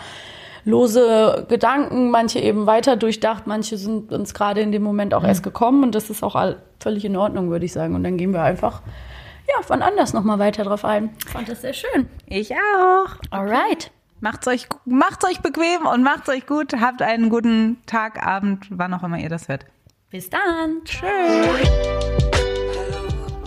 lose 0.67 1.47
Gedanken, 1.49 2.11
manche 2.11 2.41
eben 2.41 2.67
weiter 2.67 2.97
durchdacht, 2.97 3.47
manche 3.47 3.79
sind 3.79 4.13
uns 4.13 4.35
gerade 4.35 4.61
in 4.61 4.73
dem 4.73 4.83
Moment 4.83 5.15
auch 5.15 5.23
mhm. 5.23 5.29
erst 5.29 5.43
gekommen 5.43 5.83
und 5.83 5.95
das 5.95 6.11
ist 6.11 6.23
auch 6.23 6.37
völlig 6.81 7.05
in 7.07 7.17
Ordnung, 7.17 7.49
würde 7.49 7.65
ich 7.65 7.73
sagen. 7.73 7.95
Und 7.95 8.05
dann 8.05 8.19
gehen 8.19 8.33
wir 8.33 8.43
einfach 8.43 8.83
ja, 9.49 9.55
wann 9.69 9.83
anders 9.83 10.13
nochmal 10.13 10.39
weiter 10.39 10.65
drauf 10.65 10.85
ein. 10.85 11.11
Fand 11.27 11.49
das 11.49 11.63
sehr 11.63 11.73
schön. 11.73 12.09
Ich 12.27 12.53
auch. 12.53 13.17
Alright. 13.31 13.91
Macht's 14.21 14.49
euch, 14.49 14.67
macht's 14.87 15.25
euch 15.25 15.41
bequem 15.41 15.87
und 15.87 16.03
macht's 16.03 16.29
euch 16.29 16.47
gut. 16.47 16.73
Habt 16.81 17.03
einen 17.03 17.29
guten 17.31 17.83
Tag, 17.87 18.27
Abend, 18.27 18.67
wann 18.71 18.93
auch 18.95 19.03
immer 19.03 19.19
ihr 19.19 19.29
das 19.29 19.49
hört. 19.49 19.67
Bis 20.11 20.31
dann. 20.31 20.83
Tschüss. 20.85 22.36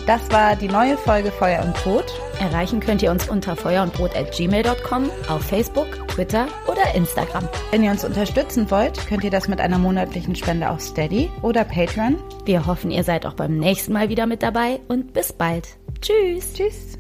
Das 0.05 0.29
war 0.31 0.55
die 0.55 0.67
neue 0.67 0.97
Folge 0.97 1.31
Feuer 1.31 1.63
und 1.63 1.73
Brot. 1.75 2.05
Erreichen 2.39 2.79
könnt 2.79 3.01
ihr 3.01 3.11
uns 3.11 3.29
unter 3.29 3.55
feuerundbrot.gmail.com, 3.55 5.09
auf 5.27 5.41
Facebook, 5.43 6.07
Twitter 6.07 6.47
oder 6.67 6.95
Instagram. 6.95 7.47
Wenn 7.71 7.83
ihr 7.83 7.91
uns 7.91 8.03
unterstützen 8.03 8.69
wollt, 8.71 9.07
könnt 9.07 9.23
ihr 9.23 9.31
das 9.31 9.47
mit 9.47 9.59
einer 9.59 9.77
monatlichen 9.77 10.35
Spende 10.35 10.69
auf 10.69 10.81
Steady 10.81 11.29
oder 11.41 11.63
Patreon. 11.63 12.17
Wir 12.45 12.65
hoffen, 12.65 12.91
ihr 12.91 13.03
seid 13.03 13.25
auch 13.25 13.33
beim 13.33 13.57
nächsten 13.57 13.93
Mal 13.93 14.09
wieder 14.09 14.25
mit 14.25 14.43
dabei 14.43 14.79
und 14.87 15.13
bis 15.13 15.33
bald. 15.33 15.67
Tschüss. 16.01 16.53
Tschüss. 16.53 16.98